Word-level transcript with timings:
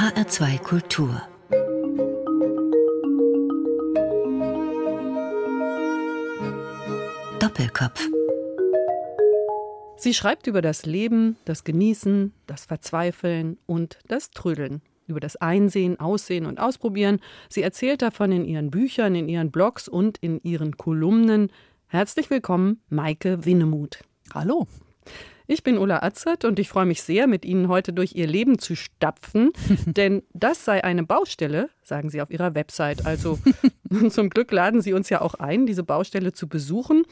HR2 0.00 0.58
Kultur 0.60 1.20
Doppelkopf 7.38 8.08
Sie 9.98 10.14
schreibt 10.14 10.46
über 10.46 10.62
das 10.62 10.86
Leben, 10.86 11.36
das 11.44 11.64
Genießen, 11.64 12.32
das 12.46 12.64
Verzweifeln 12.64 13.58
und 13.66 13.98
das 14.08 14.30
Trödeln. 14.30 14.80
Über 15.06 15.20
das 15.20 15.36
Einsehen, 15.36 16.00
Aussehen 16.00 16.46
und 16.46 16.60
Ausprobieren. 16.60 17.20
Sie 17.50 17.60
erzählt 17.60 18.00
davon 18.00 18.32
in 18.32 18.46
ihren 18.46 18.70
Büchern, 18.70 19.14
in 19.14 19.28
ihren 19.28 19.50
Blogs 19.50 19.86
und 19.86 20.16
in 20.22 20.40
ihren 20.42 20.78
Kolumnen. 20.78 21.52
Herzlich 21.88 22.30
willkommen, 22.30 22.80
Maike 22.88 23.44
Winnemuth. 23.44 23.98
Hallo. 24.32 24.66
Ich 25.52 25.64
bin 25.64 25.78
Ulla 25.78 26.04
Atzert 26.04 26.44
und 26.44 26.60
ich 26.60 26.68
freue 26.68 26.86
mich 26.86 27.02
sehr, 27.02 27.26
mit 27.26 27.44
Ihnen 27.44 27.66
heute 27.66 27.92
durch 27.92 28.14
Ihr 28.14 28.28
Leben 28.28 28.60
zu 28.60 28.76
stapfen, 28.76 29.50
denn 29.84 30.22
das 30.32 30.64
sei 30.64 30.84
eine 30.84 31.02
Baustelle, 31.02 31.70
sagen 31.82 32.08
Sie 32.08 32.22
auf 32.22 32.30
Ihrer 32.30 32.54
Website. 32.54 33.04
Also 33.04 33.36
zum 34.10 34.30
Glück 34.30 34.52
laden 34.52 34.80
Sie 34.80 34.92
uns 34.92 35.08
ja 35.10 35.20
auch 35.20 35.34
ein, 35.34 35.66
diese 35.66 35.82
Baustelle 35.82 36.32
zu 36.32 36.48
besuchen. 36.48 37.02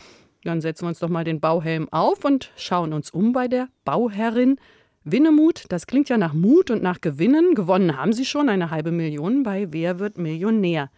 Dann 0.45 0.61
setzen 0.61 0.85
wir 0.85 0.91
uns 0.91 1.01
doch 1.01 1.09
mal 1.09 1.25
den 1.25 1.41
Bauhelm 1.41 1.89
auf 1.91 2.25
und 2.25 2.53
schauen 2.57 2.93
uns 2.93 3.11
um 3.11 3.33
bei 3.33 3.49
der 3.49 3.71
Bauherrin. 3.85 4.61
Winnemut, 5.03 5.65
das 5.71 5.89
klingt 5.89 6.09
ja 6.09 6.17
nach 6.17 6.33
Mut 6.33 6.71
und 6.71 6.81
nach 6.81 7.01
Gewinnen. 7.01 7.57
Gewonnen 7.57 7.97
haben 7.97 8.13
Sie 8.13 8.25
schon 8.25 8.49
eine 8.49 8.71
halbe 8.71 8.93
Million 8.93 9.43
bei 9.43 9.73
Wer 9.73 9.99
wird 9.99 10.17
Millionär? 10.17 10.91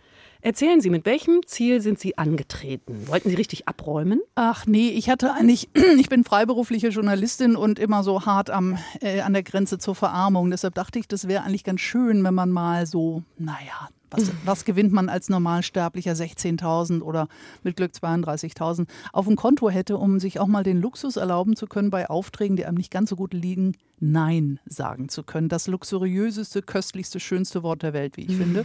Erzählen 0.42 0.80
Sie, 0.80 0.90
mit 0.90 1.04
welchem 1.04 1.40
Ziel 1.46 1.80
sind 1.80 1.98
Sie 1.98 2.16
angetreten? 2.16 3.08
Wollten 3.08 3.28
Sie 3.28 3.34
richtig 3.34 3.68
abräumen? 3.68 4.20
Ach 4.34 4.66
nee, 4.66 4.88
ich 4.88 5.10
hatte 5.10 5.34
eigentlich, 5.34 5.68
ich 5.98 6.08
bin 6.08 6.24
freiberufliche 6.24 6.88
Journalistin 6.88 7.56
und 7.56 7.78
immer 7.78 8.02
so 8.02 8.24
hart 8.24 8.50
am, 8.50 8.78
äh, 9.00 9.20
an 9.20 9.34
der 9.34 9.42
Grenze 9.42 9.78
zur 9.78 9.94
Verarmung. 9.94 10.50
Deshalb 10.50 10.74
dachte 10.74 10.98
ich, 10.98 11.08
das 11.08 11.28
wäre 11.28 11.44
eigentlich 11.44 11.64
ganz 11.64 11.80
schön, 11.80 12.24
wenn 12.24 12.34
man 12.34 12.50
mal 12.50 12.86
so, 12.86 13.22
naja, 13.38 13.88
was, 14.10 14.30
was, 14.44 14.64
gewinnt 14.64 14.92
man 14.92 15.08
als 15.08 15.28
Normalsterblicher 15.28 16.12
16.000 16.12 17.02
oder 17.02 17.28
mit 17.62 17.76
Glück 17.76 17.92
32.000 17.92 18.86
auf 19.12 19.26
dem 19.26 19.36
Konto 19.36 19.70
hätte, 19.70 19.98
um 19.98 20.20
sich 20.20 20.40
auch 20.40 20.46
mal 20.46 20.62
den 20.62 20.80
Luxus 20.80 21.16
erlauben 21.16 21.56
zu 21.56 21.66
können, 21.66 21.90
bei 21.90 22.08
Aufträgen, 22.08 22.56
die 22.56 22.66
einem 22.66 22.76
nicht 22.76 22.90
ganz 22.90 23.10
so 23.10 23.16
gut 23.16 23.34
liegen, 23.34 23.74
Nein 24.00 24.58
sagen 24.64 25.10
zu 25.10 25.22
können. 25.22 25.50
Das 25.50 25.66
luxuriöseste, 25.66 26.62
köstlichste, 26.62 27.20
schönste 27.20 27.62
Wort 27.62 27.82
der 27.82 27.92
Welt, 27.92 28.16
wie 28.16 28.22
ich 28.22 28.36
finde. 28.36 28.64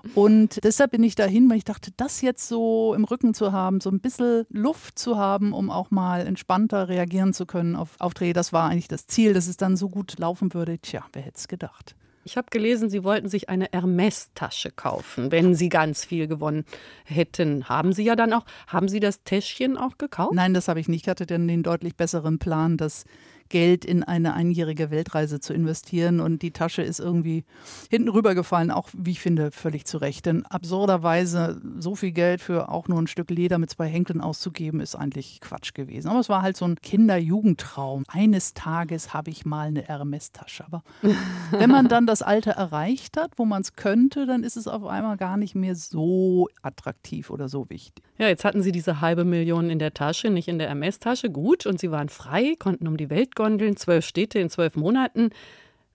Und 0.14 0.62
deshalb 0.62 0.92
bin 0.92 1.02
ich 1.02 1.16
dahin, 1.16 1.50
weil 1.50 1.58
ich 1.58 1.64
dachte, 1.64 1.90
das 1.96 2.20
jetzt 2.20 2.46
so 2.46 2.94
im 2.94 3.04
Rücken 3.04 3.34
zu 3.34 3.52
haben, 3.52 3.80
so 3.80 3.90
ein 3.90 3.98
bisschen 3.98 4.46
Luft 4.48 4.98
zu 4.98 5.16
haben, 5.16 5.52
um 5.52 5.70
auch 5.70 5.90
mal 5.90 6.24
entspannter 6.26 6.88
reagieren 6.88 7.32
zu 7.32 7.46
können 7.46 7.74
auf 7.74 7.96
Aufträge, 7.98 8.32
das 8.32 8.52
war 8.52 8.70
eigentlich 8.70 8.88
das 8.88 9.08
Ziel, 9.08 9.34
dass 9.34 9.48
es 9.48 9.56
dann 9.56 9.76
so 9.76 9.88
gut 9.88 10.18
laufen 10.18 10.54
würde. 10.54 10.78
Tja, 10.78 11.04
wer 11.12 11.22
hätte 11.22 11.38
es 11.38 11.48
gedacht? 11.48 11.96
Ich 12.26 12.36
habe 12.36 12.48
gelesen, 12.50 12.90
Sie 12.90 13.04
wollten 13.04 13.28
sich 13.28 13.48
eine 13.48 13.68
Hermes-Tasche 13.70 14.72
kaufen, 14.72 15.30
wenn 15.30 15.54
Sie 15.54 15.68
ganz 15.68 16.04
viel 16.04 16.26
gewonnen 16.26 16.64
hätten. 17.04 17.68
Haben 17.68 17.92
Sie 17.92 18.02
ja 18.02 18.16
dann 18.16 18.32
auch, 18.32 18.44
haben 18.66 18.88
Sie 18.88 18.98
das 18.98 19.22
Täschchen 19.22 19.76
auch 19.76 19.96
gekauft? 19.96 20.34
Nein, 20.34 20.52
das 20.52 20.66
habe 20.66 20.80
ich 20.80 20.88
nicht. 20.88 21.04
Ich 21.04 21.08
hatte 21.08 21.24
dann 21.24 21.46
den 21.46 21.62
deutlich 21.62 21.94
besseren 21.94 22.40
Plan, 22.40 22.78
dass 22.78 23.04
Geld 23.48 23.84
in 23.84 24.02
eine 24.02 24.34
einjährige 24.34 24.90
Weltreise 24.90 25.40
zu 25.40 25.52
investieren. 25.52 26.20
Und 26.20 26.42
die 26.42 26.50
Tasche 26.50 26.82
ist 26.82 27.00
irgendwie 27.00 27.44
hinten 27.90 28.08
rübergefallen, 28.08 28.70
auch 28.70 28.88
wie 28.92 29.12
ich 29.12 29.20
finde, 29.20 29.50
völlig 29.50 29.84
zu 29.84 29.98
Recht. 29.98 30.26
Denn 30.26 30.44
absurderweise 30.46 31.60
so 31.78 31.94
viel 31.94 32.12
Geld 32.12 32.40
für 32.40 32.68
auch 32.68 32.88
nur 32.88 33.00
ein 33.00 33.06
Stück 33.06 33.30
Leder 33.30 33.58
mit 33.58 33.70
zwei 33.70 33.86
Henkeln 33.86 34.20
auszugeben, 34.20 34.80
ist 34.80 34.94
eigentlich 34.94 35.40
Quatsch 35.40 35.74
gewesen. 35.74 36.08
Aber 36.08 36.20
es 36.20 36.28
war 36.28 36.42
halt 36.42 36.56
so 36.56 36.64
ein 36.64 36.76
Kinder-Jugendtraum. 36.76 38.04
Eines 38.08 38.54
Tages 38.54 39.14
habe 39.14 39.30
ich 39.30 39.44
mal 39.44 39.68
eine 39.68 39.82
Hermes-Tasche. 39.82 40.64
Aber 40.64 40.82
wenn 41.50 41.70
man 41.70 41.88
dann 41.88 42.06
das 42.06 42.22
Alter 42.22 42.52
erreicht 42.52 43.16
hat, 43.16 43.32
wo 43.36 43.44
man 43.44 43.62
es 43.62 43.74
könnte, 43.74 44.26
dann 44.26 44.42
ist 44.42 44.56
es 44.56 44.66
auf 44.66 44.84
einmal 44.84 45.16
gar 45.16 45.36
nicht 45.36 45.54
mehr 45.54 45.74
so 45.74 46.48
attraktiv 46.62 47.30
oder 47.30 47.48
so 47.48 47.68
wichtig. 47.70 48.04
Ja, 48.18 48.28
jetzt 48.28 48.44
hatten 48.44 48.62
Sie 48.62 48.72
diese 48.72 49.02
halbe 49.02 49.24
Million 49.24 49.68
in 49.68 49.78
der 49.78 49.92
Tasche, 49.92 50.30
nicht 50.30 50.48
in 50.48 50.58
der 50.58 50.68
Hermes-Tasche. 50.68 51.28
Gut, 51.28 51.66
und 51.66 51.78
Sie 51.78 51.90
waren 51.90 52.08
frei, 52.08 52.54
konnten 52.58 52.88
um 52.88 52.96
die 52.96 53.10
Welt 53.10 53.35
Gondeln, 53.36 53.76
zwölf 53.76 54.04
Städte 54.04 54.40
in 54.40 54.50
zwölf 54.50 54.74
Monaten. 54.74 55.30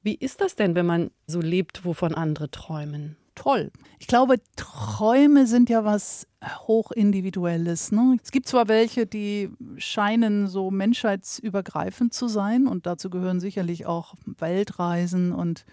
Wie 0.02 0.16
ist 0.16 0.40
das 0.40 0.56
denn, 0.56 0.74
wenn 0.76 0.86
man 0.86 1.12
so 1.28 1.42
lebt, 1.42 1.84
wovon 1.84 2.16
andere 2.16 2.50
träumen? 2.50 3.18
Toll. 3.36 3.72
Ich 4.00 4.08
glaube, 4.08 4.38
Träume 4.56 5.48
sind 5.48 5.70
ja 5.70 5.86
was 5.86 6.28
hochindividuelles. 6.68 7.92
Ne? 7.92 8.18
Es 8.24 8.32
gibt 8.32 8.48
zwar 8.48 8.68
welche, 8.68 9.06
die 9.06 9.50
scheinen 9.78 10.48
so 10.48 10.70
menschheitsübergreifend 10.72 12.14
zu 12.14 12.28
sein 12.28 12.68
und 12.68 12.86
dazu 12.86 13.10
gehören 13.10 13.40
sicherlich 13.40 13.86
auch 13.86 14.16
Weltreisen 14.26 15.32
und 15.32 15.66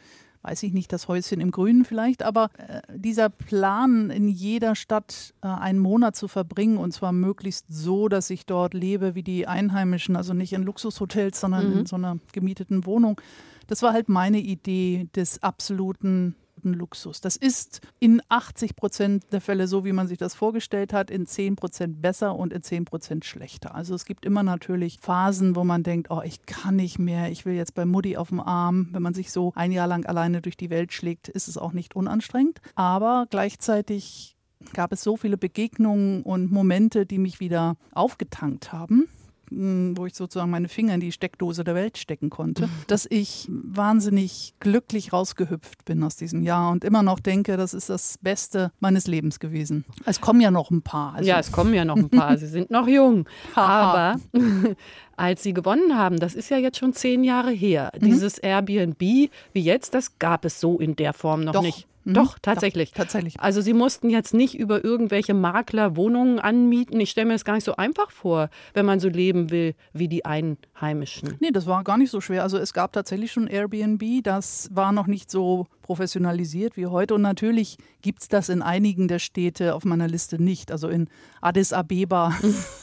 weiß 0.43 0.63
ich 0.63 0.73
nicht, 0.73 0.93
das 0.93 1.09
Häuschen 1.09 1.41
im 1.41 1.51
Grünen 1.51 1.85
vielleicht, 1.85 2.23
aber 2.23 2.51
äh, 2.59 2.81
dieser 2.95 3.29
Plan, 3.29 4.11
in 4.11 4.29
jeder 4.29 4.75
Stadt 4.75 5.35
äh, 5.43 5.49
einen 5.49 5.79
Monat 5.79 6.17
zu 6.17 6.29
verbringen 6.29 6.79
und 6.79 6.93
zwar 6.93 7.13
möglichst 7.13 7.67
so, 7.69 8.09
dass 8.09 8.31
ich 8.31 8.47
dort 8.47 8.75
lebe 8.75 9.15
wie 9.15 9.23
die 9.23 9.47
Einheimischen, 9.47 10.17
also 10.17 10.35
nicht 10.35 10.53
in 10.53 10.63
Luxushotels, 10.63 11.41
sondern 11.41 11.71
mhm. 11.71 11.79
in 11.81 11.87
so 11.87 11.97
einer 11.97 12.19
gemieteten 12.33 12.87
Wohnung, 12.87 13.21
das 13.67 13.83
war 13.83 13.93
halt 13.93 14.09
meine 14.09 14.39
Idee 14.39 15.09
des 15.15 15.43
absoluten 15.43 16.35
absoluten 16.59 16.75
Luxus. 16.75 17.21
Das 17.21 17.37
ist 17.37 17.81
in 18.01 18.21
80 18.29 18.75
Prozent 18.75 19.25
der 19.33 19.41
Fälle 19.41 19.69
so, 19.69 19.85
wie 19.85 19.93
man 19.93 20.09
sich 20.09 20.19
das 20.19 20.35
vorgestellt 20.35 20.93
hat, 20.93 21.11
in 21.11 21.27
10 21.27 21.57
Prozent 21.57 22.03
besser 22.03 22.35
und 22.35 22.53
in 22.53 22.63
10 22.63 22.85
Prozent 22.85 23.25
schlechter. 23.25 23.75
Also 23.75 23.95
es 23.95 24.05
gibt 24.05 24.25
immer 24.25 24.43
natürlich 24.43 24.99
Phasen, 25.01 25.55
wo 25.55 25.65
man 25.65 25.83
denkt, 25.83 26.11
oh, 26.11 26.23
ich 26.25 26.45
kann 26.47 26.77
nicht 26.77 26.99
mehr, 26.99 27.31
ich 27.31 27.47
will 27.47 27.55
jetzt 27.55 27.75
bei 27.75 27.85
Mutti 27.85 28.17
auf 28.17 28.29
dem 28.29 28.41
Arm. 28.41 28.89
Wenn 28.93 29.03
man 29.03 29.15
sich 29.15 29.31
so 29.31 29.53
ein 29.55 29.73
Jahr 29.73 29.87
lang 29.87 30.05
alleine 30.07 30.43
durch 30.43 30.57
die 30.57 30.71
Welt 30.71 30.93
schlägt, 30.93 31.29
ist 31.29 31.49
es 31.49 31.57
auch 31.57 31.73
nicht 31.73 31.95
unanstrengend. 31.95 32.61
Aber 32.75 33.27
gleichzeitig 33.31 34.37
gab 34.73 34.93
es 34.93 35.03
so 35.03 35.17
viele 35.17 35.37
Begegnungen 35.37 36.23
und 36.23 36.51
Momente, 36.51 37.07
die 37.07 37.19
mich 37.19 37.39
wieder 37.39 37.77
aufgetankt 37.93 38.73
haben 38.73 39.09
wo 39.51 40.07
ich 40.07 40.15
sozusagen 40.15 40.51
meine 40.51 40.69
Finger 40.69 40.95
in 40.95 41.01
die 41.01 41.13
Steckdose 41.13 41.65
der 41.65 41.75
Welt 41.75 41.99
stecken 41.99 42.31
konnte, 42.31 42.67
mhm. 42.67 42.71
dass 42.87 43.07
ich 43.09 43.49
wahnsinnig 43.51 44.55
glücklich 44.61 45.13
rausgehüpft 45.13 45.85
bin 45.85 46.03
aus 46.03 46.17
diesem 46.17 46.43
Jahr 46.43 46.71
und 46.71 46.85
immer 46.85 47.03
noch 47.03 47.21
denke, 47.21 47.57
das 47.57 47.75
ist 47.75 47.89
das 47.89 48.19
Beste 48.21 48.73
meines 48.81 49.07
Lebens 49.07 49.41
gewesen. 49.41 49.85
Es 50.05 50.21
kommen 50.21 50.41
ja 50.41 50.51
noch 50.51 50.71
ein 50.71 50.83
paar. 50.83 51.15
Also 51.15 51.29
ja, 51.29 51.39
es 51.39 51.53
kommen 51.53 51.75
ja 51.75 51.85
noch 51.85 51.97
ein 51.97 52.11
paar. 52.11 52.37
Sie 52.39 52.47
sind 52.47 52.71
noch 52.71 52.89
jung. 52.89 53.27
Aber 53.55 54.17
als 55.17 55.43
Sie 55.43 55.53
gewonnen 55.53 55.97
haben, 55.97 56.19
das 56.19 56.35
ist 56.35 56.51
ja 56.51 56.59
jetzt 56.59 56.79
schon 56.79 56.93
zehn 56.93 57.25
Jahre 57.25 57.51
her, 57.51 57.93
mhm. 57.95 58.07
dieses 58.07 58.39
Airbnb 58.39 59.01
wie 59.01 59.61
jetzt, 59.61 59.95
das 59.95 60.19
gab 60.19 60.45
es 60.45 60.61
so 60.61 60.79
in 60.79 60.97
der 60.97 61.13
Form 61.13 61.45
noch 61.45 61.53
Doch. 61.53 61.63
nicht. 61.63 61.87
Mhm. 62.09 62.15
Doch, 62.15 62.39
tatsächlich. 62.41 62.91
Doch, 62.91 62.99
tatsächlich. 62.99 63.39
Also 63.39 63.61
Sie 63.61 63.75
mussten 63.75 64.09
jetzt 64.09 64.33
nicht 64.33 64.59
über 64.59 64.83
irgendwelche 64.83 65.35
Makler 65.35 65.95
Wohnungen 65.97 66.39
anmieten. 66.39 66.99
Ich 67.01 67.11
stelle 67.11 67.27
mir 67.27 67.35
das 67.35 67.45
gar 67.45 67.55
nicht 67.55 67.65
so 67.65 67.77
einfach 67.77 68.11
vor, 68.11 68.49
wenn 68.73 68.87
man 68.87 68.99
so 68.99 69.09
leben 69.09 69.51
will 69.51 69.75
wie 69.93 70.09
die 70.09 70.25
Einheimischen. 70.25 71.37
Nee, 71.41 71.51
das 71.53 71.67
war 71.67 71.85
gar 71.85 71.99
nicht 71.99 72.11
so 72.11 72.23
schwer. 72.23 72.43
Also 72.43 72.57
es 72.57 72.73
gab 72.73 72.95
tatsächlich 72.95 73.31
schon 73.31 73.47
Airbnb. 73.47 74.03
Das 74.23 74.71
war 74.73 74.93
noch 74.93 75.07
nicht 75.07 75.31
so 75.31 75.67
professionalisiert 75.83 76.77
wie 76.77 76.87
heute. 76.87 77.15
Und 77.15 77.23
natürlich 77.23 77.77
gibt 78.01 78.23
es 78.23 78.29
das 78.29 78.49
in 78.49 78.63
einigen 78.63 79.09
der 79.09 79.19
Städte 79.19 79.75
auf 79.75 79.85
meiner 79.85 80.09
Liste 80.09 80.43
nicht. 80.43 80.73
Also 80.73 80.89
in 80.89 81.09
Addis 81.43 81.75
Abeba 81.75 82.35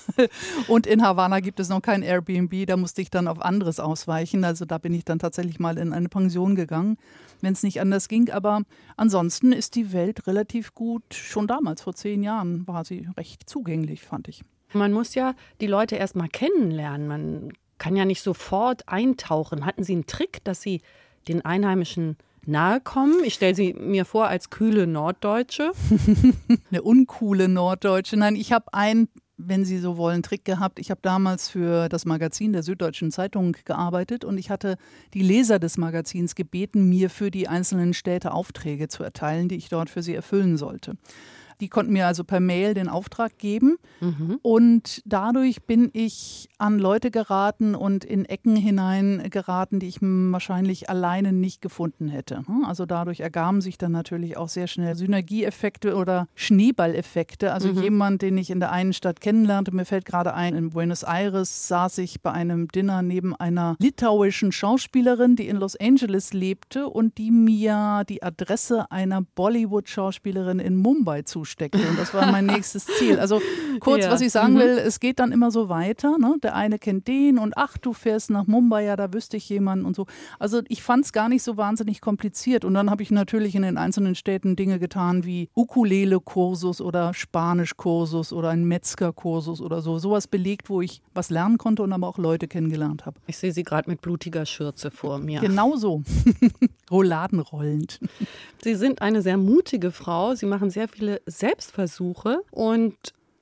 und 0.68 0.86
in 0.86 1.02
Havanna 1.02 1.40
gibt 1.40 1.60
es 1.60 1.70
noch 1.70 1.82
kein 1.82 2.04
Airbnb. 2.04 2.68
Da 2.68 2.78
musste 2.78 3.02
ich 3.02 3.10
dann 3.10 3.28
auf 3.28 3.42
anderes 3.42 3.80
ausweichen. 3.80 4.44
Also 4.44 4.66
da 4.66 4.78
bin 4.78 4.94
ich 4.94 5.04
dann 5.04 5.18
tatsächlich 5.18 5.60
mal 5.60 5.80
in 5.80 5.94
eine 5.94 6.10
Pension 6.10 6.56
gegangen, 6.56 6.98
wenn 7.42 7.54
es 7.54 7.64
nicht 7.64 7.82
anders 7.82 8.08
ging. 8.08 8.30
Aber 8.30 8.62
ansonsten 8.98 9.15
ist 9.54 9.76
die 9.76 9.94
Welt 9.94 10.28
relativ 10.28 10.74
gut. 10.74 11.14
Schon 11.14 11.48
damals, 11.48 11.82
vor 11.82 11.94
zehn 11.94 12.24
Jahren, 12.24 12.68
war 12.68 12.86
sie 12.86 13.08
recht 13.18 13.50
zugänglich, 13.50 14.02
fand 14.02 14.28
ich. 14.28 14.44
Man 14.74 14.92
muss 14.92 15.16
ja 15.16 15.36
die 15.62 15.68
Leute 15.68 15.96
erst 15.96 16.16
mal 16.16 16.28
kennenlernen. 16.28 17.08
Man 17.08 17.54
kann 17.78 17.96
ja 17.96 18.06
nicht 18.06 18.22
sofort 18.22 18.88
eintauchen. 18.88 19.66
Hatten 19.66 19.84
Sie 19.84 19.94
einen 19.94 20.08
Trick, 20.08 20.44
dass 20.44 20.62
Sie 20.62 20.82
den 21.28 21.44
Einheimischen 21.44 22.18
nahe 22.48 22.80
kommen. 22.80 23.24
Ich 23.24 23.36
stelle 23.36 23.56
sie 23.56 23.74
mir 23.74 24.06
vor 24.06 24.28
als 24.28 24.50
kühle 24.50 24.88
Norddeutsche. 24.88 25.72
Eine 26.72 26.82
uncoole 26.82 27.48
Norddeutsche. 27.48 28.18
Nein, 28.18 28.36
ich 28.36 28.52
habe 28.52 28.74
einen, 28.74 29.10
wenn 29.38 29.66
Sie 29.66 29.78
so 29.80 29.98
wollen, 29.98 30.24
Trick 30.24 30.46
gehabt. 30.46 30.80
Ich 30.80 30.92
habe 30.92 31.02
damals 31.02 31.50
für 31.50 31.90
das 31.90 32.06
Magazin 32.06 32.54
der 32.54 32.64
Süddeutschen 32.64 33.12
Zeitung 33.12 33.56
gearbeitet 33.66 34.24
und 34.24 34.38
ich 34.38 34.50
hatte 34.50 34.78
die 35.14 35.22
Leser 35.22 35.60
des 35.60 35.78
Magazins 35.78 36.36
gebeten, 36.36 36.88
mir 36.88 37.10
für 37.10 37.32
die 37.32 37.48
einzelnen 37.48 37.94
Städte 37.94 38.32
Aufträge 38.32 38.88
zu 38.88 39.04
erteilen, 39.04 39.50
die 39.50 39.56
ich 39.56 39.70
dort 39.70 39.90
für 39.90 40.04
sie 40.04 40.16
erfüllen 40.16 40.58
sollte. 40.58 40.94
Die 41.62 41.70
konnten 41.70 41.94
mir 41.94 42.08
also 42.08 42.24
per 42.24 42.40
Mail 42.40 42.74
den 42.74 42.90
Auftrag 42.90 43.38
geben. 43.38 43.78
Mhm. 44.02 44.40
Und 44.42 45.02
dadurch 45.06 45.64
bin 45.64 45.90
ich 45.94 46.50
an 46.58 46.80
Leute 46.80 47.12
geraten 47.12 47.76
und 47.76 48.06
in 48.06 48.26
Ecken 48.26 48.56
hinein 48.56 49.28
geraten, 49.30 49.80
die 49.80 49.88
ich 49.88 50.00
wahrscheinlich 50.02 50.90
alleine 50.90 51.34
nicht 51.34 51.62
gefunden 51.62 52.08
hätte. 52.08 52.44
Also 52.66 52.86
dadurch 52.86 53.20
ergaben 53.20 53.62
sich 53.62 53.78
dann 53.78 53.92
natürlich 53.92 54.38
auch 54.38 54.50
sehr 54.50 54.68
schnell 54.68 54.96
Synergieeffekte 54.96 55.96
oder 55.96 56.28
Schneeballeffekte. 56.36 57.54
Also 57.54 57.70
mhm. 57.70 57.84
jemand, 57.84 58.22
den 58.22 58.38
ich 58.38 58.50
in 58.50 58.60
der 58.60 58.72
einen 58.72 58.94
Stadt 58.94 59.22
kennenlernte, 59.22 59.74
mir 59.74 59.86
fällt 59.86 60.06
gerade 60.06 60.34
ein, 60.34 60.56
in 60.56 60.70
Buenos 60.72 61.04
Aires 61.04 61.68
saß 61.68 61.98
ich 62.00 62.22
bei 62.22 62.32
einem 62.32 62.68
Dinner 62.68 63.02
neben 63.02 63.36
einer 63.36 63.76
litauischen 63.80 64.52
Schauspielerin, 64.52 65.36
die 65.36 65.48
in 65.48 65.58
Los 65.58 65.76
Angeles 65.76 66.34
lebte 66.34 66.88
und 66.88 67.18
die 67.18 67.32
mir 67.32 68.04
die 68.08 68.24
Adresse 68.24 68.92
einer 68.92 69.22
Bollywood-Schauspielerin 69.22 70.60
in 70.60 70.76
Mumbai 70.76 71.24
zusteckte. 71.46 71.88
Und 71.88 72.00
das 72.00 72.14
war 72.14 72.32
mein 72.32 72.46
nächstes 72.56 72.86
Ziel. 72.86 73.20
Also 73.20 73.42
kurz, 73.80 74.06
ja. 74.06 74.12
was 74.12 74.22
ich 74.22 74.32
sagen 74.32 74.54
mhm. 74.54 74.60
will, 74.60 74.78
es 74.80 75.00
geht 75.00 75.20
dann 75.20 75.32
immer 75.32 75.52
so 75.52 75.70
weiter. 75.70 76.18
Ne? 76.18 76.38
Der 76.42 76.56
eine 76.56 76.80
kennt 76.80 77.08
den 77.08 77.38
und 77.38 77.58
ach, 77.58 77.78
du 77.78 77.94
fährst 77.94 78.32
nach 78.32 78.48
Mumbai, 78.48 78.86
ja, 78.86 78.96
da 78.96 79.14
wüsste 79.14 79.38
ich 79.38 79.48
jemanden 79.48 79.86
und 79.86 79.96
so. 79.96 80.08
Also 80.40 80.62
ich 80.68 80.82
fand 80.82 81.06
es 81.06 81.14
gar 81.14 81.30
nicht 81.30 81.44
so 81.44 81.58
wahnsinnig 81.58 82.02
kompliziert. 82.02 82.66
Und 82.66 82.74
dann 82.74 82.90
habe 82.90 83.04
ich 83.04 83.12
natürlich 83.12 83.56
in 83.56 83.62
den 83.62 83.78
einzelnen 83.78 84.16
Städten 84.16 84.56
Dinge 84.56 84.80
getan 84.80 85.24
wie 85.24 85.50
Ukulele-Kursus 85.56 86.82
oder 86.82 87.14
Spanisch-Kursus 87.14 88.34
oder 88.34 88.50
ein 88.50 88.66
Metzger-Kursus 88.66 89.62
oder 89.62 89.82
so. 89.82 90.00
Sowas 90.00 90.28
belegt, 90.28 90.70
wo 90.70 90.82
ich 90.82 91.02
was 91.14 91.30
lernen 91.30 91.58
konnte 91.58 91.84
und 91.84 91.94
aber 91.94 92.08
auch 92.08 92.18
Leute 92.18 92.48
kennengelernt 92.48 93.06
habe. 93.06 93.20
Ich 93.28 93.38
sehe 93.38 93.52
Sie 93.52 93.64
gerade 93.64 93.90
mit 93.90 94.02
blutiger 94.02 94.46
Schürze 94.46 94.92
vor 94.92 95.20
mir. 95.20 95.42
Genau 95.42 95.76
so. 95.76 96.04
Rouladenrollend. 96.92 98.00
Sie 98.64 98.76
sind 98.76 99.02
eine 99.02 99.22
sehr 99.22 99.38
mutige 99.38 99.92
Frau. 99.92 100.36
Sie 100.36 100.46
machen 100.46 100.70
sehr 100.70 100.88
viele 100.88 101.22
Selbstversuche 101.40 102.42
und 102.52 102.96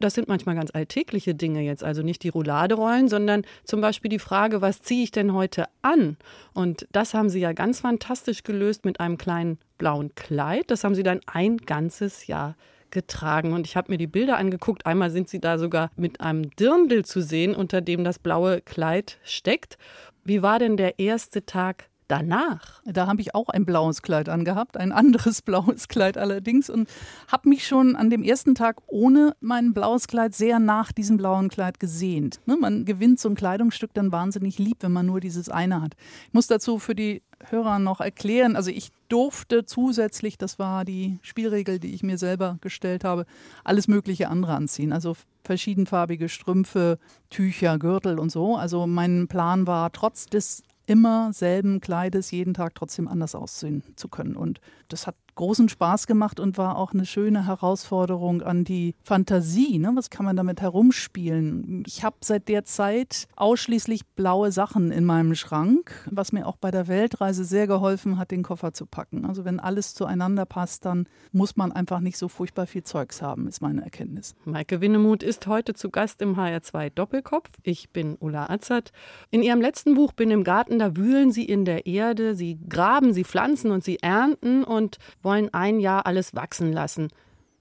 das 0.03 0.15
sind 0.15 0.27
manchmal 0.27 0.55
ganz 0.55 0.71
alltägliche 0.73 1.33
Dinge 1.33 1.61
jetzt, 1.61 1.83
also 1.83 2.01
nicht 2.01 2.23
die 2.23 2.29
Rouladerollen, 2.29 3.07
sondern 3.07 3.43
zum 3.63 3.79
Beispiel 3.79 4.09
die 4.09 4.19
Frage, 4.19 4.61
was 4.61 4.81
ziehe 4.81 5.03
ich 5.03 5.11
denn 5.11 5.33
heute 5.33 5.65
an? 5.81 6.17
Und 6.53 6.87
das 6.91 7.13
haben 7.13 7.29
Sie 7.29 7.39
ja 7.39 7.53
ganz 7.53 7.79
fantastisch 7.79 8.43
gelöst 8.43 8.83
mit 8.83 8.99
einem 8.99 9.17
kleinen 9.17 9.59
blauen 9.77 10.13
Kleid. 10.15 10.71
Das 10.71 10.83
haben 10.83 10.93
Sie 10.93 11.03
dann 11.03 11.21
ein 11.25 11.57
ganzes 11.57 12.27
Jahr 12.27 12.57
getragen. 12.91 13.53
Und 13.53 13.65
ich 13.65 13.77
habe 13.77 13.91
mir 13.91 13.97
die 13.97 14.07
Bilder 14.07 14.37
angeguckt. 14.37 14.85
Einmal 14.85 15.09
sind 15.09 15.29
Sie 15.29 15.39
da 15.39 15.57
sogar 15.57 15.89
mit 15.95 16.19
einem 16.19 16.49
Dirndl 16.51 17.05
zu 17.05 17.21
sehen, 17.21 17.55
unter 17.55 17.79
dem 17.79 18.03
das 18.03 18.19
blaue 18.19 18.59
Kleid 18.59 19.19
steckt. 19.23 19.77
Wie 20.25 20.41
war 20.41 20.59
denn 20.59 20.75
der 20.75 20.99
erste 20.99 21.45
Tag 21.45 21.89
danach? 22.07 22.81
Da 22.85 23.07
habe 23.07 23.21
ich 23.21 23.35
auch 23.35 23.49
ein 23.49 23.65
blaues 23.65 24.01
Kleid 24.01 24.29
angehabt, 24.29 24.77
ein 24.77 24.91
anderes 24.91 25.41
blaues 25.43 25.87
Kleid 25.87 26.17
allerdings 26.17 26.69
und 26.69 26.89
habe 27.27 27.49
mich 27.49 27.67
schon 27.67 27.95
an 27.95 28.09
dem 28.09 28.23
ersten 28.23 28.55
Tag 28.55 28.77
ohne 28.87 29.35
mein 29.39 29.73
blaues 29.73 30.07
Kleid 30.07 30.33
sehr 30.33 30.59
nach 30.59 30.91
diesem 30.91 31.17
blauen 31.17 31.49
Kleid 31.49 31.79
gesehnt. 31.79 32.39
Ne, 32.45 32.57
man 32.57 32.85
gewinnt 32.85 33.19
so 33.19 33.29
ein 33.29 33.35
Kleidungsstück 33.35 33.93
dann 33.93 34.11
wahnsinnig 34.11 34.59
lieb, 34.59 34.77
wenn 34.81 34.91
man 34.91 35.05
nur 35.05 35.19
dieses 35.19 35.49
eine 35.49 35.81
hat. 35.81 35.95
Ich 36.27 36.33
muss 36.33 36.47
dazu 36.47 36.79
für 36.79 36.95
die 36.95 37.21
Hörer 37.49 37.79
noch 37.79 37.99
erklären, 37.99 38.55
also 38.55 38.71
ich 38.71 38.91
durfte 39.09 39.65
zusätzlich, 39.65 40.37
das 40.37 40.59
war 40.59 40.85
die 40.85 41.19
Spielregel, 41.21 41.77
die 41.77 41.93
ich 41.93 42.03
mir 42.03 42.17
selber 42.17 42.57
gestellt 42.61 43.03
habe, 43.03 43.25
alles 43.63 43.87
mögliche 43.87 44.29
andere 44.29 44.55
anziehen. 44.55 44.91
Also 44.93 45.15
verschiedenfarbige 45.43 46.29
Strümpfe, 46.29 46.97
Tücher, 47.29 47.77
Gürtel 47.77 48.17
und 48.17 48.31
so. 48.31 48.55
Also 48.55 48.87
mein 48.87 49.27
Plan 49.27 49.67
war, 49.67 49.91
trotz 49.91 50.25
des 50.25 50.63
immer 50.85 51.31
selben 51.33 51.79
Kleides 51.79 52.31
jeden 52.31 52.53
Tag 52.53 52.75
trotzdem 52.75 53.07
anders 53.07 53.35
aussehen 53.35 53.83
zu 53.95 54.07
können. 54.07 54.35
Und 54.35 54.59
das 54.89 55.07
hat 55.07 55.15
großen 55.35 55.69
Spaß 55.69 56.07
gemacht 56.07 56.39
und 56.39 56.57
war 56.57 56.77
auch 56.77 56.93
eine 56.93 57.05
schöne 57.05 57.45
Herausforderung 57.45 58.41
an 58.41 58.63
die 58.63 58.95
Fantasie. 59.03 59.79
Ne? 59.79 59.91
Was 59.95 60.09
kann 60.09 60.25
man 60.25 60.35
damit 60.35 60.61
herumspielen? 60.61 61.83
Ich 61.85 62.03
habe 62.03 62.17
seit 62.21 62.47
der 62.47 62.65
Zeit 62.65 63.27
ausschließlich 63.35 64.05
blaue 64.15 64.51
Sachen 64.51 64.91
in 64.91 65.05
meinem 65.05 65.35
Schrank, 65.35 65.91
was 66.09 66.31
mir 66.31 66.47
auch 66.47 66.57
bei 66.57 66.71
der 66.71 66.87
Weltreise 66.87 67.45
sehr 67.45 67.67
geholfen 67.67 68.17
hat, 68.17 68.31
den 68.31 68.43
Koffer 68.43 68.73
zu 68.73 68.85
packen. 68.85 69.25
Also 69.25 69.45
wenn 69.45 69.59
alles 69.59 69.93
zueinander 69.93 70.45
passt, 70.45 70.85
dann 70.85 71.07
muss 71.31 71.55
man 71.55 71.71
einfach 71.71 71.99
nicht 71.99 72.17
so 72.17 72.27
furchtbar 72.27 72.67
viel 72.67 72.83
Zeugs 72.83 73.21
haben, 73.21 73.47
ist 73.47 73.61
meine 73.61 73.83
Erkenntnis. 73.83 74.35
Maike 74.45 74.81
Winnemuth 74.81 75.23
ist 75.23 75.47
heute 75.47 75.73
zu 75.73 75.89
Gast 75.89 76.21
im 76.21 76.35
HR2 76.35 76.89
Doppelkopf. 76.89 77.49
Ich 77.63 77.89
bin 77.89 78.17
Ulla 78.19 78.49
Azert. 78.49 78.91
In 79.31 79.41
ihrem 79.41 79.61
letzten 79.61 79.95
Buch 79.95 80.11
Bin 80.13 80.31
im 80.31 80.43
Garten, 80.43 80.79
da 80.79 80.95
wühlen 80.95 81.31
sie 81.31 81.45
in 81.45 81.65
der 81.65 81.85
Erde, 81.85 82.35
sie 82.35 82.59
graben, 82.69 83.13
sie 83.13 83.23
pflanzen 83.23 83.71
und 83.71 83.83
sie 83.83 83.99
ernten 84.01 84.63
und 84.63 84.97
wollen 85.23 85.53
ein 85.53 85.79
Jahr 85.79 86.05
alles 86.05 86.35
wachsen 86.35 86.71
lassen. 86.71 87.09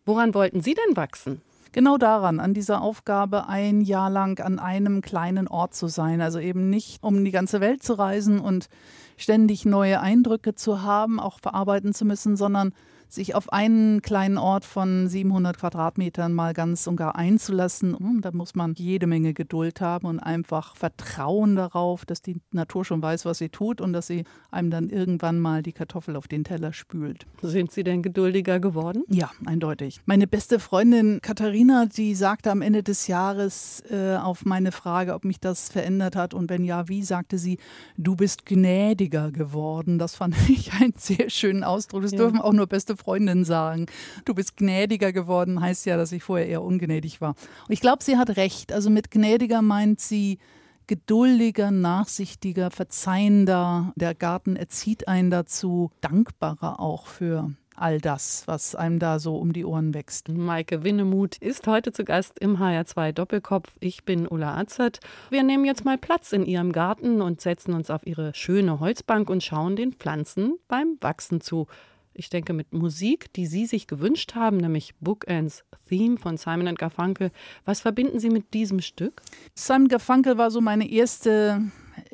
Woran 0.04 0.34
wollten 0.34 0.60
Sie 0.60 0.74
denn 0.74 0.96
wachsen? 0.96 1.40
Genau 1.72 1.96
daran, 1.96 2.38
an 2.38 2.52
dieser 2.52 2.82
Aufgabe, 2.82 3.48
ein 3.48 3.80
Jahr 3.80 4.10
lang 4.10 4.38
an 4.40 4.58
einem 4.58 5.00
kleinen 5.00 5.48
Ort 5.48 5.74
zu 5.74 5.88
sein. 5.88 6.20
Also 6.20 6.38
eben 6.38 6.68
nicht, 6.68 7.02
um 7.02 7.24
die 7.24 7.30
ganze 7.30 7.60
Welt 7.60 7.82
zu 7.82 7.94
reisen 7.94 8.40
und 8.40 8.68
ständig 9.16 9.64
neue 9.64 10.00
Eindrücke 10.00 10.54
zu 10.54 10.82
haben, 10.82 11.18
auch 11.18 11.38
verarbeiten 11.40 11.94
zu 11.94 12.04
müssen, 12.04 12.36
sondern 12.36 12.74
sich 13.14 13.34
auf 13.34 13.52
einen 13.52 14.02
kleinen 14.02 14.38
Ort 14.38 14.64
von 14.64 15.08
700 15.08 15.58
Quadratmetern 15.58 16.32
mal 16.32 16.54
ganz 16.54 16.86
und 16.86 16.96
gar 16.96 17.16
einzulassen, 17.16 17.98
hm, 17.98 18.20
da 18.20 18.30
muss 18.32 18.54
man 18.54 18.74
jede 18.74 19.06
Menge 19.06 19.34
Geduld 19.34 19.80
haben 19.80 20.06
und 20.06 20.18
einfach 20.18 20.76
Vertrauen 20.76 21.56
darauf, 21.56 22.04
dass 22.04 22.22
die 22.22 22.36
Natur 22.52 22.84
schon 22.84 23.02
weiß, 23.02 23.24
was 23.24 23.38
sie 23.38 23.48
tut 23.48 23.80
und 23.80 23.92
dass 23.92 24.06
sie 24.06 24.24
einem 24.50 24.70
dann 24.70 24.88
irgendwann 24.90 25.38
mal 25.38 25.62
die 25.62 25.72
Kartoffel 25.72 26.16
auf 26.16 26.28
den 26.28 26.44
Teller 26.44 26.72
spült. 26.72 27.26
Sind 27.42 27.70
Sie 27.72 27.84
denn 27.84 28.02
geduldiger 28.02 28.60
geworden? 28.60 29.04
Ja, 29.08 29.30
eindeutig. 29.44 30.00
Meine 30.06 30.26
beste 30.26 30.58
Freundin 30.58 31.20
Katharina, 31.22 31.86
die 31.86 32.14
sagte 32.14 32.50
am 32.50 32.62
Ende 32.62 32.82
des 32.82 33.06
Jahres 33.06 33.82
äh, 33.90 34.16
auf 34.16 34.44
meine 34.44 34.72
Frage, 34.72 35.14
ob 35.14 35.24
mich 35.24 35.40
das 35.40 35.68
verändert 35.68 36.16
hat 36.16 36.34
und 36.34 36.50
wenn 36.50 36.64
ja, 36.64 36.88
wie, 36.88 37.02
sagte 37.02 37.38
sie, 37.38 37.58
du 37.96 38.16
bist 38.16 38.46
gnädiger 38.46 39.30
geworden. 39.30 39.98
Das 39.98 40.14
fand 40.14 40.34
ich 40.48 40.72
einen 40.72 40.94
sehr 40.96 41.30
schönen 41.30 41.64
Ausdruck. 41.64 42.02
Das 42.02 42.12
ja. 42.12 42.18
dürfen 42.18 42.40
auch 42.40 42.52
nur 42.52 42.66
beste 42.66 42.96
Freundin 43.02 43.44
sagen. 43.44 43.86
Du 44.24 44.34
bist 44.34 44.56
gnädiger 44.56 45.12
geworden, 45.12 45.60
heißt 45.60 45.86
ja, 45.86 45.96
dass 45.96 46.12
ich 46.12 46.22
vorher 46.22 46.46
eher 46.46 46.62
ungnädig 46.62 47.20
war. 47.20 47.34
Und 47.66 47.72
ich 47.72 47.80
glaube, 47.80 48.04
sie 48.04 48.16
hat 48.16 48.36
recht. 48.36 48.72
Also 48.72 48.90
mit 48.90 49.10
gnädiger 49.10 49.62
meint 49.62 50.00
sie 50.00 50.38
geduldiger, 50.86 51.70
nachsichtiger, 51.70 52.70
verzeihender. 52.70 53.92
Der 53.96 54.14
Garten 54.14 54.56
erzieht 54.56 55.08
einen 55.08 55.30
dazu, 55.30 55.90
dankbarer 56.00 56.80
auch 56.80 57.06
für 57.06 57.50
all 57.74 58.00
das, 58.00 58.44
was 58.46 58.74
einem 58.74 58.98
da 58.98 59.18
so 59.18 59.36
um 59.36 59.52
die 59.52 59.64
Ohren 59.64 59.94
wächst. 59.94 60.28
Maike 60.28 60.84
Winnemuth 60.84 61.36
ist 61.38 61.66
heute 61.66 61.92
zu 61.92 62.04
Gast 62.04 62.38
im 62.38 62.58
HR2 62.58 63.12
Doppelkopf. 63.12 63.74
Ich 63.80 64.04
bin 64.04 64.28
Ulla 64.28 64.56
Azert. 64.56 65.00
Wir 65.30 65.42
nehmen 65.42 65.64
jetzt 65.64 65.84
mal 65.84 65.98
Platz 65.98 66.32
in 66.32 66.44
ihrem 66.44 66.72
Garten 66.72 67.20
und 67.20 67.40
setzen 67.40 67.72
uns 67.72 67.90
auf 67.90 68.06
ihre 68.06 68.34
schöne 68.34 68.80
Holzbank 68.80 69.30
und 69.30 69.42
schauen 69.42 69.76
den 69.76 69.92
Pflanzen 69.92 70.58
beim 70.68 70.96
Wachsen 71.00 71.40
zu 71.40 71.66
ich 72.14 72.30
denke, 72.30 72.52
mit 72.52 72.72
Musik, 72.72 73.32
die 73.32 73.46
Sie 73.46 73.66
sich 73.66 73.86
gewünscht 73.86 74.34
haben, 74.34 74.58
nämlich 74.58 74.94
Bookends 75.00 75.64
Theme 75.88 76.16
von 76.16 76.36
Simon 76.36 76.74
Garfunkel. 76.74 77.30
Was 77.64 77.80
verbinden 77.80 78.18
Sie 78.18 78.30
mit 78.30 78.54
diesem 78.54 78.80
Stück? 78.80 79.22
Simon 79.54 79.88
Garfunkel 79.88 80.38
war 80.38 80.50
so 80.50 80.60
meine 80.60 80.90
erste 80.90 81.62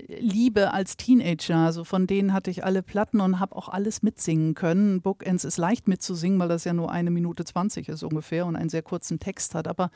Liebe 0.07 0.73
als 0.73 0.97
Teenager. 0.97 1.57
Also 1.57 1.85
von 1.85 2.07
denen 2.07 2.33
hatte 2.33 2.51
ich 2.51 2.65
alle 2.65 2.83
Platten 2.83 3.21
und 3.21 3.41
habe 3.41 3.57
auch 3.57 3.69
alles 3.69 4.03
mitsingen 4.03 4.55
können. 4.55 5.01
Bookends 5.01 5.45
ist 5.45 5.57
leicht 5.59 5.89
mitzusingen, 5.89 6.39
weil 6.39 6.49
das 6.49 6.65
ja 6.65 6.73
nur 6.73 6.91
eine 6.91 7.11
Minute 7.11 7.45
zwanzig 7.45 7.89
ist 7.89 8.03
ungefähr 8.03 8.47
und 8.47 8.57
einen 8.57 8.71
sehr 8.71 8.83
kurzen 8.83 9.19
Text 9.19 9.55
hat. 9.55 9.69
Aber 9.69 9.91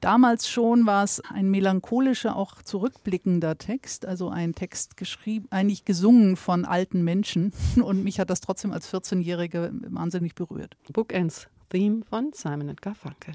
damals 0.00 0.48
schon 0.48 0.86
war 0.86 1.04
es 1.04 1.20
ein 1.32 1.50
melancholischer, 1.50 2.36
auch 2.36 2.62
zurückblickender 2.62 3.58
Text. 3.58 4.06
Also 4.06 4.28
ein 4.28 4.54
Text 4.54 4.96
geschrieben, 4.96 5.46
eigentlich 5.50 5.84
gesungen 5.84 6.36
von 6.36 6.64
alten 6.64 7.02
Menschen. 7.02 7.52
Und 7.82 8.04
mich 8.04 8.20
hat 8.20 8.30
das 8.30 8.40
trotzdem 8.40 8.72
als 8.72 8.92
14-Jährige 8.92 9.72
wahnsinnig 9.88 10.34
berührt. 10.34 10.76
Bookends 10.92 11.48
Theme 11.70 12.02
von 12.08 12.32
Simon 12.32 12.74
Garfunkel. 12.76 13.34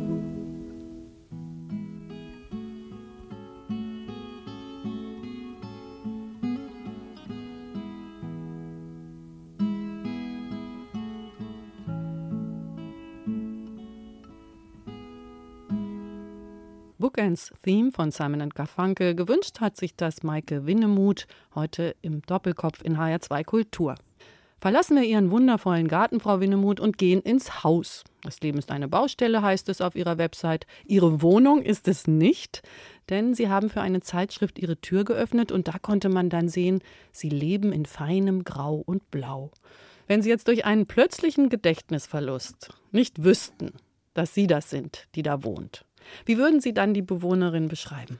Bookends 17.21 17.53
Theme 17.61 17.91
von 17.91 18.09
Simon 18.09 18.49
Garfunkel. 18.49 19.13
Gewünscht 19.13 19.59
hat 19.59 19.77
sich 19.77 19.95
das 19.95 20.23
Maike 20.23 20.65
Winnemuth 20.65 21.27
heute 21.53 21.95
im 22.01 22.23
Doppelkopf 22.23 22.81
in 22.83 22.97
HR2 22.97 23.43
Kultur. 23.43 23.93
Verlassen 24.59 24.97
wir 24.97 25.03
Ihren 25.03 25.29
wundervollen 25.29 25.87
Garten, 25.87 26.19
Frau 26.19 26.39
Winnemuth, 26.39 26.79
und 26.79 26.97
gehen 26.97 27.21
ins 27.21 27.63
Haus. 27.63 28.03
Das 28.23 28.39
Leben 28.41 28.57
ist 28.57 28.71
eine 28.71 28.87
Baustelle, 28.87 29.43
heißt 29.43 29.69
es 29.69 29.81
auf 29.81 29.95
Ihrer 29.95 30.17
Website. 30.17 30.65
Ihre 30.83 31.21
Wohnung 31.21 31.61
ist 31.61 31.87
es 31.87 32.07
nicht, 32.07 32.63
denn 33.09 33.35
Sie 33.35 33.49
haben 33.49 33.69
für 33.69 33.81
eine 33.81 34.01
Zeitschrift 34.01 34.57
Ihre 34.57 34.77
Tür 34.77 35.03
geöffnet 35.03 35.51
und 35.51 35.67
da 35.67 35.77
konnte 35.77 36.09
man 36.09 36.29
dann 36.29 36.49
sehen, 36.49 36.81
Sie 37.11 37.29
leben 37.29 37.71
in 37.71 37.85
feinem 37.85 38.43
Grau 38.45 38.81
und 38.83 39.11
Blau. 39.11 39.51
Wenn 40.07 40.23
Sie 40.23 40.29
jetzt 40.29 40.47
durch 40.47 40.65
einen 40.65 40.87
plötzlichen 40.87 41.49
Gedächtnisverlust 41.49 42.73
nicht 42.91 43.23
wüssten, 43.23 43.73
dass 44.15 44.33
Sie 44.33 44.47
das 44.47 44.71
sind, 44.71 45.07
die 45.13 45.21
da 45.21 45.43
wohnt, 45.43 45.85
wie 46.25 46.37
würden 46.37 46.61
Sie 46.61 46.73
dann 46.73 46.93
die 46.93 47.01
Bewohnerin 47.01 47.67
beschreiben? 47.67 48.19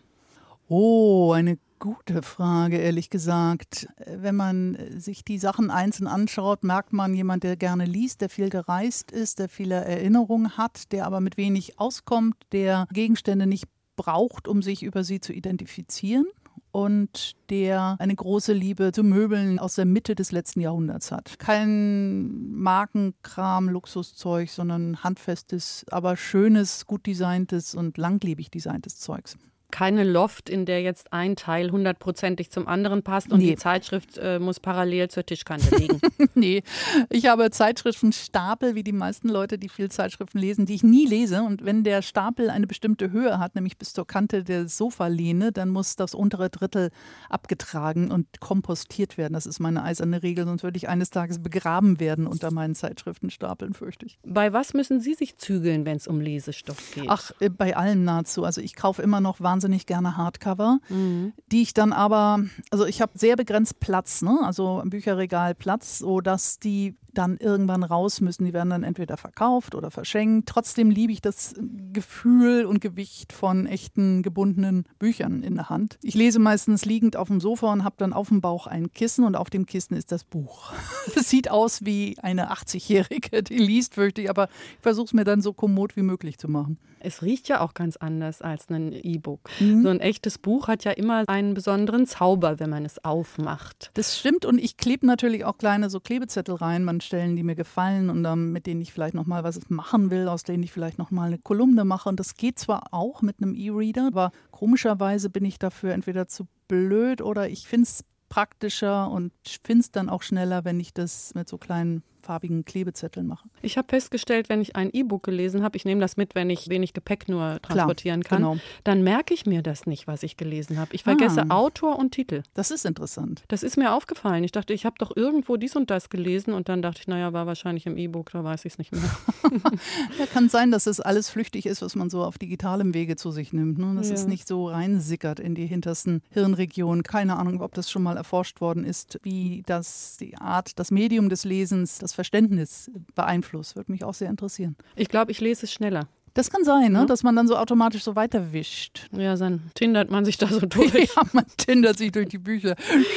Oh, 0.68 1.34
eine 1.34 1.58
gute 1.80 2.22
Frage, 2.22 2.78
ehrlich 2.78 3.10
gesagt. 3.10 3.88
Wenn 4.06 4.36
man 4.36 4.78
sich 4.98 5.26
die 5.26 5.38
Sachen 5.38 5.72
einzeln 5.72 6.08
anschaut, 6.08 6.64
merkt 6.64 6.94
man 6.94 7.14
jemand, 7.14 7.44
der 7.44 7.58
gerne 7.58 7.86
liest, 7.86 8.22
der 8.22 8.30
viel 8.30 8.50
gereist 8.50 9.12
ist, 9.12 9.40
der 9.40 9.50
viele 9.50 9.76
Erinnerungen 9.84 10.58
hat, 10.58 10.92
der 10.92 11.06
aber 11.06 11.20
mit 11.20 11.38
wenig 11.38 11.80
auskommt, 11.80 12.36
der 12.52 12.88
Gegenstände 12.94 13.48
nicht 13.48 13.66
braucht, 13.96 14.48
um 14.48 14.62
sich 14.62 14.84
über 14.84 15.04
sie 15.04 15.20
zu 15.20 15.34
identifizieren 15.34 16.26
und 16.72 17.36
der 17.50 17.96
eine 18.00 18.16
große 18.16 18.54
Liebe 18.54 18.92
zu 18.92 19.04
Möbeln 19.04 19.60
aus 19.60 19.76
der 19.76 19.86
Mitte 19.86 20.16
des 20.16 20.32
letzten 20.32 20.62
Jahrhunderts 20.62 21.12
hat. 21.12 21.38
Kein 21.40 22.52
Markenkram, 22.54 23.70
Luxuszeug, 23.70 24.50
sondern 24.50 25.04
handfestes, 25.04 25.86
aber 25.92 26.16
schönes, 26.18 26.86
gut 26.86 27.06
designtes 27.06 27.76
und 27.76 27.98
langlebig 27.98 28.50
designtes 28.52 29.00
Zeugs 29.00 29.38
keine 29.72 30.04
Loft, 30.04 30.50
in 30.50 30.66
der 30.66 30.82
jetzt 30.82 31.14
ein 31.14 31.36
Teil 31.36 31.72
hundertprozentig 31.72 32.52
zum 32.52 32.68
anderen 32.68 33.02
passt 33.02 33.32
und 33.32 33.40
nee. 33.40 33.52
die 33.52 33.56
Zeitschrift 33.56 34.18
äh, 34.18 34.40
muss 34.40 34.60
parallel 34.60 35.10
zur 35.10 35.26
Tischkante 35.26 35.76
liegen. 35.76 36.00
nee, 36.36 36.64
ich 37.10 37.26
habe 37.28 37.50
Zeitschriftenstapel, 37.50 38.76
wie 38.76 38.84
die 38.84 38.92
meisten 38.92 39.30
Leute, 39.30 39.58
die 39.58 39.70
viel 39.70 39.90
Zeitschriften 39.90 40.38
lesen, 40.38 40.66
die 40.66 40.76
ich 40.76 40.84
nie 40.84 41.08
lese. 41.08 41.42
Und 41.42 41.66
wenn 41.66 41.84
der 41.84 42.02
Stapel 42.02 42.50
eine 42.50 42.68
bestimmte 42.68 43.12
Höhe 43.12 43.40
hat, 43.40 43.56
nämlich 43.56 43.78
bis 43.78 43.94
zur 43.94 44.06
Kante 44.06 44.44
der 44.44 44.68
Sofalehne, 44.68 45.52
dann 45.52 45.70
muss 45.70 45.96
das 45.96 46.14
untere 46.14 46.50
Drittel 46.50 46.92
abgetragen 47.30 48.12
und 48.12 48.40
kompostiert 48.40 49.18
werden. 49.18 49.34
Das 49.34 49.46
ist 49.46 49.60
meine 49.60 49.84
eiserne 49.84 50.22
Regel, 50.22 50.46
sonst 50.46 50.64
würde 50.64 50.78
ich 50.78 50.90
eines 50.90 51.10
Tages 51.10 51.42
begraben 51.42 52.00
werden 52.00 52.28
unter 52.28 52.52
meinen 52.52 52.76
Zeitschriftenstapeln, 52.76 53.74
fürchte 53.74 54.06
ich. 54.06 54.20
Bei 54.24 54.54
was 54.54 54.74
müssen 54.74 55.00
Sie 55.00 55.14
sich 55.14 55.38
zügeln, 55.38 55.86
wenn 55.86 55.98
es 55.98 56.08
um 56.08 56.20
Lesestoff 56.20 56.94
geht? 56.94 57.06
Ach, 57.08 57.32
äh, 57.40 57.50
bei 57.50 57.76
allem 57.76 58.04
nahezu. 58.04 58.44
Also 58.44 58.62
ich 58.62 58.76
kaufe 58.76 59.02
immer 59.02 59.22
noch 59.22 59.40
wahnsinnig 59.40 59.61
wahnsinnig 59.62 59.86
gerne 59.86 60.18
Hardcover, 60.18 60.80
mhm. 60.90 61.34
die 61.52 61.62
ich 61.62 61.74
dann 61.74 61.94
aber, 61.94 62.40
also 62.72 62.86
ich 62.86 63.02
habe 63.02 63.12
sehr 63.16 63.36
begrenzt 63.36 63.80
Platz, 63.80 64.22
ne? 64.22 64.40
also 64.44 64.82
im 64.82 64.90
Bücherregal 64.90 65.54
Platz, 65.54 66.00
sodass 66.00 66.58
die 66.60 66.96
dann 67.14 67.38
irgendwann 67.38 67.84
raus 67.84 68.22
müssen. 68.22 68.46
Die 68.46 68.54
werden 68.54 68.70
dann 68.70 68.84
entweder 68.84 69.18
verkauft 69.18 69.76
oder 69.76 69.92
verschenkt. 69.92 70.50
Trotzdem 70.50 70.90
liebe 70.90 71.14
ich 71.14 71.22
das 71.22 71.56
Gefühl 71.94 72.66
und 72.66 72.82
Gewicht 72.82 73.34
von 73.34 73.66
echten 73.66 74.24
gebundenen 74.24 74.86
Büchern 75.00 75.44
in 75.44 75.56
der 75.56 75.70
Hand. 75.70 75.98
Ich 76.02 76.16
lese 76.16 76.40
meistens 76.40 76.86
liegend 76.86 77.16
auf 77.16 77.28
dem 77.28 77.40
Sofa 77.40 77.72
und 77.72 77.84
habe 77.84 77.96
dann 77.98 78.14
auf 78.14 78.30
dem 78.30 78.42
Bauch 78.42 78.68
ein 78.68 78.92
Kissen 78.92 79.26
und 79.26 79.36
auf 79.36 79.50
dem 79.50 79.66
Kissen 79.66 79.96
ist 79.96 80.12
das 80.12 80.24
Buch. 80.24 80.74
Es 81.16 81.30
sieht 81.30 81.52
aus 81.52 81.86
wie 81.86 82.18
eine 82.22 82.52
80-Jährige, 82.52 83.44
die 83.44 83.58
liest, 83.58 83.96
fürchte 83.96 84.22
ich, 84.22 84.30
aber 84.30 84.46
ich 84.76 84.82
versuche 84.82 85.06
es 85.06 85.14
mir 85.14 85.24
dann 85.24 85.42
so 85.42 85.54
kommod 85.54 85.96
wie 85.96 86.02
möglich 86.02 86.38
zu 86.38 86.48
machen. 86.48 86.78
Es 87.04 87.24
riecht 87.24 87.48
ja 87.48 87.62
auch 87.62 87.74
ganz 87.74 87.98
anders 87.98 88.42
als 88.42 88.70
ein 88.70 88.94
E-Book. 88.94 89.50
Mhm. 89.60 89.82
So 89.82 89.90
ein 89.90 90.00
echtes 90.00 90.38
Buch 90.38 90.68
hat 90.68 90.84
ja 90.84 90.92
immer 90.92 91.24
einen 91.28 91.54
besonderen 91.54 92.06
Zauber, 92.06 92.60
wenn 92.60 92.70
man 92.70 92.86
es 92.86 93.04
aufmacht. 93.04 93.92
Das 93.96 94.18
stimmt 94.18 94.46
und 94.46 94.60
ich 94.60 94.78
klebe 94.78 95.06
natürlich 95.06 95.44
auch 95.46 95.58
kleine 95.58 95.90
so 95.90 96.00
Klebezettel 96.00 96.56
rein. 96.56 96.84
Man 96.84 97.01
Stellen, 97.02 97.36
die 97.36 97.44
mir 97.44 97.56
gefallen 97.56 98.10
und 98.10 98.24
ähm, 98.26 98.52
mit 98.52 98.66
denen 98.66 98.82
ich 98.82 98.94
vielleicht 98.94 99.14
noch 99.14 99.26
mal 99.26 99.44
was 99.44 99.70
machen 99.70 100.10
will, 100.12 100.28
aus 100.28 100.44
denen 100.44 100.64
ich 100.64 100.72
vielleicht 100.72 100.98
noch 100.98 101.12
mal 101.12 101.28
eine 101.28 101.38
Kolumne 101.38 101.86
mache. 101.86 102.10
Und 102.10 102.20
das 102.20 102.36
geht 102.36 102.60
zwar 102.60 102.94
auch 102.94 103.22
mit 103.22 103.42
einem 103.42 103.56
E-Reader, 103.56 104.08
aber 104.08 104.32
komischerweise 104.52 105.30
bin 105.30 105.46
ich 105.46 105.60
dafür 105.60 105.94
entweder 105.94 106.28
zu 106.28 106.48
blöd 106.68 107.22
oder 107.22 107.50
ich 107.50 107.68
finde 107.68 107.84
es 107.84 108.04
praktischer 108.30 109.12
und 109.12 109.34
finde 109.64 109.82
es 109.82 109.92
dann 109.92 110.10
auch 110.10 110.22
schneller, 110.22 110.64
wenn 110.64 110.80
ich 110.80 110.94
das 110.94 111.34
mit 111.36 111.50
so 111.50 111.58
kleinen 111.58 112.04
farbigen 112.22 112.66
Klebezetteln 112.66 113.28
mache. 113.28 113.50
Ich 113.62 113.78
habe 113.78 113.88
festgestellt, 113.88 114.50
wenn 114.50 114.62
ich 114.62 114.76
ein 114.76 114.90
E-Book 114.92 115.24
gelesen 115.24 115.64
habe, 115.64 115.78
ich 115.78 115.86
nehme 115.86 116.02
das 116.02 116.18
mit, 116.18 116.36
wenn 116.36 116.50
ich 116.50 116.70
wenig 116.70 116.94
Gepäck 116.94 117.28
nur 117.28 117.60
transportieren 117.62 118.24
Klar, 118.24 118.40
kann, 118.40 118.50
genau. 118.50 118.62
dann 118.84 119.04
merke 119.04 119.34
ich 119.34 119.46
mir 119.46 119.62
das 119.62 119.86
nicht, 119.86 120.08
was 120.08 120.24
ich 120.24 120.38
gelesen 120.38 120.80
habe. 120.80 120.94
Ich 120.94 121.04
vergesse 121.04 121.46
ah, 121.50 121.56
Autor 121.56 122.00
und 122.00 122.12
Titel. 122.12 122.44
Das 122.54 122.72
ist 122.72 122.86
interessant. 122.86 123.44
Das 123.48 123.64
ist 123.64 123.78
mir 123.78 123.94
aufgefallen. 123.94 124.44
Ich 124.44 124.52
dachte, 124.52 124.74
ich 124.74 124.86
habe 124.86 124.96
doch 125.00 125.16
irgendwo 125.16 125.58
dies 125.58 125.76
und 125.76 125.90
das 125.90 126.10
gelesen 126.10 126.54
und 126.54 126.70
dann 126.70 126.82
dachte 126.82 127.02
ich, 127.02 127.08
naja, 127.08 127.34
war 127.34 127.48
wahrscheinlich 127.48 127.86
im 127.86 127.98
E-Book, 127.98 128.32
da 128.32 128.44
weiß 128.44 128.66
ich 128.66 128.74
es 128.74 128.78
nicht 128.78 128.92
mehr. 128.92 129.04
ja, 130.20 130.26
kann 130.26 130.50
sein, 130.50 130.72
dass 130.72 130.88
es 130.88 131.00
alles 131.00 131.30
flüchtig 131.30 131.66
ist, 131.66 131.82
was 131.82 131.96
man 131.96 132.10
so 132.10 132.24
auf 132.24 132.38
digitalem 132.38 132.94
Wege 132.94 133.16
zu 133.16 133.32
sich 133.32 133.54
nimmt. 133.54 133.78
Ne? 133.78 133.94
Dass 133.96 134.10
ja. 134.10 134.16
es 134.16 134.28
nicht 134.28 134.48
so 134.48 134.68
reinsickert 134.68 135.40
in 135.40 135.56
die 135.56 135.66
hintersten 135.66 136.22
Hirnregionen. 136.30 137.04
Keine 137.04 137.38
Ahnung, 137.38 137.62
ob 137.62 137.74
das 137.74 137.90
schon 137.90 138.04
mal 138.04 138.18
erforscht 138.18 138.62
worden 138.62 138.84
ist, 138.84 139.20
wie 139.24 139.64
das 139.66 140.18
die 140.20 140.38
Art, 140.38 140.80
das 140.80 140.92
Medium 140.92 141.30
des 141.30 141.44
Lesens, 141.44 141.98
das 142.00 142.11
Verständnis 142.14 142.92
beeinflusst. 143.16 143.76
Würde 143.76 143.92
mich 143.92 144.04
auch 144.04 144.14
sehr 144.14 144.30
interessieren. 144.30 144.76
Ich 144.96 145.10
glaube, 145.10 145.32
ich 145.32 145.42
lese 145.42 145.66
es 145.66 145.74
schneller. 145.74 146.08
Das 146.34 146.50
kann 146.50 146.64
sein, 146.64 146.94
ne? 146.94 147.00
Ja. 147.00 147.06
dass 147.06 147.24
man 147.24 147.36
dann 147.36 147.48
so 147.48 147.58
automatisch 147.58 148.04
so 148.04 148.16
weiterwischt. 148.16 149.10
Ja, 149.12 149.36
dann 149.36 149.70
tindert 149.74 150.10
man 150.10 150.24
sich 150.24 150.38
da 150.38 150.48
so 150.48 150.62
durch. 150.62 150.94
ja, 151.16 151.24
man 151.34 151.46
tindert 151.58 151.98
sich 151.98 152.14
durch 152.14 152.30
die 152.30 152.38
Bücher. 152.38 152.76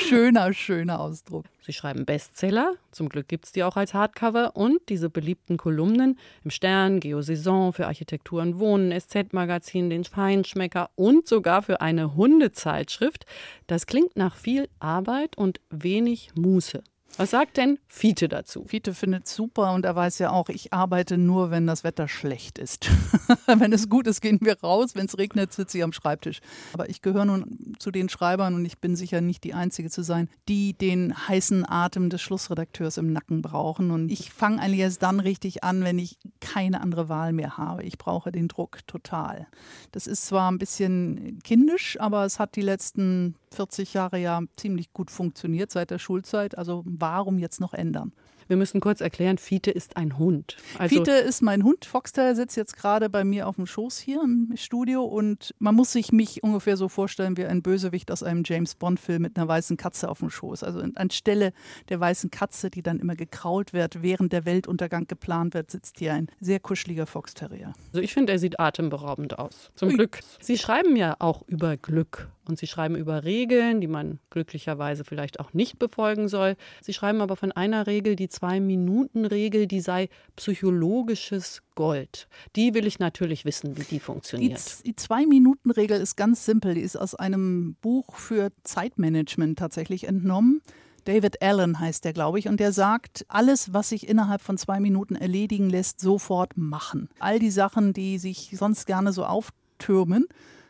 Schöner, 0.08 0.52
schöner 0.52 0.98
Ausdruck. 0.98 1.44
Sie 1.60 1.72
schreiben 1.72 2.04
Bestseller, 2.04 2.74
zum 2.90 3.08
Glück 3.08 3.28
gibt 3.28 3.46
es 3.46 3.52
die 3.52 3.62
auch 3.62 3.76
als 3.76 3.94
Hardcover 3.94 4.56
und 4.56 4.80
diese 4.88 5.10
beliebten 5.10 5.56
Kolumnen 5.56 6.18
im 6.42 6.50
Stern, 6.50 7.00
Geosaison, 7.00 7.72
für 7.72 7.86
Architektur 7.86 8.42
und 8.42 8.58
Wohnen, 8.58 8.92
SZ-Magazin, 8.92 9.90
den 9.90 10.04
Feinschmecker 10.04 10.90
und 10.96 11.28
sogar 11.28 11.62
für 11.62 11.80
eine 11.80 12.16
Hundezeitschrift. 12.16 13.26
Das 13.68 13.86
klingt 13.86 14.16
nach 14.16 14.34
viel 14.34 14.68
Arbeit 14.80 15.38
und 15.38 15.60
wenig 15.70 16.32
Muße. 16.34 16.82
Was 17.16 17.30
sagt 17.30 17.58
denn 17.58 17.78
Fiete 17.86 18.28
dazu? 18.28 18.64
Fiete 18.66 18.92
findet 18.92 19.28
super 19.28 19.72
und 19.72 19.84
er 19.84 19.94
weiß 19.94 20.18
ja 20.18 20.30
auch, 20.30 20.48
ich 20.48 20.72
arbeite 20.72 21.16
nur, 21.16 21.50
wenn 21.50 21.66
das 21.66 21.84
Wetter 21.84 22.08
schlecht 22.08 22.58
ist. 22.58 22.90
wenn 23.46 23.72
es 23.72 23.88
gut 23.88 24.08
ist, 24.08 24.20
gehen 24.20 24.40
wir 24.42 24.58
raus. 24.60 24.94
Wenn 24.94 25.06
es 25.06 25.16
regnet, 25.16 25.52
sitze 25.52 25.78
ich 25.78 25.84
am 25.84 25.92
Schreibtisch. 25.92 26.40
Aber 26.72 26.88
ich 26.88 27.02
gehöre 27.02 27.24
nun 27.24 27.74
zu 27.78 27.92
den 27.92 28.08
Schreibern 28.08 28.54
und 28.54 28.64
ich 28.64 28.78
bin 28.78 28.96
sicher 28.96 29.20
nicht 29.20 29.44
die 29.44 29.54
Einzige 29.54 29.90
zu 29.90 30.02
sein, 30.02 30.28
die 30.48 30.72
den 30.72 31.14
heißen 31.28 31.64
Atem 31.68 32.10
des 32.10 32.20
Schlussredakteurs 32.20 32.96
im 32.96 33.12
Nacken 33.12 33.42
brauchen. 33.42 33.92
Und 33.92 34.10
ich 34.10 34.32
fange 34.32 34.60
eigentlich 34.60 34.80
erst 34.80 35.02
dann 35.02 35.20
richtig 35.20 35.62
an, 35.62 35.84
wenn 35.84 36.00
ich 36.00 36.18
keine 36.40 36.80
andere 36.80 37.08
Wahl 37.08 37.32
mehr 37.32 37.56
habe. 37.56 37.84
Ich 37.84 37.96
brauche 37.96 38.32
den 38.32 38.48
Druck 38.48 38.86
total. 38.88 39.46
Das 39.92 40.08
ist 40.08 40.26
zwar 40.26 40.50
ein 40.50 40.58
bisschen 40.58 41.38
kindisch, 41.44 41.96
aber 42.00 42.24
es 42.24 42.40
hat 42.40 42.56
die 42.56 42.62
letzten 42.62 43.36
40 43.54 43.94
Jahre 43.94 44.18
ja 44.18 44.40
ziemlich 44.56 44.92
gut 44.92 45.10
funktioniert 45.10 45.70
seit 45.70 45.90
der 45.90 45.98
Schulzeit. 45.98 46.58
Also 46.58 46.82
warum 47.04 47.38
jetzt 47.38 47.60
noch 47.60 47.74
ändern? 47.74 48.12
Wir 48.46 48.56
müssen 48.56 48.80
kurz 48.80 49.00
erklären, 49.00 49.38
Fiete 49.38 49.70
ist 49.70 49.96
ein 49.96 50.18
Hund. 50.18 50.56
Also 50.78 50.96
Fiete 50.96 51.12
ist 51.12 51.42
mein 51.42 51.64
Hund. 51.64 51.84
Foxtail 51.84 52.34
sitzt 52.34 52.56
jetzt 52.56 52.76
gerade 52.76 53.08
bei 53.08 53.24
mir 53.24 53.46
auf 53.46 53.56
dem 53.56 53.66
Schoß 53.66 53.98
hier 53.98 54.22
im 54.22 54.52
Studio 54.56 55.04
und 55.04 55.54
man 55.58 55.74
muss 55.74 55.92
sich 55.92 56.12
mich 56.12 56.42
ungefähr 56.42 56.76
so 56.76 56.88
vorstellen 56.88 57.36
wie 57.36 57.44
ein 57.44 57.62
Bösewicht 57.62 58.10
aus 58.10 58.22
einem 58.22 58.42
James 58.44 58.74
Bond-Film 58.74 59.22
mit 59.22 59.36
einer 59.36 59.48
weißen 59.48 59.76
Katze 59.76 60.08
auf 60.08 60.18
dem 60.20 60.30
Schoß. 60.30 60.62
Also 60.62 60.82
anstelle 60.94 61.52
der 61.88 62.00
weißen 62.00 62.30
Katze, 62.30 62.70
die 62.70 62.82
dann 62.82 63.00
immer 63.00 63.16
gekrault 63.16 63.72
wird, 63.72 64.02
während 64.02 64.32
der 64.32 64.44
Weltuntergang 64.44 65.06
geplant 65.06 65.54
wird, 65.54 65.70
sitzt 65.70 65.98
hier 65.98 66.14
ein 66.14 66.28
sehr 66.40 66.60
kuscheliger 66.60 67.06
Foxterrier. 67.06 67.72
Also 67.88 68.00
ich 68.00 68.12
finde, 68.12 68.32
er 68.32 68.38
sieht 68.38 68.60
atemberaubend 68.60 69.38
aus. 69.38 69.70
Zum. 69.74 69.88
Glück. 69.94 70.20
Sie 70.40 70.58
schreiben 70.58 70.96
ja 70.96 71.16
auch 71.18 71.42
über 71.46 71.76
Glück 71.76 72.28
Und 72.48 72.58
Sie 72.58 72.66
schreiben 72.66 72.96
über 72.96 73.24
Regeln, 73.24 73.80
die 73.80 73.86
man 73.86 74.18
glücklicherweise 74.30 75.04
vielleicht 75.04 75.40
auch 75.40 75.52
nicht 75.52 75.78
befolgen 75.78 76.28
soll. 76.28 76.56
Sie 76.82 76.92
schreiben 76.92 77.20
aber 77.20 77.36
von 77.36 77.52
einer 77.52 77.86
Regel, 77.86 78.16
die 78.16 78.28
Zwei-Minuten-Regel, 78.28 79.66
die 79.66 79.80
sei 79.80 80.08
psychologisches 80.36 81.62
Gold. 81.74 82.28
Die 82.56 82.74
will 82.74 82.86
ich 82.86 82.98
natürlich 82.98 83.44
wissen, 83.44 83.76
wie 83.76 83.84
die 83.84 84.00
funktioniert. 84.00 84.80
Die, 84.80 84.90
die 84.90 84.96
Zwei-Minuten-Regel 84.96 86.00
ist 86.00 86.16
ganz 86.16 86.44
simpel. 86.44 86.74
Die 86.74 86.82
ist 86.82 86.96
aus 86.96 87.14
einem 87.14 87.76
Buch 87.80 88.16
für 88.16 88.50
Zeitmanagement 88.62 89.58
tatsächlich 89.58 90.06
entnommen. 90.06 90.60
David 91.04 91.42
Allen 91.42 91.78
heißt 91.78 92.04
der, 92.04 92.12
glaube 92.12 92.38
ich, 92.38 92.48
und 92.48 92.60
der 92.60 92.72
sagt, 92.72 93.26
alles, 93.28 93.72
was 93.72 93.90
sich 93.90 94.08
innerhalb 94.08 94.40
von 94.40 94.56
zwei 94.56 94.80
Minuten 94.80 95.16
erledigen 95.16 95.68
lässt, 95.68 96.00
sofort 96.00 96.56
machen. 96.56 97.08
All 97.18 97.38
die 97.38 97.50
Sachen, 97.50 97.92
die 97.92 98.18
sich 98.18 98.54
sonst 98.56 98.86
gerne 98.86 99.12
so 99.12 99.24
auftürmen, 99.26 100.26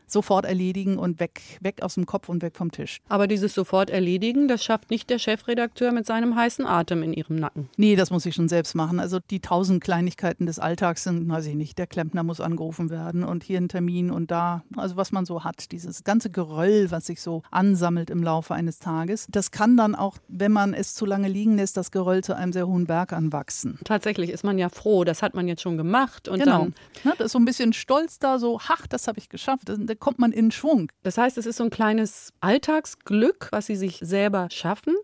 sofort 0.07 0.45
erledigen 0.45 0.99
und 0.99 1.21
weg, 1.21 1.41
weg 1.61 1.83
aus 1.83 1.95
dem 1.95 2.07
Kopf 2.07 2.29
und 2.29 2.43
weg 2.43 2.57
vom 2.57 2.71
Tisch. 2.71 3.01
Aber 3.09 3.27
dieses 3.27 3.55
sofort 3.55 3.91
erledigen, 3.91 4.49
das 4.49 4.65
schafft 4.65 4.91
nicht 4.91 5.11
der 5.11 5.19
Chefredakteur 5.19 5.93
mit 5.93 6.07
seinem 6.07 6.37
heißen 6.37 6.67
Atem 6.67 7.03
in 7.03 7.13
ihrem 7.13 7.37
Nacken. 7.37 7.69
Nee, 7.77 7.97
das 7.97 8.11
muss 8.11 8.27
ich 8.27 8.35
schon 8.35 8.49
selbst 8.49 8.75
machen. 8.75 9.01
Also 9.01 9.19
die 9.31 9.41
tausend 9.41 9.83
Kleinigkeiten 9.83 10.47
des 10.47 10.59
Alltags 10.59 11.05
sind, 11.05 11.29
weiß 11.29 11.47
ich 11.47 11.55
nicht, 11.55 11.79
der 11.79 11.87
Klempner 11.87 12.23
muss 12.23 12.41
angerufen 12.41 12.91
werden 12.91 13.25
und 13.25 13.45
hier 13.45 13.59
ein 13.59 13.69
Termin 13.69 14.11
und 14.11 14.31
da, 14.31 14.63
also 14.77 14.97
was 14.97 15.13
man 15.13 15.25
so 15.25 15.45
hat, 15.45 15.73
dieses 15.73 16.05
ganze 16.05 16.31
Geröll, 16.31 16.91
was 16.91 17.07
sich 17.07 17.21
so 17.21 17.43
ansammelt 17.51 18.11
im 18.11 18.23
Laufe 18.23 18.55
eines 18.55 18.79
Tages, 18.79 19.27
das 19.31 19.51
kann 19.51 19.77
dann 19.77 19.95
auch, 19.95 20.19
wenn 20.29 20.53
man 20.53 20.75
es 20.75 20.95
zu 20.95 21.07
lange 21.07 21.29
liegen 21.29 21.57
lässt, 21.57 21.77
das 21.77 21.91
Geröll 21.91 22.23
zu 22.23 22.37
einem 22.37 22.53
sehr 22.53 22.67
hohen 22.67 22.87
Berg 22.87 23.13
anwachsen. 23.13 23.79
Tatsächlich 23.85 24.31
ist 24.31 24.45
man 24.45 24.59
ja 24.59 24.69
froh, 24.69 25.05
das 25.05 25.23
hat 25.23 25.35
man 25.35 25.49
jetzt 25.49 25.63
schon 25.63 25.77
gemacht 25.77 26.29
und 26.29 26.41
genau. 26.41 26.59
dann. 26.61 26.75
Ja, 27.05 27.13
da 27.17 27.25
ist 27.25 27.33
so 27.33 27.39
ein 27.39 27.45
bisschen 27.45 27.73
Stolz 27.73 28.19
da, 28.19 28.39
so, 28.39 28.61
ach, 28.69 28.87
das 28.87 29.09
habe 29.09 29.19
ich 29.19 29.29
geschafft. 29.29 29.69
Da 29.69 29.94
kommt 29.97 30.19
man 30.19 30.33
in 30.33 30.51
Schwung. 30.51 30.91
Das 31.03 31.19
heißt, 31.19 31.39
es 31.39 31.47
ist 31.47 31.57
so 31.57 31.65
ein 31.65 31.71
kleines 31.71 32.33
Alltagsglück, 32.41 33.49
was 33.51 33.67
Sie 33.67 33.77
sich 33.77 33.99
selber 34.03 34.49
schaffen. 34.51 34.95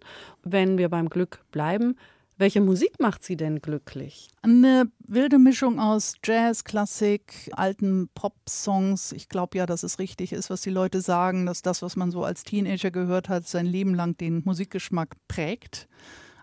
Wenn 0.42 0.78
wir 0.78 0.88
beim 0.88 1.08
Glück 1.08 1.40
bleiben, 1.52 1.96
welche 2.40 2.62
Musik 2.62 2.98
macht 3.00 3.22
Sie 3.22 3.36
denn 3.36 3.60
glücklich? 3.60 4.28
Eine 4.40 4.90
wilde 5.06 5.38
Mischung 5.38 5.78
aus 5.78 6.14
Jazz, 6.24 6.64
Klassik, 6.64 7.50
alten 7.52 8.08
Pop-Songs. 8.14 9.12
Ich 9.12 9.28
glaube 9.28 9.58
ja, 9.58 9.66
dass 9.66 9.82
es 9.82 9.98
richtig 9.98 10.32
ist, 10.32 10.48
was 10.48 10.62
die 10.62 10.70
Leute 10.70 11.02
sagen, 11.02 11.44
dass 11.44 11.60
das, 11.60 11.82
was 11.82 11.96
man 11.96 12.10
so 12.10 12.24
als 12.24 12.42
Teenager 12.42 12.90
gehört 12.90 13.28
hat, 13.28 13.46
sein 13.46 13.66
Leben 13.66 13.94
lang 13.94 14.16
den 14.16 14.40
Musikgeschmack 14.46 15.16
prägt. 15.28 15.86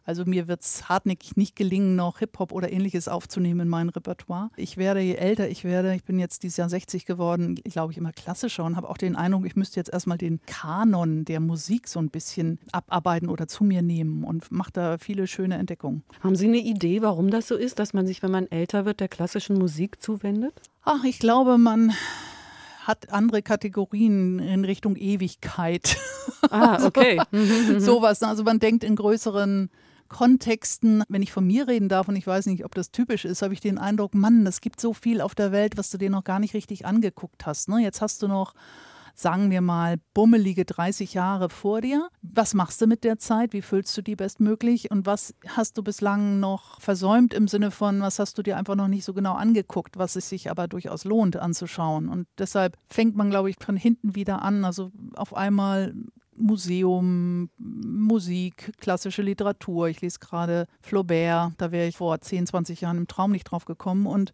Also 0.07 0.23
mir 0.25 0.47
wird 0.47 0.61
es 0.61 0.87
hartnäckig 0.87 1.35
nicht 1.35 1.57
gelingen, 1.57 1.97
noch 1.97 2.19
Hip-Hop 2.19 2.53
oder 2.53 2.71
ähnliches 2.71 3.09
aufzunehmen 3.09 3.59
in 3.59 3.67
mein 3.67 3.89
Repertoire. 3.89 4.49
Ich 4.55 4.77
werde, 4.77 5.01
je 5.01 5.15
älter 5.15 5.49
ich 5.49 5.65
werde, 5.65 5.93
ich 5.93 6.05
bin 6.05 6.17
jetzt 6.17 6.43
dieses 6.43 6.55
Jahr 6.55 6.69
60 6.69 7.05
geworden, 7.05 7.55
glaube 7.55 7.91
ich 7.91 7.97
immer 7.97 8.13
klassischer 8.13 8.63
und 8.63 8.77
habe 8.77 8.87
auch 8.89 8.97
den 8.97 9.17
Eindruck, 9.17 9.45
ich 9.45 9.57
müsste 9.57 9.81
jetzt 9.81 9.91
erstmal 9.91 10.17
den 10.17 10.39
Kanon 10.45 11.25
der 11.25 11.41
Musik 11.41 11.89
so 11.89 11.99
ein 11.99 12.09
bisschen 12.09 12.57
abarbeiten 12.71 13.27
oder 13.27 13.49
zu 13.49 13.65
mir 13.65 13.81
nehmen 13.81 14.23
und 14.23 14.49
mache 14.49 14.71
da 14.71 14.97
viele 14.97 15.27
schöne 15.27 15.57
Entdeckungen. 15.57 16.03
Haben 16.21 16.37
Sie 16.37 16.47
eine 16.47 16.59
Idee, 16.59 17.01
warum 17.01 17.29
das 17.29 17.49
so 17.49 17.57
ist, 17.57 17.77
dass 17.77 17.93
man 17.93 18.07
sich, 18.07 18.23
wenn 18.23 18.31
man 18.31 18.47
älter 18.47 18.85
wird, 18.85 19.01
der 19.01 19.09
klassischen 19.09 19.57
Musik 19.57 20.01
zuwendet? 20.01 20.53
Ach, 20.83 21.03
ich 21.03 21.19
glaube, 21.19 21.57
man 21.57 21.91
hat 22.85 23.11
andere 23.11 23.41
Kategorien 23.41 24.39
in 24.39 24.63
Richtung 24.63 24.95
Ewigkeit. 24.95 25.97
Ah, 26.49 26.85
okay. 26.85 27.19
Sowas. 27.77 28.23
Also 28.23 28.43
man 28.43 28.59
denkt 28.59 28.85
in 28.85 28.95
größeren 28.95 29.69
Kontexten, 30.07 31.03
wenn 31.09 31.21
ich 31.21 31.31
von 31.31 31.45
mir 31.45 31.67
reden 31.67 31.89
darf 31.89 32.07
und 32.07 32.15
ich 32.15 32.27
weiß 32.27 32.45
nicht, 32.47 32.65
ob 32.65 32.75
das 32.75 32.91
typisch 32.91 33.25
ist, 33.25 33.41
habe 33.41 33.53
ich 33.53 33.59
den 33.59 33.77
Eindruck, 33.77 34.13
Mann, 34.13 34.45
es 34.47 34.61
gibt 34.61 34.81
so 34.81 34.93
viel 34.93 35.21
auf 35.21 35.35
der 35.35 35.51
Welt, 35.51 35.77
was 35.77 35.89
du 35.89 35.97
dir 35.97 36.09
noch 36.09 36.23
gar 36.23 36.39
nicht 36.39 36.53
richtig 36.53 36.85
angeguckt 36.85 37.45
hast. 37.45 37.69
Ne? 37.69 37.79
Jetzt 37.79 38.01
hast 38.01 38.21
du 38.21 38.27
noch 38.27 38.53
sagen 39.19 39.49
wir 39.49 39.61
mal, 39.61 39.97
bummelige 40.13 40.63
30 40.63 41.15
Jahre 41.15 41.49
vor 41.49 41.81
dir. 41.81 42.07
Was 42.21 42.53
machst 42.53 42.79
du 42.81 42.85
mit 42.85 43.03
der 43.03 43.17
Zeit? 43.17 43.51
Wie 43.51 43.63
füllst 43.63 43.97
du 43.97 44.03
die 44.03 44.15
bestmöglich? 44.15 44.91
Und 44.91 45.07
was 45.07 45.33
hast 45.47 45.75
du 45.77 45.81
bislang 45.81 46.39
noch 46.39 46.79
versäumt 46.79 47.33
im 47.33 47.47
Sinne 47.47 47.71
von, 47.71 47.99
was 47.99 48.19
hast 48.19 48.37
du 48.37 48.43
dir 48.43 48.57
einfach 48.57 48.75
noch 48.75 48.87
nicht 48.87 49.03
so 49.03 49.15
genau 49.15 49.33
angeguckt, 49.33 49.97
was 49.97 50.15
es 50.15 50.29
sich 50.29 50.51
aber 50.51 50.67
durchaus 50.67 51.03
lohnt 51.03 51.35
anzuschauen? 51.35 52.09
Und 52.09 52.27
deshalb 52.37 52.77
fängt 52.89 53.15
man, 53.15 53.31
glaube 53.31 53.49
ich, 53.49 53.55
von 53.59 53.75
hinten 53.75 54.13
wieder 54.13 54.43
an. 54.43 54.63
Also 54.63 54.91
auf 55.15 55.35
einmal 55.35 55.95
Museum, 56.37 57.49
Musik, 57.57 58.71
klassische 58.79 59.21
Literatur. 59.21 59.87
Ich 59.89 60.01
lese 60.01 60.19
gerade 60.19 60.67
Flaubert, 60.81 61.53
da 61.57 61.71
wäre 61.71 61.87
ich 61.87 61.97
vor 61.97 62.19
10, 62.19 62.47
20 62.47 62.81
Jahren 62.81 62.97
im 62.97 63.07
Traum 63.07 63.31
nicht 63.31 63.45
drauf 63.45 63.65
gekommen. 63.65 64.05
Und 64.05 64.33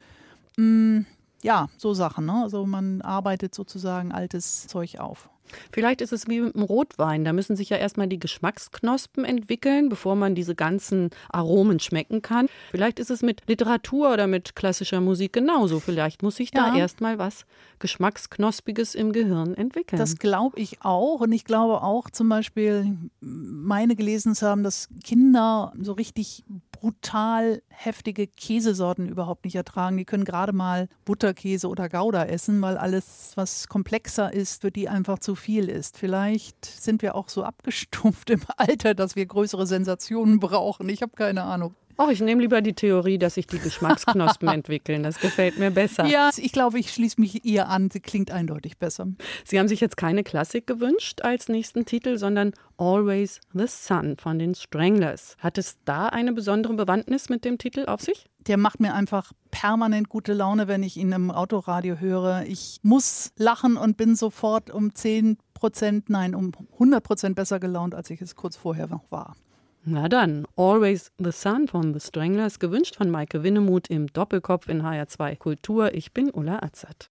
mh, 0.57 0.99
mm, 0.99 1.05
ja, 1.43 1.67
so 1.77 1.93
Sachen. 1.93 2.25
Ne? 2.25 2.41
Also 2.43 2.65
man 2.65 3.01
arbeitet 3.01 3.53
sozusagen 3.53 4.11
altes 4.11 4.67
Zeug 4.67 4.99
auf. 4.99 5.29
Vielleicht 5.71 6.01
ist 6.01 6.13
es 6.13 6.27
wie 6.27 6.41
mit 6.41 6.55
dem 6.55 6.63
Rotwein. 6.63 7.23
Da 7.25 7.33
müssen 7.33 7.55
sich 7.55 7.69
ja 7.69 7.77
erstmal 7.77 8.07
die 8.07 8.19
Geschmacksknospen 8.19 9.25
entwickeln, 9.25 9.89
bevor 9.89 10.15
man 10.15 10.35
diese 10.35 10.55
ganzen 10.55 11.09
Aromen 11.29 11.79
schmecken 11.79 12.21
kann. 12.21 12.47
Vielleicht 12.71 12.99
ist 12.99 13.11
es 13.11 13.21
mit 13.21 13.41
Literatur 13.47 14.13
oder 14.13 14.27
mit 14.27 14.55
klassischer 14.55 15.01
Musik 15.01 15.33
genauso. 15.33 15.79
Vielleicht 15.79 16.23
muss 16.23 16.37
sich 16.37 16.51
da 16.51 16.69
ja. 16.69 16.77
erstmal 16.77 17.17
was 17.17 17.45
Geschmacksknospiges 17.79 18.95
im 18.95 19.11
Gehirn 19.11 19.55
entwickeln. 19.55 19.99
Das 19.99 20.17
glaube 20.17 20.59
ich 20.59 20.81
auch. 20.81 21.21
Und 21.21 21.31
ich 21.31 21.45
glaube 21.45 21.81
auch 21.81 22.09
zum 22.09 22.29
Beispiel, 22.29 22.97
meine 23.19 23.95
gelesen 23.95 24.35
zu 24.35 24.47
haben, 24.47 24.63
dass 24.63 24.89
Kinder 25.03 25.73
so 25.79 25.93
richtig 25.93 26.43
brutal 26.83 27.61
heftige 27.69 28.27
Käsesorten 28.27 29.07
überhaupt 29.07 29.45
nicht 29.45 29.55
ertragen. 29.55 29.95
Die 29.95 30.03
können 30.03 30.25
gerade 30.25 30.51
mal 30.51 30.89
Butterkäse 31.05 31.69
oder 31.69 31.87
Gouda 31.87 32.25
essen, 32.25 32.61
weil 32.61 32.77
alles, 32.77 33.31
was 33.35 33.69
komplexer 33.69 34.33
ist, 34.33 34.63
für 34.63 34.69
die 34.69 34.89
einfach 34.89 35.19
zu 35.19 35.35
viel 35.35 35.69
ist. 35.69 35.97
Vielleicht 35.97 36.65
sind 36.65 37.01
wir 37.01 37.15
auch 37.15 37.29
so 37.29 37.45
abgestumpft 37.45 38.29
im 38.31 38.41
Alter, 38.57 38.95
dass 38.95 39.15
wir 39.15 39.25
größere 39.25 39.65
Sensationen 39.65 40.41
brauchen. 40.41 40.89
Ich 40.89 41.01
habe 41.01 41.13
keine 41.15 41.43
Ahnung. 41.43 41.73
Ach, 41.97 42.09
ich 42.09 42.21
nehme 42.21 42.41
lieber 42.41 42.61
die 42.61 42.73
Theorie, 42.73 43.17
dass 43.17 43.35
sich 43.35 43.47
die 43.47 43.59
Geschmacksknospen 43.59 44.47
entwickeln. 44.49 45.03
Das 45.03 45.19
gefällt 45.19 45.59
mir 45.59 45.71
besser. 45.71 46.05
Ja, 46.05 46.31
ich 46.35 46.51
glaube, 46.51 46.79
ich 46.79 46.91
schließe 46.91 47.19
mich 47.21 47.45
ihr 47.45 47.69
an. 47.69 47.89
Sie 47.91 47.99
klingt 47.99 48.31
eindeutig 48.31 48.77
besser. 48.77 49.07
Sie 49.45 49.59
haben 49.59 49.67
sich 49.67 49.79
jetzt 49.79 49.97
keine 49.97 50.23
Klassik 50.23 50.65
gewünscht 50.65 51.21
als 51.21 51.49
nächsten 51.49 51.85
Titel, 51.85 52.17
sondern 52.17 52.53
Always 52.77 53.39
the 53.53 53.67
Sun 53.67 54.17
von 54.17 54.39
den 54.39 54.55
Stranglers. 54.55 55.37
Hat 55.39 55.57
es 55.57 55.77
da 55.85 56.07
eine 56.07 56.33
besondere 56.33 56.73
Bewandtnis 56.73 57.29
mit 57.29 57.45
dem 57.45 57.57
Titel 57.57 57.85
auf 57.85 58.01
sich? 58.01 58.25
Der 58.47 58.57
macht 58.57 58.79
mir 58.79 58.93
einfach 58.93 59.31
permanent 59.51 60.09
gute 60.09 60.33
Laune, 60.33 60.67
wenn 60.67 60.83
ich 60.83 60.97
ihn 60.97 61.11
im 61.11 61.31
Autoradio 61.31 61.99
höre. 61.99 62.43
Ich 62.47 62.79
muss 62.81 63.31
lachen 63.37 63.77
und 63.77 63.97
bin 63.97 64.15
sofort 64.15 64.69
um 64.69 64.93
10 64.93 65.37
Prozent, 65.53 66.09
nein, 66.09 66.35
um 66.35 66.51
100 66.73 67.03
Prozent 67.03 67.35
besser 67.35 67.59
gelaunt, 67.59 67.95
als 67.95 68.09
ich 68.09 68.21
es 68.21 68.35
kurz 68.35 68.57
vorher 68.57 68.87
noch 68.87 69.09
war. 69.11 69.35
Na 69.85 70.07
dann, 70.07 70.47
Always 70.55 71.11
the 71.17 71.33
Sun 71.33 71.67
von 71.67 71.93
The 71.93 71.99
Stranglers, 71.99 72.59
gewünscht 72.59 72.95
von 72.95 73.09
Maike 73.09 73.43
Winnemuth 73.43 73.89
im 73.89 74.07
Doppelkopf 74.07 74.69
in 74.69 74.81
HR2 74.81 75.35
Kultur. 75.35 75.93
Ich 75.93 76.13
bin 76.13 76.31
Ulla 76.31 76.59
Azad. 76.59 77.09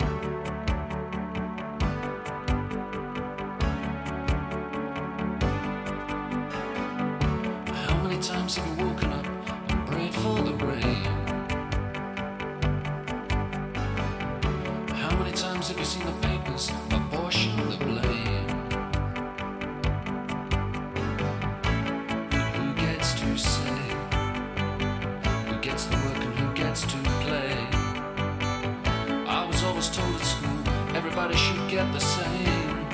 Everybody 31.23 31.39
should 31.39 31.71
get 31.71 31.93
the 31.93 32.01
same. 32.01 32.85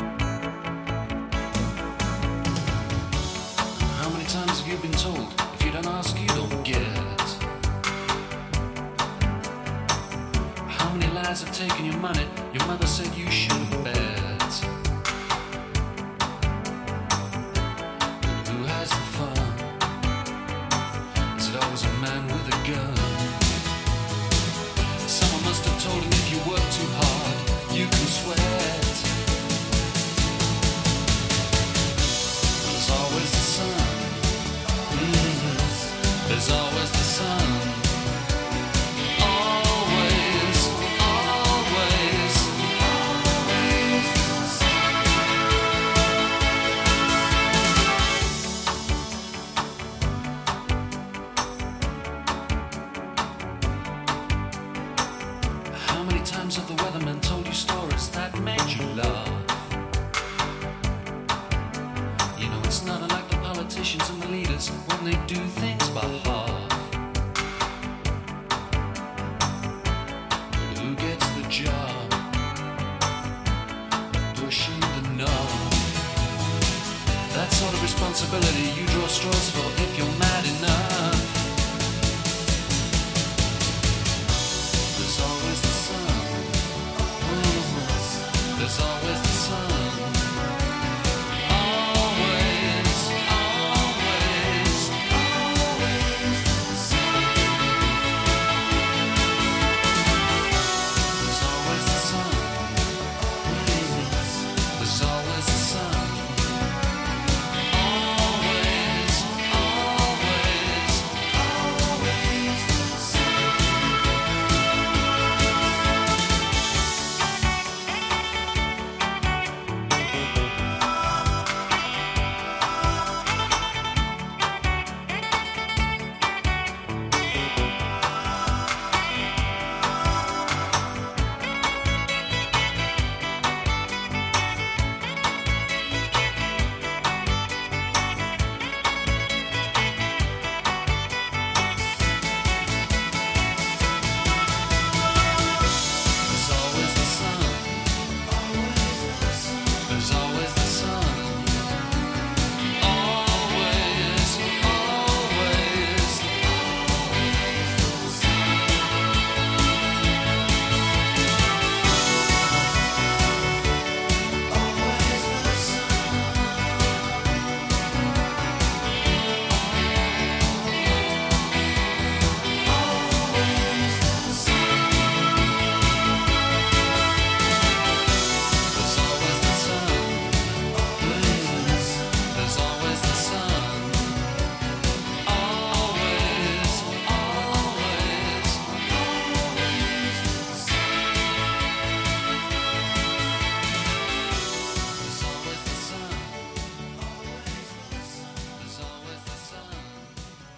How 3.96 4.10
many 4.10 4.24
times 4.24 4.60
have 4.60 4.68
you 4.68 4.76
been 4.78 4.92
told 4.92 5.32
if 5.54 5.64
you 5.64 5.70
don't 5.70 5.86
ask, 5.86 6.18
you 6.20 6.26
don't 6.28 6.62
get? 6.62 6.82
How 10.66 10.92
many 10.92 11.10
lies 11.14 11.42
have 11.42 11.56
taken 11.56 11.86
your 11.86 11.96
money? 11.96 12.26
Your 12.52 12.66
mother 12.66 12.86
said 12.86 13.14
you 13.16 13.30
should 13.30 13.70
bet. 13.82 14.27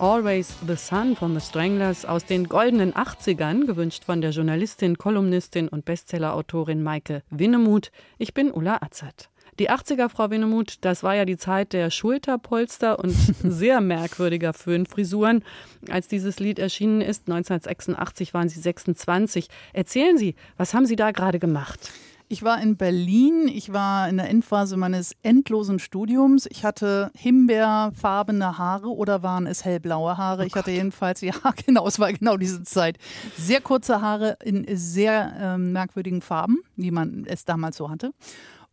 Always 0.00 0.54
the 0.66 0.76
Sun 0.76 1.14
von 1.14 1.38
The 1.38 1.46
Stranglers 1.46 2.06
aus 2.06 2.24
den 2.24 2.48
goldenen 2.48 2.94
80ern, 2.94 3.66
gewünscht 3.66 4.04
von 4.04 4.22
der 4.22 4.30
Journalistin, 4.30 4.96
Kolumnistin 4.96 5.68
und 5.68 5.84
Bestsellerautorin 5.84 6.82
Maike 6.82 7.22
Winnemuth. 7.28 7.92
Ich 8.16 8.32
bin 8.32 8.50
Ulla 8.50 8.78
Azad. 8.80 9.28
Die 9.58 9.68
80er, 9.68 10.08
Frau 10.08 10.30
Winnemuth, 10.30 10.78
das 10.80 11.02
war 11.02 11.16
ja 11.16 11.26
die 11.26 11.36
Zeit 11.36 11.74
der 11.74 11.90
Schulterpolster 11.90 12.98
und 12.98 13.10
sehr 13.42 13.82
merkwürdiger 13.82 14.54
Föhnfrisuren. 14.54 15.44
Als 15.90 16.08
dieses 16.08 16.40
Lied 16.40 16.58
erschienen 16.58 17.02
ist, 17.02 17.28
1986, 17.28 18.32
waren 18.32 18.48
Sie 18.48 18.58
26. 18.58 19.48
Erzählen 19.74 20.16
Sie, 20.16 20.34
was 20.56 20.72
haben 20.72 20.86
Sie 20.86 20.96
da 20.96 21.10
gerade 21.10 21.38
gemacht? 21.38 21.90
Ich 22.32 22.44
war 22.44 22.62
in 22.62 22.76
Berlin, 22.76 23.48
ich 23.48 23.72
war 23.72 24.08
in 24.08 24.16
der 24.16 24.30
Endphase 24.30 24.76
meines 24.76 25.16
endlosen 25.24 25.80
Studiums. 25.80 26.46
Ich 26.48 26.64
hatte 26.64 27.10
himbeerfarbene 27.16 28.56
Haare 28.56 28.86
oder 28.86 29.24
waren 29.24 29.48
es 29.48 29.64
hellblaue 29.64 30.16
Haare? 30.16 30.46
ich 30.46 30.54
hatte 30.54 30.70
jedenfalls, 30.70 31.20
ja 31.22 31.34
genau, 31.66 31.88
es 31.88 31.98
war 31.98 32.12
genau 32.12 32.36
diese 32.36 32.62
Zeit. 32.62 32.98
Sehr 33.36 33.60
kurze 33.60 34.00
Haare 34.00 34.36
in 34.44 34.64
sehr 34.76 35.32
ähm, 35.40 35.72
merkwürdigen 35.72 36.22
Farben, 36.22 36.58
wie 36.76 36.92
man 36.92 37.24
es 37.26 37.46
damals 37.46 37.76
so 37.78 37.90
hatte. 37.90 38.12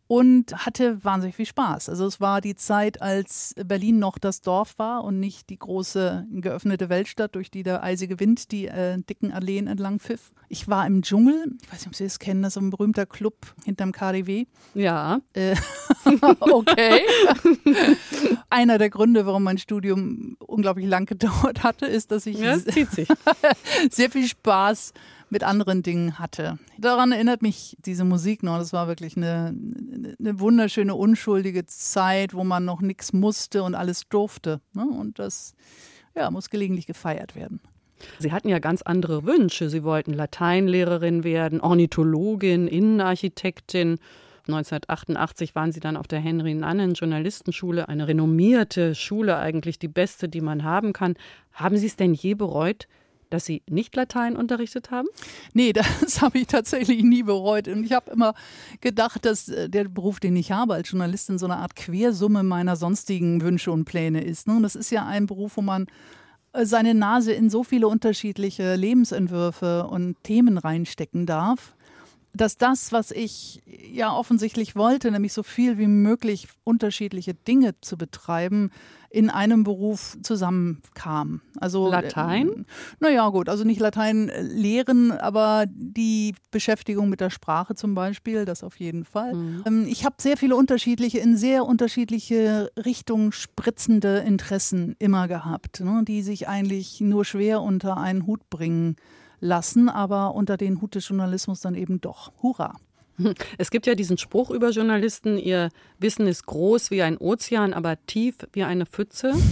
Und 0.08 0.54
hatte 0.64 1.04
wahnsinnig 1.04 1.36
viel 1.36 1.46
Spaß. 1.46 1.90
Also 1.90 2.06
es 2.06 2.18
war 2.18 2.40
die 2.40 2.56
Zeit, 2.56 3.02
als 3.02 3.54
Berlin 3.62 3.98
noch 3.98 4.18
das 4.18 4.40
Dorf 4.40 4.78
war 4.78 5.04
und 5.04 5.20
nicht 5.20 5.50
die 5.50 5.58
große 5.58 6.26
geöffnete 6.30 6.88
Weltstadt, 6.88 7.34
durch 7.34 7.50
die 7.50 7.62
der 7.62 7.82
eisige 7.82 8.18
Wind 8.18 8.50
die 8.50 8.66
äh, 8.68 8.98
dicken 9.02 9.32
Alleen 9.32 9.66
entlang 9.66 10.00
pfiff. 10.00 10.32
Ich 10.48 10.66
war 10.66 10.86
im 10.86 11.02
Dschungel, 11.02 11.56
ich 11.62 11.70
weiß 11.70 11.80
nicht, 11.80 11.88
ob 11.88 11.94
Sie 11.94 12.04
das 12.04 12.18
kennen, 12.18 12.42
das 12.42 12.56
ist 12.56 12.62
ein 12.62 12.70
berühmter 12.70 13.04
Club 13.04 13.34
hinterm 13.64 13.92
KDW. 13.92 14.46
Ja, 14.74 15.20
Äh, 15.34 15.54
okay. 16.40 17.02
Einer 18.50 18.78
der 18.78 18.88
Gründe, 18.88 19.26
warum 19.26 19.42
mein 19.42 19.58
Studium 19.58 20.36
unglaublich 20.38 20.86
lang 20.86 21.04
gedauert 21.04 21.62
hatte, 21.62 21.84
ist, 21.86 22.10
dass 22.10 22.24
ich 22.26 22.38
ja 22.38 22.54
es 22.54 22.64
sehr 23.90 24.10
viel 24.10 24.26
Spaß 24.26 24.94
mit 25.30 25.44
anderen 25.44 25.82
Dingen 25.82 26.18
hatte. 26.18 26.58
Daran 26.78 27.12
erinnert 27.12 27.42
mich 27.42 27.76
diese 27.84 28.04
Musik 28.04 28.42
noch. 28.42 28.58
Das 28.58 28.72
war 28.72 28.88
wirklich 28.88 29.16
eine, 29.16 29.54
eine 30.18 30.40
wunderschöne, 30.40 30.94
unschuldige 30.94 31.66
Zeit, 31.66 32.34
wo 32.34 32.44
man 32.44 32.64
noch 32.64 32.80
nichts 32.80 33.12
musste 33.12 33.62
und 33.62 33.74
alles 33.74 34.08
durfte. 34.08 34.60
Ne? 34.74 34.86
Und 34.86 35.18
das 35.18 35.54
ja, 36.14 36.30
muss 36.30 36.50
gelegentlich 36.50 36.86
gefeiert 36.86 37.34
werden. 37.34 37.60
Sie 38.18 38.32
hatten 38.32 38.48
ja 38.48 38.58
ganz 38.58 38.82
andere 38.82 39.24
Wünsche. 39.24 39.70
Sie 39.70 39.82
wollten 39.82 40.12
Lateinlehrerin 40.12 41.24
werden, 41.24 41.60
Ornithologin, 41.60 42.68
Innenarchitektin. 42.68 43.98
1988 44.46 45.54
waren 45.54 45.72
Sie 45.72 45.80
dann 45.80 45.96
auf 45.96 46.08
der 46.08 46.20
Henry-Nannen 46.20 46.94
Journalistenschule, 46.94 47.88
eine 47.88 48.08
renommierte 48.08 48.94
Schule, 48.94 49.36
eigentlich 49.36 49.78
die 49.78 49.88
beste, 49.88 50.28
die 50.28 50.40
man 50.40 50.64
haben 50.64 50.92
kann. 50.92 51.14
Haben 51.52 51.76
Sie 51.76 51.86
es 51.86 51.96
denn 51.96 52.14
je 52.14 52.34
bereut, 52.34 52.88
dass 53.30 53.44
Sie 53.44 53.62
nicht 53.68 53.94
Latein 53.96 54.36
unterrichtet 54.36 54.90
haben? 54.90 55.08
Nee, 55.52 55.72
das 56.00 56.20
habe 56.20 56.38
ich 56.38 56.46
tatsächlich 56.46 57.02
nie 57.02 57.22
bereut. 57.22 57.68
Und 57.68 57.84
ich 57.84 57.92
habe 57.92 58.10
immer 58.10 58.34
gedacht, 58.80 59.24
dass 59.24 59.48
äh, 59.48 59.68
der 59.68 59.84
Beruf, 59.84 60.20
den 60.20 60.36
ich 60.36 60.52
habe 60.52 60.74
als 60.74 60.90
Journalistin, 60.90 61.38
so 61.38 61.46
eine 61.46 61.56
Art 61.56 61.76
Quersumme 61.76 62.42
meiner 62.42 62.76
sonstigen 62.76 63.40
Wünsche 63.40 63.72
und 63.72 63.84
Pläne 63.84 64.22
ist. 64.22 64.46
ne? 64.46 64.56
Und 64.56 64.62
das 64.62 64.76
ist 64.76 64.90
ja 64.90 65.06
ein 65.06 65.26
Beruf, 65.26 65.56
wo 65.56 65.62
man 65.62 65.86
äh, 66.52 66.64
seine 66.64 66.94
Nase 66.94 67.32
in 67.32 67.50
so 67.50 67.64
viele 67.64 67.88
unterschiedliche 67.88 68.74
Lebensentwürfe 68.74 69.86
und 69.86 70.16
Themen 70.22 70.58
reinstecken 70.58 71.26
darf, 71.26 71.74
dass 72.32 72.56
das, 72.56 72.92
was 72.92 73.10
ich 73.10 73.62
ja 73.66 74.12
offensichtlich 74.12 74.76
wollte, 74.76 75.10
nämlich 75.10 75.32
so 75.32 75.42
viel 75.42 75.78
wie 75.78 75.86
möglich 75.86 76.48
unterschiedliche 76.64 77.34
Dinge 77.34 77.74
zu 77.80 77.96
betreiben, 77.96 78.70
in 79.10 79.30
einem 79.30 79.64
Beruf 79.64 80.18
zusammenkam. 80.22 81.40
Also 81.58 81.90
Latein? 81.90 82.48
Äh, 82.48 82.64
naja, 83.00 83.28
gut, 83.30 83.48
also 83.48 83.64
nicht 83.64 83.80
Latein 83.80 84.28
äh, 84.28 84.42
lehren, 84.42 85.12
aber 85.12 85.64
die 85.66 86.34
Beschäftigung 86.50 87.08
mit 87.08 87.20
der 87.20 87.30
Sprache 87.30 87.74
zum 87.74 87.94
Beispiel, 87.94 88.44
das 88.44 88.62
auf 88.62 88.78
jeden 88.78 89.04
Fall. 89.04 89.32
Ähm, 89.66 89.86
ich 89.88 90.04
habe 90.04 90.16
sehr 90.18 90.36
viele 90.36 90.56
unterschiedliche, 90.56 91.20
in 91.20 91.36
sehr 91.38 91.64
unterschiedliche 91.64 92.70
Richtungen 92.76 93.32
spritzende 93.32 94.18
Interessen 94.18 94.94
immer 94.98 95.26
gehabt, 95.26 95.80
ne, 95.80 96.02
die 96.06 96.22
sich 96.22 96.46
eigentlich 96.46 97.00
nur 97.00 97.24
schwer 97.24 97.62
unter 97.62 97.96
einen 97.96 98.26
Hut 98.26 98.50
bringen 98.50 98.96
lassen, 99.40 99.88
aber 99.88 100.34
unter 100.34 100.56
den 100.56 100.80
Hut 100.80 100.94
des 100.94 101.08
Journalismus 101.08 101.60
dann 101.60 101.74
eben 101.74 102.00
doch. 102.00 102.32
Hurra! 102.42 102.74
Es 103.58 103.70
gibt 103.70 103.86
ja 103.86 103.94
diesen 103.94 104.18
Spruch 104.18 104.50
über 104.50 104.70
Journalisten, 104.70 105.38
ihr 105.38 105.70
Wissen 105.98 106.26
ist 106.26 106.46
groß 106.46 106.90
wie 106.90 107.02
ein 107.02 107.18
Ozean, 107.18 107.72
aber 107.72 107.96
tief 108.06 108.36
wie 108.52 108.64
eine 108.64 108.86
Pfütze. 108.86 109.32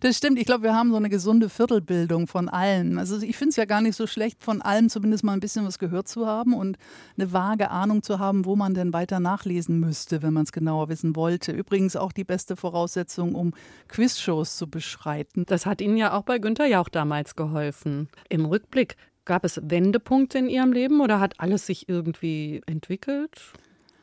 Das 0.00 0.16
stimmt. 0.16 0.38
Ich 0.38 0.46
glaube, 0.46 0.64
wir 0.64 0.74
haben 0.74 0.90
so 0.90 0.96
eine 0.96 1.08
gesunde 1.08 1.48
Viertelbildung 1.48 2.26
von 2.26 2.48
allem. 2.48 2.98
Also 2.98 3.20
ich 3.20 3.36
finde 3.36 3.50
es 3.50 3.56
ja 3.56 3.64
gar 3.64 3.80
nicht 3.80 3.96
so 3.96 4.06
schlecht, 4.06 4.42
von 4.42 4.60
allem 4.62 4.88
zumindest 4.88 5.24
mal 5.24 5.32
ein 5.32 5.40
bisschen 5.40 5.64
was 5.64 5.78
gehört 5.78 6.08
zu 6.08 6.26
haben 6.26 6.54
und 6.54 6.76
eine 7.16 7.32
vage 7.32 7.70
Ahnung 7.70 8.02
zu 8.02 8.18
haben, 8.18 8.44
wo 8.44 8.56
man 8.56 8.74
denn 8.74 8.92
weiter 8.92 9.20
nachlesen 9.20 9.80
müsste, 9.80 10.22
wenn 10.22 10.32
man 10.32 10.44
es 10.44 10.52
genauer 10.52 10.88
wissen 10.88 11.16
wollte. 11.16 11.52
Übrigens 11.52 11.96
auch 11.96 12.12
die 12.12 12.24
beste 12.24 12.56
Voraussetzung, 12.56 13.34
um 13.34 13.54
Quizshows 13.88 14.56
zu 14.56 14.68
beschreiten. 14.68 15.44
Das 15.46 15.66
hat 15.66 15.80
Ihnen 15.80 15.96
ja 15.96 16.12
auch 16.12 16.22
bei 16.22 16.38
Günther 16.38 16.66
Jauch 16.66 16.88
damals 16.88 17.36
geholfen. 17.36 18.08
Im 18.28 18.44
Rückblick, 18.44 18.96
gab 19.26 19.44
es 19.44 19.60
Wendepunkte 19.62 20.38
in 20.38 20.48
Ihrem 20.48 20.72
Leben 20.72 21.00
oder 21.02 21.20
hat 21.20 21.38
alles 21.38 21.66
sich 21.66 21.88
irgendwie 21.88 22.62
entwickelt? 22.66 23.52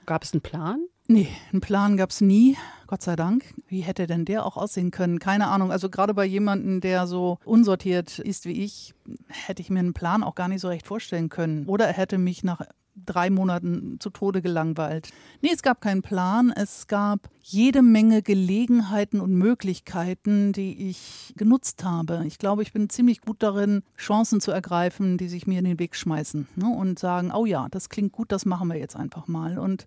Gab 0.06 0.24
es 0.24 0.34
einen 0.34 0.42
Plan? 0.42 0.86
Nee, 1.08 1.28
einen 1.52 1.62
Plan 1.62 1.98
gab 1.98 2.12
es 2.12 2.22
nie, 2.22 2.56
Gott 2.88 3.02
sei 3.02 3.16
Dank. 3.16 3.44
Wie 3.68 3.82
hätte 3.82 4.08
denn 4.08 4.26
der 4.26 4.46
auch 4.46 4.56
aussehen 4.56 4.92
können? 4.92 5.20
Keine 5.20 5.48
Ahnung. 5.48 5.72
Also 5.72 5.90
gerade 5.90 6.14
bei 6.14 6.26
jemandem, 6.26 6.80
der 6.80 7.08
so 7.08 7.40
unsortiert 7.44 8.20
ist 8.20 8.46
wie 8.46 8.64
ich, 8.64 8.94
hätte 9.28 9.62
ich 9.62 9.70
mir 9.70 9.80
einen 9.80 9.94
Plan 9.94 10.24
auch 10.24 10.36
gar 10.36 10.48
nicht 10.48 10.62
so 10.62 10.70
recht 10.70 10.88
vorstellen 10.88 11.30
können. 11.30 11.66
Oder 11.66 11.88
er 11.88 11.94
hätte 11.94 12.18
mich 12.18 12.44
nach 12.44 12.62
drei 12.96 13.30
Monaten 13.30 13.98
zu 14.00 14.10
Tode 14.10 14.42
gelangweilt. 14.42 15.10
Nee, 15.42 15.52
es 15.54 15.62
gab 15.62 15.82
keinen 15.82 16.02
Plan. 16.02 16.52
Es 16.56 16.88
gab 16.88 17.30
jede 17.42 17.82
Menge 17.82 18.22
Gelegenheiten 18.22 19.20
und 19.20 19.34
Möglichkeiten, 19.34 20.54
die 20.54 20.90
ich 20.90 21.34
genutzt 21.36 21.84
habe. 21.84 22.24
Ich 22.26 22.38
glaube, 22.38 22.62
ich 22.62 22.72
bin 22.72 22.90
ziemlich 22.90 23.22
gut 23.22 23.44
darin, 23.44 23.84
Chancen 23.98 24.40
zu 24.40 24.52
ergreifen, 24.52 25.18
die 25.18 25.28
sich 25.28 25.48
mir 25.48 25.60
in 25.60 25.66
den 25.66 25.80
Weg 25.80 25.96
schmeißen 25.96 26.48
ne? 26.56 26.68
und 26.68 27.00
sagen, 27.00 27.32
oh 27.34 27.46
ja, 27.46 27.68
das 27.70 27.90
klingt 27.90 28.12
gut, 28.12 28.32
das 28.32 28.46
machen 28.46 28.70
wir 28.70 28.78
jetzt 28.78 28.96
einfach 28.96 29.28
mal. 29.28 29.58
Und 29.58 29.86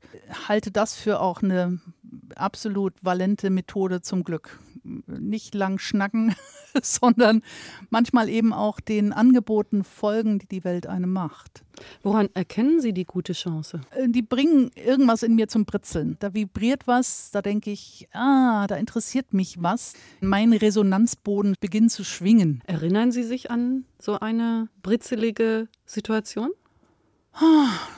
halte 0.48 0.70
das 0.70 0.94
für 0.94 1.20
auch 1.20 1.42
eine 1.42 1.80
absolut 2.34 2.94
valente 3.02 3.50
Methode 3.50 4.02
zum 4.02 4.24
Glück. 4.24 4.58
Nicht 5.06 5.54
lang 5.54 5.78
schnacken, 5.78 6.34
sondern 6.82 7.42
manchmal 7.90 8.28
eben 8.28 8.52
auch 8.52 8.80
den 8.80 9.12
Angeboten 9.12 9.84
folgen, 9.84 10.38
die 10.38 10.46
die 10.46 10.64
Welt 10.64 10.86
einem 10.86 11.12
macht. 11.12 11.64
Woran 12.02 12.28
erkennen 12.34 12.80
Sie 12.80 12.92
die 12.92 13.04
gute 13.04 13.32
Chance? 13.32 13.80
Äh, 13.90 14.08
Die 14.08 14.22
bringen 14.22 14.70
irgendwas 14.74 15.22
in 15.22 15.34
mir 15.34 15.48
zum 15.48 15.64
Britzeln. 15.64 16.16
Da 16.20 16.34
vibriert 16.34 16.86
was, 16.86 17.30
da 17.32 17.42
denke 17.42 17.70
ich, 17.70 18.08
ah, 18.12 18.66
da 18.66 18.76
interessiert 18.76 19.34
mich 19.34 19.62
was. 19.62 19.94
Mein 20.20 20.52
Resonanzboden 20.52 21.54
beginnt 21.60 21.90
zu 21.90 22.04
schwingen. 22.04 22.62
Erinnern 22.66 23.12
Sie 23.12 23.24
sich 23.24 23.50
an 23.50 23.84
so 24.00 24.18
eine 24.20 24.68
britzelige 24.82 25.68
Situation? 25.84 26.50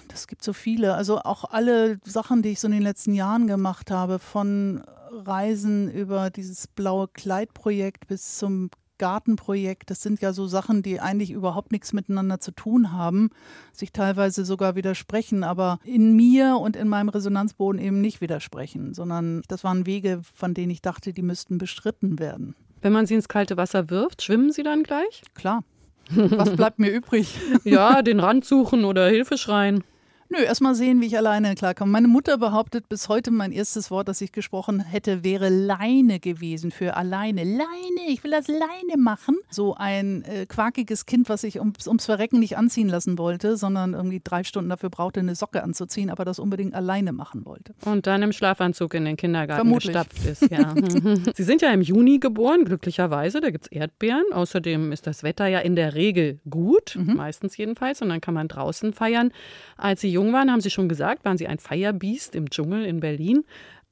Das 0.09 0.27
gibt 0.27 0.42
so 0.42 0.53
viele. 0.53 0.94
Also 0.94 1.20
auch 1.20 1.44
alle 1.44 1.98
Sachen, 2.05 2.42
die 2.42 2.51
ich 2.51 2.61
so 2.61 2.66
in 2.66 2.72
den 2.72 2.83
letzten 2.83 3.14
Jahren 3.14 3.46
gemacht 3.46 3.90
habe, 3.90 4.18
von 4.18 4.83
Reisen 5.11 5.90
über 5.90 6.31
dieses 6.31 6.66
blaue 6.66 7.09
Kleidprojekt 7.09 8.09
bis 8.09 8.37
zum 8.37 8.70
Gartenprojekt. 8.98 9.90
Das 9.90 10.03
sind 10.03 10.20
ja 10.20 10.33
so 10.33 10.46
Sachen, 10.46 10.83
die 10.83 11.01
eigentlich 11.01 11.31
überhaupt 11.31 11.72
nichts 11.72 11.92
miteinander 11.92 12.40
zu 12.40 12.51
tun 12.51 12.92
haben, 12.92 13.31
sich 13.72 13.92
teilweise 13.92 14.44
sogar 14.44 14.74
widersprechen, 14.74 15.44
aber 15.44 15.79
in 15.85 16.16
mir 16.16 16.57
und 16.57 16.77
in 16.77 16.88
meinem 16.88 17.09
Resonanzboden 17.09 17.81
eben 17.81 18.01
nicht 18.01 18.20
widersprechen, 18.20 18.94
sondern 18.94 19.42
das 19.48 19.64
waren 19.64 19.87
Wege, 19.87 20.20
von 20.35 20.53
denen 20.53 20.70
ich 20.70 20.83
dachte, 20.83 21.12
die 21.12 21.22
müssten 21.22 21.59
bestritten 21.59 22.18
werden. 22.18 22.55
Wenn 22.83 22.92
man 22.92 23.07
sie 23.07 23.14
ins 23.14 23.29
kalte 23.29 23.57
Wasser 23.57 23.90
wirft, 23.90 24.22
schwimmen 24.22 24.53
Sie 24.53 24.62
dann 24.62 24.83
gleich? 24.83 25.22
Klar. 25.35 25.64
Was 26.11 26.51
bleibt 26.57 26.79
mir 26.79 26.90
übrig? 26.90 27.38
Ja, 27.64 28.03
den 28.03 28.21
Rand 28.21 28.44
suchen 28.44 28.85
oder 28.85 29.09
Hilfe 29.09 29.38
schreien. 29.38 29.85
Nö, 30.31 30.43
erstmal 30.43 30.75
sehen, 30.75 31.01
wie 31.01 31.07
ich 31.07 31.17
alleine 31.17 31.55
klarkomme. 31.55 31.91
Meine 31.91 32.07
Mutter 32.07 32.37
behauptet 32.37 32.88
bis 32.91 33.09
heute, 33.09 33.31
mein 33.31 33.51
erstes 33.51 33.91
Wort, 33.91 34.09
das 34.09 34.21
ich 34.21 34.31
gesprochen 34.31 34.81
hätte, 34.81 35.25
wäre 35.25 35.49
Leine 35.49 36.21
gewesen 36.21 36.71
für 36.71 36.97
alleine. 36.97 37.45
Leine, 37.45 38.09
ich 38.09 38.23
will 38.25 38.33
das 38.33 38.47
Leine 38.47 38.99
machen. 38.99 39.37
So 39.49 39.75
ein 39.75 40.23
äh, 40.25 40.45
quakiges 40.45 41.07
Kind, 41.07 41.31
was 41.31 41.41
sich 41.41 41.59
ums, 41.59 41.87
ums 41.87 42.05
Verrecken 42.05 42.41
nicht 42.41 42.59
anziehen 42.59 42.91
lassen 42.91 43.17
wollte, 43.17 43.57
sondern 43.57 43.95
irgendwie 43.95 44.21
drei 44.23 44.45
Stunden 44.45 44.69
dafür 44.69 44.91
brauchte, 44.91 45.21
eine 45.21 45.35
Socke 45.35 45.62
anzuziehen, 45.62 46.11
aber 46.11 46.27
das 46.27 46.38
unbedingt 46.38 46.75
alleine 46.75 47.12
machen 47.12 47.47
wollte. 47.47 47.75
Und 47.87 48.07
dann 48.07 48.23
im 48.23 48.33
Schlafanzug 48.33 48.93
in 48.93 49.07
den 49.07 49.17
Kindergarten 49.17 49.67
Vermutlich. 49.67 49.95
gestapft 49.95 50.27
ist. 50.27 50.51
Ja. 50.51 50.75
Sie 51.35 51.43
sind 51.43 51.62
ja 51.62 51.73
im 51.73 51.81
Juni 51.81 52.19
geboren, 52.19 52.67
glücklicherweise. 52.67 53.41
Da 53.41 53.49
gibt 53.51 53.64
es 53.64 53.73
Erdbeeren. 53.73 54.25
Außerdem 54.33 54.93
ist 54.93 55.07
das 55.07 55.23
Wetter 55.23 55.47
ja 55.47 55.61
in 55.61 55.75
der 55.75 55.95
Regel 55.95 56.38
gut, 56.51 56.99
meistens 56.99 57.57
jedenfalls. 57.57 58.03
Und 58.03 58.11
dann 58.11 58.21
kann 58.21 58.35
man 58.35 58.49
draußen 58.49 58.93
feiern. 58.93 59.33
Als 59.79 60.03
Sie 60.03 60.17
jung 60.18 60.33
waren, 60.33 60.50
haben 60.50 60.61
Sie 60.61 60.70
schon 60.70 60.88
gesagt, 60.88 61.24
waren 61.24 61.38
Sie 61.38 61.46
ein 61.46 61.59
Feierbiest 61.59 62.35
im 62.35 62.50
Dschungel 62.50 62.85
in 62.85 63.00
Berlin. 63.00 63.44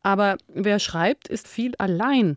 Aber 0.03 0.37
wer 0.47 0.79
schreibt, 0.79 1.27
ist 1.27 1.49
viel 1.49 1.75
allein. 1.79 2.37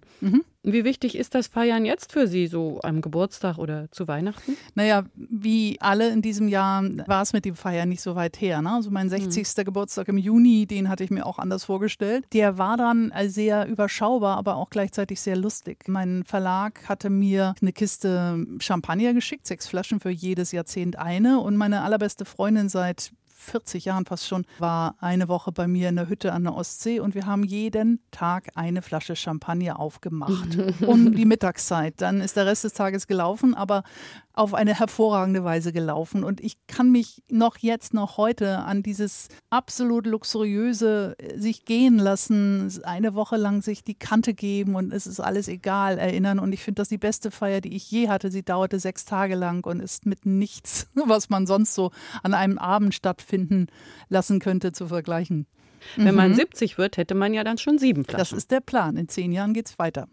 Wie 0.63 0.83
wichtig 0.83 1.15
ist 1.15 1.35
das 1.35 1.45
Feiern 1.47 1.85
jetzt 1.85 2.11
für 2.11 2.27
Sie, 2.27 2.47
so 2.47 2.79
am 2.81 3.01
Geburtstag 3.01 3.59
oder 3.59 3.91
zu 3.91 4.07
Weihnachten? 4.07 4.57
Naja, 4.73 5.03
wie 5.15 5.77
alle 5.79 6.09
in 6.09 6.23
diesem 6.23 6.47
Jahr 6.47 6.83
war 7.05 7.21
es 7.21 7.31
mit 7.31 7.45
dem 7.45 7.55
Feiern 7.55 7.87
nicht 7.87 8.01
so 8.01 8.15
weit 8.15 8.41
her. 8.41 8.61
Ne? 8.63 8.71
Also 8.71 8.89
mein 8.89 9.07
60. 9.07 9.63
Geburtstag 9.65 10.07
im 10.07 10.17
Juni, 10.17 10.65
den 10.65 10.89
hatte 10.89 11.03
ich 11.03 11.11
mir 11.11 11.27
auch 11.27 11.37
anders 11.37 11.65
vorgestellt. 11.65 12.25
Der 12.33 12.57
war 12.57 12.75
dann 12.75 13.13
sehr 13.27 13.67
überschaubar, 13.67 14.37
aber 14.37 14.55
auch 14.55 14.71
gleichzeitig 14.71 15.21
sehr 15.21 15.37
lustig. 15.37 15.87
Mein 15.87 16.23
Verlag 16.25 16.89
hatte 16.89 17.11
mir 17.11 17.53
eine 17.61 17.71
Kiste 17.71 18.47
Champagner 18.59 19.13
geschickt, 19.13 19.45
sechs 19.45 19.67
Flaschen 19.67 19.99
für 19.99 20.09
jedes 20.09 20.51
Jahrzehnt 20.51 20.97
eine. 20.97 21.39
Und 21.39 21.55
meine 21.55 21.83
allerbeste 21.83 22.25
Freundin 22.25 22.67
seit 22.67 23.11
40 23.39 23.85
Jahren 23.85 24.05
fast 24.05 24.27
schon, 24.27 24.45
war 24.59 24.95
eine 24.99 25.29
Woche 25.29 25.51
bei 25.51 25.67
mir 25.67 25.89
in 25.89 25.95
der 25.95 26.09
Hütte 26.09 26.33
an 26.33 26.43
der 26.43 26.53
Ostsee 26.53 26.99
und 26.99 27.15
wir 27.15 27.25
haben 27.25 27.43
jeden 27.43 27.99
Tag 28.11 28.49
eine 28.55 28.81
Flasche 28.81 29.15
Champagner 29.15 29.79
aufgemacht. 29.79 30.57
um 30.85 31.15
die 31.15 31.25
Mittagszeit. 31.25 31.95
Dann 32.01 32.21
ist 32.21 32.35
der 32.35 32.45
Rest 32.45 32.65
des 32.65 32.73
Tages 32.73 33.07
gelaufen, 33.07 33.55
aber 33.55 33.83
auf 34.39 34.53
eine 34.53 34.73
hervorragende 34.73 35.43
Weise 35.43 35.73
gelaufen. 35.73 36.23
Und 36.23 36.39
ich 36.39 36.55
kann 36.65 36.93
mich 36.93 37.21
noch 37.29 37.57
jetzt, 37.57 37.93
noch 37.93 38.15
heute 38.15 38.59
an 38.59 38.83
dieses 38.83 39.27
absolut 39.49 40.07
luxuriöse 40.07 41.15
äh, 41.17 41.37
sich 41.37 41.65
gehen 41.65 41.99
lassen, 41.99 42.71
eine 42.83 43.15
Woche 43.15 43.35
lang 43.35 43.61
sich 43.61 43.83
die 43.83 43.95
Kante 43.95 44.33
geben 44.33 44.75
und 44.75 44.93
es 44.93 45.07
ist 45.07 45.19
alles 45.19 45.49
egal 45.49 45.97
erinnern. 45.97 46.39
Und 46.39 46.53
ich 46.53 46.63
finde 46.63 46.79
das 46.79 46.87
die 46.87 46.97
beste 46.97 47.31
Feier, 47.31 47.59
die 47.59 47.75
ich 47.75 47.91
je 47.91 48.07
hatte. 48.07 48.31
Sie 48.31 48.41
dauerte 48.41 48.79
sechs 48.79 49.03
Tage 49.03 49.35
lang 49.35 49.65
und 49.65 49.81
ist 49.81 50.05
mit 50.05 50.25
nichts, 50.25 50.87
was 50.95 51.29
man 51.29 51.45
sonst 51.45 51.75
so 51.75 51.91
an 52.23 52.33
einem 52.33 52.57
Abend 52.57 52.95
stattfinden 52.95 53.67
lassen 54.07 54.39
könnte, 54.39 54.71
zu 54.71 54.87
vergleichen. 54.87 55.47
Wenn 55.95 56.15
man 56.15 56.33
70 56.33 56.77
wird, 56.77 56.97
hätte 56.97 57.15
man 57.15 57.33
ja 57.33 57.43
dann 57.43 57.57
schon 57.57 57.77
sieben 57.77 58.05
Flaschen. 58.05 58.19
Das 58.19 58.31
ist 58.31 58.51
der 58.51 58.61
Plan. 58.61 58.97
In 58.97 59.07
zehn 59.07 59.31
Jahren 59.31 59.53
geht's 59.53 59.79
weiter. 59.79 60.07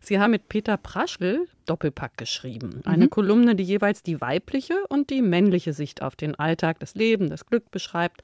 Sie 0.00 0.18
haben 0.18 0.30
mit 0.30 0.48
Peter 0.48 0.76
Praschl 0.76 1.46
Doppelpack 1.66 2.16
geschrieben. 2.16 2.82
Eine 2.84 3.08
Kolumne, 3.08 3.54
die 3.54 3.62
jeweils 3.62 4.02
die 4.02 4.20
weibliche 4.20 4.74
und 4.88 5.10
die 5.10 5.22
männliche 5.22 5.72
Sicht 5.72 6.02
auf 6.02 6.16
den 6.16 6.34
Alltag, 6.34 6.80
das 6.80 6.94
Leben, 6.94 7.30
das 7.30 7.46
Glück 7.46 7.70
beschreibt. 7.70 8.22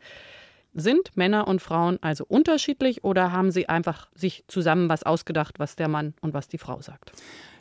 Sind 0.74 1.16
Männer 1.16 1.48
und 1.48 1.62
Frauen 1.62 1.98
also 2.02 2.24
unterschiedlich 2.26 3.04
oder 3.04 3.32
haben 3.32 3.50
sie 3.50 3.68
einfach 3.68 4.08
sich 4.14 4.44
zusammen 4.48 4.88
was 4.88 5.04
ausgedacht, 5.04 5.58
was 5.58 5.76
der 5.76 5.88
Mann 5.88 6.14
und 6.20 6.34
was 6.34 6.48
die 6.48 6.58
Frau 6.58 6.82
sagt? 6.82 7.12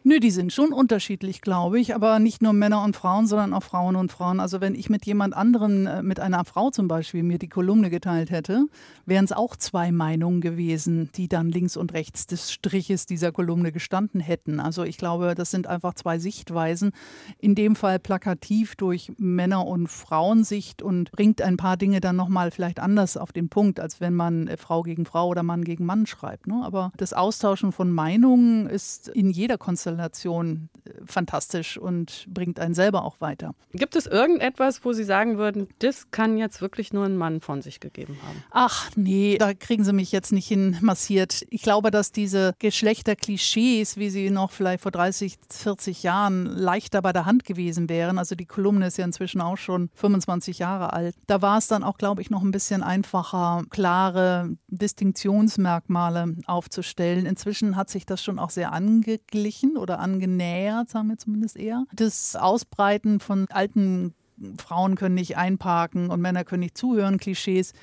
Nö, 0.08 0.20
die 0.20 0.30
sind 0.30 0.54
schon 0.54 0.72
unterschiedlich, 0.72 1.42
glaube 1.42 1.80
ich, 1.80 1.96
aber 1.96 2.20
nicht 2.20 2.44
nur 2.44 2.54
Männer 2.54 2.84
und 2.84 2.96
Frauen, 2.96 3.26
sondern 3.26 3.56
auch 3.56 3.64
Frauen 3.64 3.96
und 3.96 4.12
Frauen. 4.12 4.40
Also 4.40 4.62
wenn 4.62 4.76
ich 4.76 4.88
mit 4.88 5.04
jemand 5.08 5.36
anderem, 5.36 5.88
äh, 5.88 6.04
mit 6.04 6.20
einer 6.20 6.46
Frau 6.46 6.70
zum 6.70 6.88
Beispiel, 6.88 7.24
mir 7.24 7.40
die 7.40 7.48
Kolumne 7.48 7.90
geteilt 7.90 8.30
hätte, 8.30 8.68
wären 9.08 9.26
es 9.26 9.32
auch 9.32 9.56
zwei 9.56 9.92
Meinungen 9.92 10.42
gewesen, 10.42 11.10
die 11.16 11.28
dann 11.28 11.50
links 11.50 11.76
und 11.76 11.92
rechts 11.96 12.28
des 12.28 12.52
Striches 12.52 13.08
dieser 13.08 13.32
Kolumne 13.32 13.72
gestanden 13.72 14.20
hätten. 14.20 14.60
Also 14.60 14.84
ich 14.84 15.00
glaube, 15.00 15.34
das 15.34 15.50
sind 15.50 15.66
einfach 15.66 15.96
zwei 15.96 16.20
Sichtweisen, 16.20 16.92
in 17.40 17.56
dem 17.56 17.76
Fall 17.76 17.98
plakativ 17.98 18.76
durch 18.76 19.12
Männer- 19.18 19.66
und 19.66 19.88
Frauensicht 19.88 20.84
und 20.84 21.12
bringt 21.14 21.42
ein 21.42 21.58
paar 21.58 21.78
Dinge 21.78 22.00
dann 22.00 22.16
nochmal 22.16 22.52
vielleicht 22.52 22.80
anders 22.80 23.18
auf 23.18 23.32
den 23.32 23.50
Punkt, 23.50 23.80
als 23.80 24.00
wenn 24.02 24.14
man 24.14 24.50
äh, 24.50 24.58
Frau 24.58 24.84
gegen 24.84 25.06
Frau 25.06 25.30
oder 25.30 25.42
Mann 25.42 25.64
gegen 25.64 25.84
Mann 25.84 26.06
schreibt. 26.06 26.46
Ne? 26.46 26.62
Aber 26.64 26.92
das 26.96 27.14
Austauschen 27.14 27.72
von 27.72 27.90
Meinungen 27.90 28.68
ist 28.68 29.08
in 29.08 29.32
jeder 29.32 29.58
Konstellation 29.58 29.95
äh, 30.00 30.92
fantastisch 31.06 31.78
und 31.78 32.26
bringt 32.28 32.60
einen 32.60 32.74
selber 32.74 33.04
auch 33.04 33.22
weiter. 33.22 33.54
Gibt 33.74 33.96
es 33.96 34.06
irgendetwas, 34.06 34.84
wo 34.86 34.94
Sie 34.94 35.04
sagen 35.04 35.38
würden, 35.38 35.68
das 35.80 36.12
kann 36.12 36.38
jetzt 36.38 36.62
wirklich 36.62 36.94
nur 36.94 37.06
ein 37.06 37.18
Mann 37.18 37.42
von 37.42 37.62
sich 37.62 37.80
gegeben 37.80 38.18
haben? 38.26 38.44
Ach 38.52 38.90
nee, 38.96 39.38
da 39.38 39.54
kriegen 39.54 39.84
Sie 39.84 39.94
mich 39.94 40.12
jetzt 40.12 40.32
nicht 40.32 40.48
hin 40.48 40.78
massiert. 40.82 41.46
Ich 41.50 41.62
glaube, 41.62 41.92
dass 41.92 42.12
diese 42.12 42.54
Geschlechterklischees, 42.60 43.98
wie 43.98 44.10
sie 44.10 44.30
noch 44.30 44.52
vielleicht 44.52 44.84
vor 44.84 44.92
30, 44.92 45.38
40 45.50 46.04
Jahren 46.04 46.46
leichter 46.46 47.02
bei 47.02 47.14
der 47.14 47.26
Hand 47.26 47.46
gewesen 47.46 47.90
wären, 47.90 48.18
also 48.18 48.36
die 48.36 48.46
Kolumne 48.46 48.88
ist 48.88 48.98
ja 48.98 49.06
inzwischen 49.06 49.42
auch 49.42 49.58
schon 49.58 49.90
25 49.96 50.60
Jahre 50.60 50.94
alt, 50.94 51.16
da 51.28 51.42
war 51.42 51.58
es 51.58 51.68
dann 51.68 51.84
auch, 51.84 51.98
glaube 51.98 52.22
ich, 52.22 52.30
noch 52.30 52.44
ein 52.44 52.52
bisschen 52.52 52.84
einfacher, 52.84 53.64
klare 53.70 54.56
Distinktionsmerkmale 54.68 56.36
aufzustellen. 56.46 57.26
Inzwischen 57.26 57.76
hat 57.76 57.90
sich 57.90 58.06
das 58.06 58.24
schon 58.24 58.40
auch 58.40 58.50
sehr 58.50 58.74
angeglichen 58.74 59.78
oder 59.86 60.00
angenähert, 60.00 60.90
sagen 60.90 61.10
wir 61.10 61.18
zumindest 61.18 61.58
eher. 61.58 61.86
Das 61.94 62.36
Ausbreiten 62.36 63.20
von 63.20 63.46
alten 63.50 64.14
Frauen 64.58 64.96
können 64.96 65.16
nicht 65.16 65.38
einparken 65.38 66.10
und 66.10 66.22
Männer 66.22 66.44
können 66.44 66.62
nicht 66.62 66.78
zuhören, 66.78 67.18
Klischees 67.20 67.74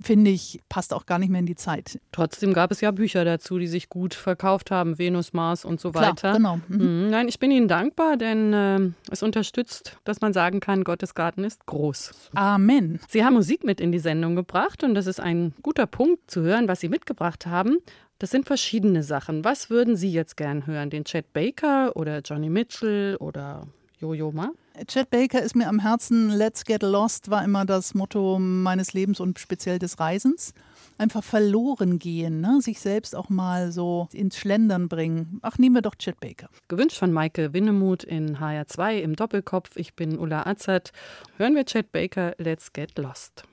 finde 0.00 0.30
ich, 0.30 0.60
passt 0.68 0.92
auch 0.92 1.06
gar 1.06 1.18
nicht 1.18 1.30
mehr 1.30 1.40
in 1.40 1.46
die 1.46 1.54
Zeit. 1.54 2.00
Trotzdem 2.12 2.52
gab 2.52 2.70
es 2.70 2.80
ja 2.80 2.90
Bücher 2.90 3.24
dazu, 3.24 3.58
die 3.58 3.66
sich 3.66 3.88
gut 3.88 4.14
verkauft 4.14 4.70
haben, 4.70 4.98
Venus, 4.98 5.32
Mars 5.32 5.64
und 5.64 5.80
so 5.80 5.92
Klar, 5.92 6.10
weiter. 6.10 6.32
genau. 6.32 6.56
Mhm. 6.68 7.04
Mhm. 7.04 7.10
Nein, 7.10 7.28
ich 7.28 7.38
bin 7.38 7.50
Ihnen 7.50 7.68
dankbar, 7.68 8.16
denn 8.16 8.52
äh, 8.52 8.80
es 9.10 9.22
unterstützt, 9.22 9.98
dass 10.04 10.20
man 10.20 10.32
sagen 10.32 10.60
kann, 10.60 10.84
Gottes 10.84 11.14
Garten 11.14 11.44
ist 11.44 11.66
groß. 11.66 12.30
Amen. 12.34 13.00
Sie 13.08 13.24
haben 13.24 13.34
Musik 13.34 13.64
mit 13.64 13.80
in 13.80 13.92
die 13.92 13.98
Sendung 13.98 14.36
gebracht 14.36 14.82
und 14.84 14.94
das 14.94 15.06
ist 15.06 15.20
ein 15.20 15.54
guter 15.62 15.86
Punkt 15.86 16.30
zu 16.30 16.42
hören, 16.42 16.68
was 16.68 16.80
Sie 16.80 16.88
mitgebracht 16.88 17.46
haben. 17.46 17.78
Das 18.24 18.30
sind 18.30 18.46
verschiedene 18.46 19.02
Sachen. 19.02 19.44
Was 19.44 19.68
würden 19.68 19.96
Sie 19.96 20.10
jetzt 20.10 20.38
gern 20.38 20.66
hören? 20.66 20.88
Den 20.88 21.04
Chet 21.04 21.34
Baker 21.34 21.94
oder 21.94 22.20
Johnny 22.20 22.48
Mitchell 22.48 23.16
oder 23.16 23.66
Jojo 24.00 24.32
Ma? 24.32 24.50
Chet 24.86 25.10
Baker 25.10 25.42
ist 25.42 25.54
mir 25.54 25.68
am 25.68 25.78
Herzen. 25.78 26.30
Let's 26.30 26.64
get 26.64 26.82
lost 26.82 27.30
war 27.30 27.44
immer 27.44 27.66
das 27.66 27.92
Motto 27.92 28.38
meines 28.38 28.94
Lebens 28.94 29.20
und 29.20 29.38
speziell 29.38 29.78
des 29.78 30.00
Reisens. 30.00 30.54
Einfach 30.96 31.22
verloren 31.22 31.98
gehen, 31.98 32.40
ne? 32.40 32.62
sich 32.62 32.80
selbst 32.80 33.14
auch 33.14 33.28
mal 33.28 33.72
so 33.72 34.08
ins 34.10 34.38
Schlendern 34.38 34.88
bringen. 34.88 35.38
Ach, 35.42 35.58
nehmen 35.58 35.74
wir 35.74 35.82
doch 35.82 35.96
Chet 35.96 36.18
Baker. 36.18 36.48
Gewünscht 36.68 36.96
von 36.96 37.12
Maike 37.12 37.52
Winnemuth 37.52 38.04
in 38.04 38.38
HR2 38.38 39.00
im 39.00 39.16
Doppelkopf. 39.16 39.76
Ich 39.76 39.92
bin 39.92 40.18
Ulla 40.18 40.46
Azad. 40.46 40.92
Hören 41.36 41.54
wir 41.56 41.66
Chet 41.66 41.92
Baker, 41.92 42.34
Let's 42.38 42.72
Get 42.72 42.96
Lost. 42.96 43.44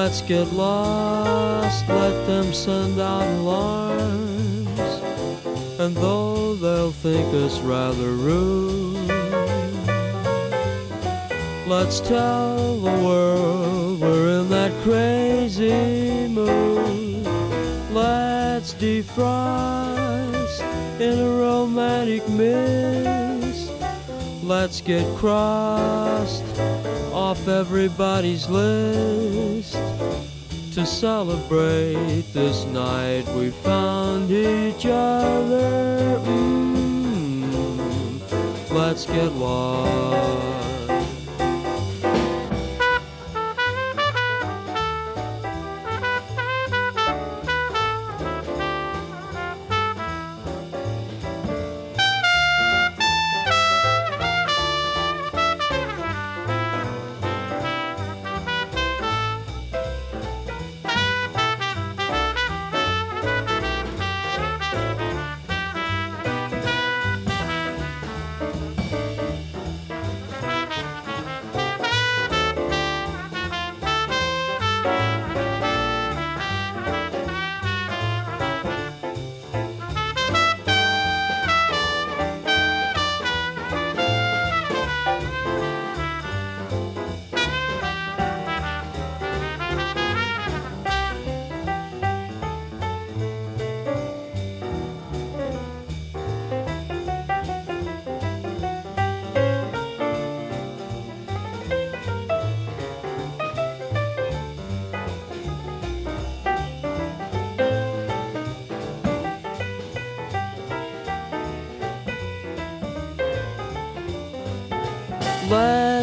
Let's 0.00 0.22
get 0.22 0.52
lost, 0.52 1.88
let 1.88 2.24
them 2.24 2.54
send 2.54 3.00
out 3.00 3.26
alarms. 3.40 4.78
And 5.80 5.96
though 5.96 6.54
they'll 6.54 6.92
think 6.92 7.26
us 7.34 7.58
rather 7.58 8.12
rude, 8.12 9.08
let's 11.66 11.98
tell 11.98 12.78
the 12.78 12.92
world 13.04 14.00
we're 14.00 14.40
in 14.40 14.48
that 14.50 14.72
crazy 14.84 16.28
mood. 16.28 17.26
Let's 17.92 18.74
defrost 18.74 20.60
in 21.00 21.18
a 21.18 21.28
romantic 21.28 22.26
mist. 22.28 23.72
Let's 24.44 24.80
get 24.80 25.04
crossed 25.16 26.44
off 27.12 27.48
everybody's 27.48 28.48
list 28.48 29.77
to 30.78 30.86
celebrate 30.86 32.22
this 32.32 32.64
night 32.66 33.26
we 33.34 33.50
found 33.50 34.30
each 34.30 34.86
other. 34.86 36.20
Mm, 36.24 37.50
let's 38.70 39.04
get 39.04 39.32
lost. 39.32 40.57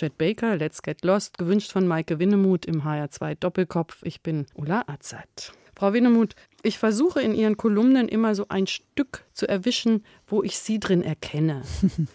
Chet 0.00 0.16
Baker, 0.16 0.56
Let's 0.56 0.80
Get 0.80 1.04
Lost, 1.04 1.36
gewünscht 1.36 1.72
von 1.72 1.86
Maike 1.86 2.18
Winnemuth 2.18 2.64
im 2.64 2.84
HR2 2.84 3.34
Doppelkopf. 3.34 3.98
Ich 4.02 4.22
bin 4.22 4.46
Ulla 4.54 4.82
Azad. 4.86 5.52
Frau 5.76 5.92
Winnemuth, 5.92 6.34
ich 6.62 6.78
versuche 6.78 7.20
in 7.20 7.34
Ihren 7.34 7.58
Kolumnen 7.58 8.08
immer 8.08 8.34
so 8.34 8.46
ein 8.48 8.66
Stück 8.66 9.26
zu 9.34 9.46
erwischen, 9.46 10.06
wo 10.26 10.42
ich 10.42 10.56
Sie 10.56 10.80
drin 10.80 11.02
erkenne. 11.02 11.60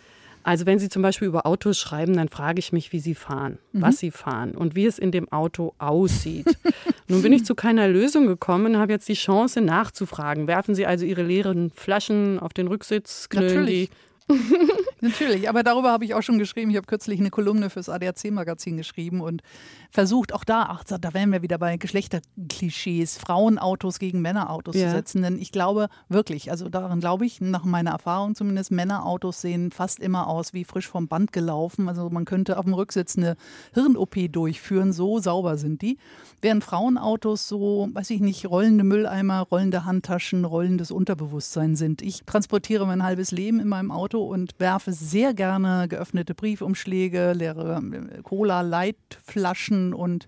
Also 0.48 0.68
wenn 0.68 0.78
Sie 0.78 0.90
zum 0.90 1.02
Beispiel 1.02 1.28
über 1.28 1.48
Autos 1.48 1.80
schreiben, 1.80 2.16
dann 2.16 2.30
frage 2.30 2.60
ich 2.60 2.72
mich, 2.72 2.92
wie 2.92 3.00
Sie 3.00 3.16
fahren, 3.16 3.58
was 3.74 3.98
Sie 3.98 4.12
fahren 4.12 4.52
und 4.54 4.76
wie 4.76 4.86
es 4.86 5.00
in 5.00 5.10
dem 5.10 5.28
Auto 5.32 5.74
aussieht. 5.80 6.46
Nun 7.08 7.24
bin 7.24 7.34
ich 7.34 7.46
zu 7.46 7.56
keiner 7.56 7.88
Lösung 7.88 8.28
gekommen 8.28 8.76
und 8.76 8.78
habe 8.78 8.92
jetzt 8.92 9.10
die 9.10 9.16
Chance 9.16 9.62
nachzufragen. 9.62 10.46
Werfen 10.46 10.76
Sie 10.76 10.86
also 10.86 11.04
Ihre 11.04 11.24
leeren 11.24 11.72
Flaschen 11.72 12.38
auf 12.38 12.54
den 12.54 12.68
Rücksitz, 12.68 13.28
knüllen 13.30 13.56
Natürlich. 13.56 13.90
die 13.90 13.96
Natürlich, 15.02 15.48
aber 15.50 15.62
darüber 15.62 15.92
habe 15.92 16.04
ich 16.06 16.16
auch 16.16 16.24
schon 16.24 16.40
geschrieben. 16.40 16.72
Ich 16.72 16.78
habe 16.78 16.88
kürzlich 16.88 17.20
eine 17.20 17.30
Kolumne 17.30 17.70
fürs 17.70 17.90
ADAC-Magazin 17.90 18.76
geschrieben 18.78 19.22
und 19.22 19.44
versucht 19.92 20.34
auch 20.34 20.44
da, 20.44 20.64
ach, 20.70 20.84
da 20.84 21.14
wären 21.14 21.32
wir 21.32 21.42
wieder 21.44 21.58
bei 21.60 21.78
Geschlechterklischees, 21.78 23.18
Frauenautos 23.18 24.00
gegen 24.00 24.22
Männerautos 24.22 24.76
Ja. 24.76 24.88
zu 24.88 24.96
setzen. 24.96 25.22
Denn 25.22 25.38
ich 25.38 25.52
glaube 25.52 25.90
wirklich, 26.10 26.50
also 26.50 26.70
daran 26.70 27.00
glaube 27.02 27.26
ich, 27.26 27.40
nach 27.40 27.66
meiner 27.66 27.92
Erfahrung 27.92 28.34
zumindest, 28.36 28.72
Männerautos 28.72 29.42
sehen 29.42 29.72
fast 29.72 30.00
immer 30.00 30.28
aus 30.28 30.54
wie 30.54 30.64
frisch 30.64 30.88
vom 30.88 31.08
Band 31.08 31.32
gelaufen. 31.32 31.88
Also 31.88 32.10
man 32.10 32.26
könnte 32.26 32.58
auf 32.58 32.66
dem 32.66 32.74
Rücksitz 32.74 33.18
eine 33.18 33.36
Hirn-OP 33.74 34.16
durchführen, 34.32 34.92
so 34.92 35.20
sauber 35.20 35.58
sind 35.58 35.84
die. 35.84 35.98
Während 36.42 36.64
Frauenautos 36.64 37.48
so, 37.48 37.90
weiß 37.94 38.10
ich 38.10 38.22
nicht, 38.22 38.50
rollende 38.50 38.84
Mülleimer, 38.84 39.42
rollende 39.42 39.86
Handtaschen, 39.86 40.46
rollendes 40.46 40.90
Unterbewusstsein 40.90 41.76
sind. 41.76 42.02
Ich 42.02 42.24
transportiere 42.26 42.88
mein 42.88 43.04
halbes 43.04 43.32
Leben 43.32 43.60
in 43.60 43.68
meinem 43.68 43.92
Auto 43.92 44.15
und 44.22 44.54
werfe 44.60 44.94
sehr 44.94 45.34
gerne 45.34 45.88
geöffnete 45.88 46.36
Briefumschläge, 46.36 47.34
leere 47.34 47.82
äh, 47.82 48.22
Cola-Leitflaschen 48.22 49.94
und 49.94 50.28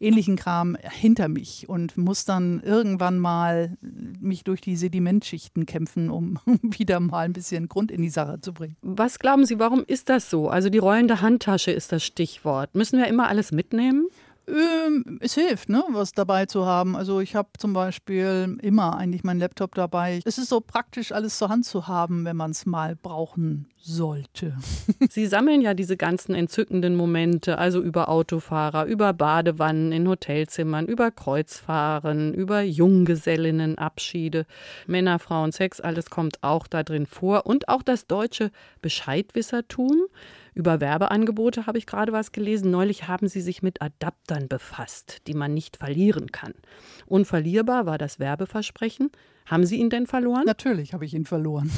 ähnlichen 0.00 0.36
Kram 0.36 0.76
hinter 0.82 1.28
mich 1.28 1.68
und 1.68 1.96
muss 1.96 2.24
dann 2.24 2.60
irgendwann 2.62 3.18
mal 3.18 3.76
mich 4.20 4.44
durch 4.44 4.60
die 4.60 4.76
Sedimentschichten 4.76 5.66
kämpfen, 5.66 6.10
um 6.10 6.38
wieder 6.62 7.00
mal 7.00 7.24
ein 7.24 7.32
bisschen 7.32 7.68
Grund 7.68 7.90
in 7.90 8.02
die 8.02 8.10
Sache 8.10 8.40
zu 8.40 8.52
bringen. 8.52 8.76
Was 8.82 9.18
glauben 9.18 9.46
Sie, 9.46 9.58
warum 9.58 9.84
ist 9.86 10.08
das 10.08 10.30
so? 10.30 10.48
Also 10.48 10.68
die 10.68 10.78
rollende 10.78 11.20
Handtasche 11.20 11.70
ist 11.70 11.92
das 11.92 12.04
Stichwort. 12.04 12.74
Müssen 12.74 12.98
wir 12.98 13.06
immer 13.06 13.28
alles 13.28 13.52
mitnehmen? 13.52 14.08
Ähm, 14.46 15.18
es 15.20 15.34
hilft, 15.34 15.68
ne, 15.68 15.82
was 15.90 16.12
dabei 16.12 16.46
zu 16.46 16.66
haben. 16.66 16.96
Also 16.96 17.20
ich 17.20 17.34
habe 17.34 17.48
zum 17.58 17.72
Beispiel 17.72 18.58
immer 18.60 18.96
eigentlich 18.96 19.24
meinen 19.24 19.40
Laptop 19.40 19.74
dabei. 19.74 20.20
Es 20.24 20.38
ist 20.38 20.48
so 20.48 20.60
praktisch, 20.60 21.12
alles 21.12 21.38
zur 21.38 21.48
Hand 21.48 21.64
zu 21.64 21.88
haben, 21.88 22.24
wenn 22.24 22.36
man 22.36 22.50
es 22.50 22.66
mal 22.66 22.96
brauchen 22.96 23.66
sollte. 23.76 24.56
Sie 25.10 25.26
sammeln 25.26 25.60
ja 25.60 25.74
diese 25.74 25.96
ganzen 25.96 26.34
entzückenden 26.34 26.96
Momente, 26.96 27.58
also 27.58 27.80
über 27.82 28.08
Autofahrer, 28.08 28.86
über 28.86 29.12
Badewannen 29.12 29.92
in 29.92 30.08
Hotelzimmern, 30.08 30.86
über 30.86 31.10
Kreuzfahren, 31.10 32.34
über 32.34 32.62
Junggesellinnenabschiede, 32.62 34.46
Männer, 34.86 35.18
Frauen, 35.18 35.52
Sex, 35.52 35.80
alles 35.80 36.10
kommt 36.10 36.42
auch 36.42 36.66
da 36.66 36.82
drin 36.82 37.06
vor. 37.06 37.46
Und 37.46 37.68
auch 37.68 37.82
das 37.82 38.06
deutsche 38.06 38.50
Bescheidwissertum. 38.82 40.06
Über 40.54 40.80
Werbeangebote 40.80 41.66
habe 41.66 41.78
ich 41.78 41.86
gerade 41.86 42.12
was 42.12 42.30
gelesen. 42.30 42.70
Neulich 42.70 43.08
haben 43.08 43.28
sie 43.28 43.40
sich 43.40 43.62
mit 43.62 43.82
Adaptern 43.82 44.48
befasst, 44.48 45.26
die 45.26 45.34
man 45.34 45.52
nicht 45.52 45.76
verlieren 45.76 46.30
kann. 46.30 46.54
Unverlierbar 47.06 47.86
war 47.86 47.98
das 47.98 48.20
Werbeversprechen. 48.20 49.10
Haben 49.46 49.66
Sie 49.66 49.76
ihn 49.76 49.90
denn 49.90 50.06
verloren? 50.06 50.44
Natürlich 50.46 50.94
habe 50.94 51.04
ich 51.04 51.12
ihn 51.12 51.26
verloren. 51.26 51.70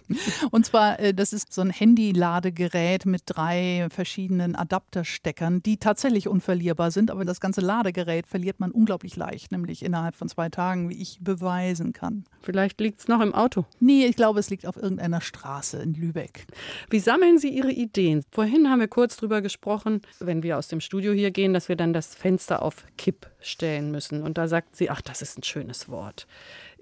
Und 0.50 0.66
zwar, 0.66 0.98
äh, 0.98 1.14
das 1.14 1.32
ist 1.32 1.52
so 1.52 1.60
ein 1.60 1.70
Handy-Ladegerät 1.70 3.06
mit 3.06 3.22
drei 3.26 3.86
verschiedenen 3.90 4.56
Adaptersteckern, 4.56 5.62
die 5.62 5.76
tatsächlich 5.76 6.26
unverlierbar 6.26 6.90
sind. 6.90 7.12
Aber 7.12 7.24
das 7.24 7.40
ganze 7.40 7.60
Ladegerät 7.60 8.26
verliert 8.26 8.58
man 8.58 8.72
unglaublich 8.72 9.14
leicht, 9.14 9.52
nämlich 9.52 9.84
innerhalb 9.84 10.16
von 10.16 10.28
zwei 10.28 10.48
Tagen, 10.48 10.88
wie 10.88 11.00
ich 11.00 11.18
beweisen 11.20 11.92
kann. 11.92 12.24
Vielleicht 12.42 12.80
liegt 12.80 12.98
es 12.98 13.06
noch 13.06 13.20
im 13.20 13.32
Auto. 13.32 13.64
Nee, 13.78 14.06
ich 14.06 14.16
glaube, 14.16 14.40
es 14.40 14.50
liegt 14.50 14.66
auf 14.66 14.76
irgendeiner 14.76 15.20
Straße 15.20 15.78
in 15.78 15.94
Lübeck. 15.94 16.46
Wie 16.90 16.98
sammeln 16.98 17.38
Sie 17.38 17.48
Ihre 17.48 17.70
Ideen? 17.70 18.24
Vorhin 18.32 18.68
haben 18.68 18.80
wir 18.80 18.88
kurz 18.88 19.16
drüber 19.16 19.40
gesprochen, 19.40 20.02
wenn 20.18 20.42
wir 20.42 20.58
aus 20.58 20.66
dem 20.66 20.80
Studio 20.80 21.12
hier 21.12 21.30
gehen, 21.30 21.54
dass 21.54 21.68
wir 21.68 21.76
dann 21.76 21.92
das 21.92 22.14
Fenster 22.14 22.60
auf 22.60 22.84
Kipp 22.98 23.30
stellen 23.40 23.90
müssen. 23.90 24.22
Und 24.22 24.36
da 24.38 24.48
sagt 24.48 24.76
sie, 24.76 24.90
ach, 24.90 25.00
das 25.00 25.22
ist 25.22 25.38
ein 25.38 25.42
schönes 25.42 25.88
Wort. 25.88 26.26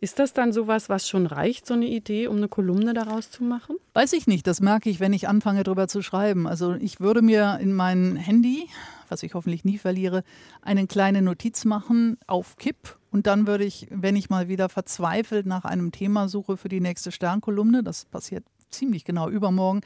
Ist 0.02 0.18
das 0.18 0.32
dann 0.32 0.52
sowas, 0.52 0.88
was 0.88 1.08
schon 1.08 1.26
reicht, 1.26 1.64
so 1.64 1.74
eine 1.74 1.86
Idee, 1.86 2.26
um 2.26 2.38
eine 2.38 2.48
Kolumne 2.48 2.92
daraus 2.92 3.30
zu 3.30 3.44
machen? 3.44 3.76
Weiß 3.94 4.12
ich 4.14 4.26
nicht, 4.26 4.48
das 4.48 4.60
merke 4.60 4.90
ich, 4.90 4.98
wenn 4.98 5.12
ich 5.12 5.28
anfange, 5.28 5.62
drüber 5.62 5.86
zu 5.86 6.02
schreiben. 6.02 6.48
Also 6.48 6.74
ich 6.74 6.98
würde 6.98 7.22
mir 7.22 7.60
in 7.60 7.72
mein 7.72 8.16
Handy, 8.16 8.68
was 9.08 9.22
ich 9.22 9.34
hoffentlich 9.34 9.64
nie 9.64 9.78
verliere, 9.78 10.24
eine 10.60 10.88
kleine 10.88 11.22
Notiz 11.22 11.64
machen 11.64 12.18
auf 12.26 12.56
Kipp. 12.56 12.98
Und 13.12 13.28
dann 13.28 13.46
würde 13.46 13.62
ich, 13.62 13.86
wenn 13.90 14.16
ich 14.16 14.28
mal 14.28 14.48
wieder 14.48 14.68
verzweifelt 14.68 15.46
nach 15.46 15.64
einem 15.64 15.92
Thema 15.92 16.28
suche 16.28 16.56
für 16.56 16.68
die 16.68 16.80
nächste 16.80 17.12
Sternkolumne, 17.12 17.84
das 17.84 18.04
passiert 18.06 18.42
ziemlich 18.70 19.04
genau 19.04 19.28
übermorgen, 19.28 19.82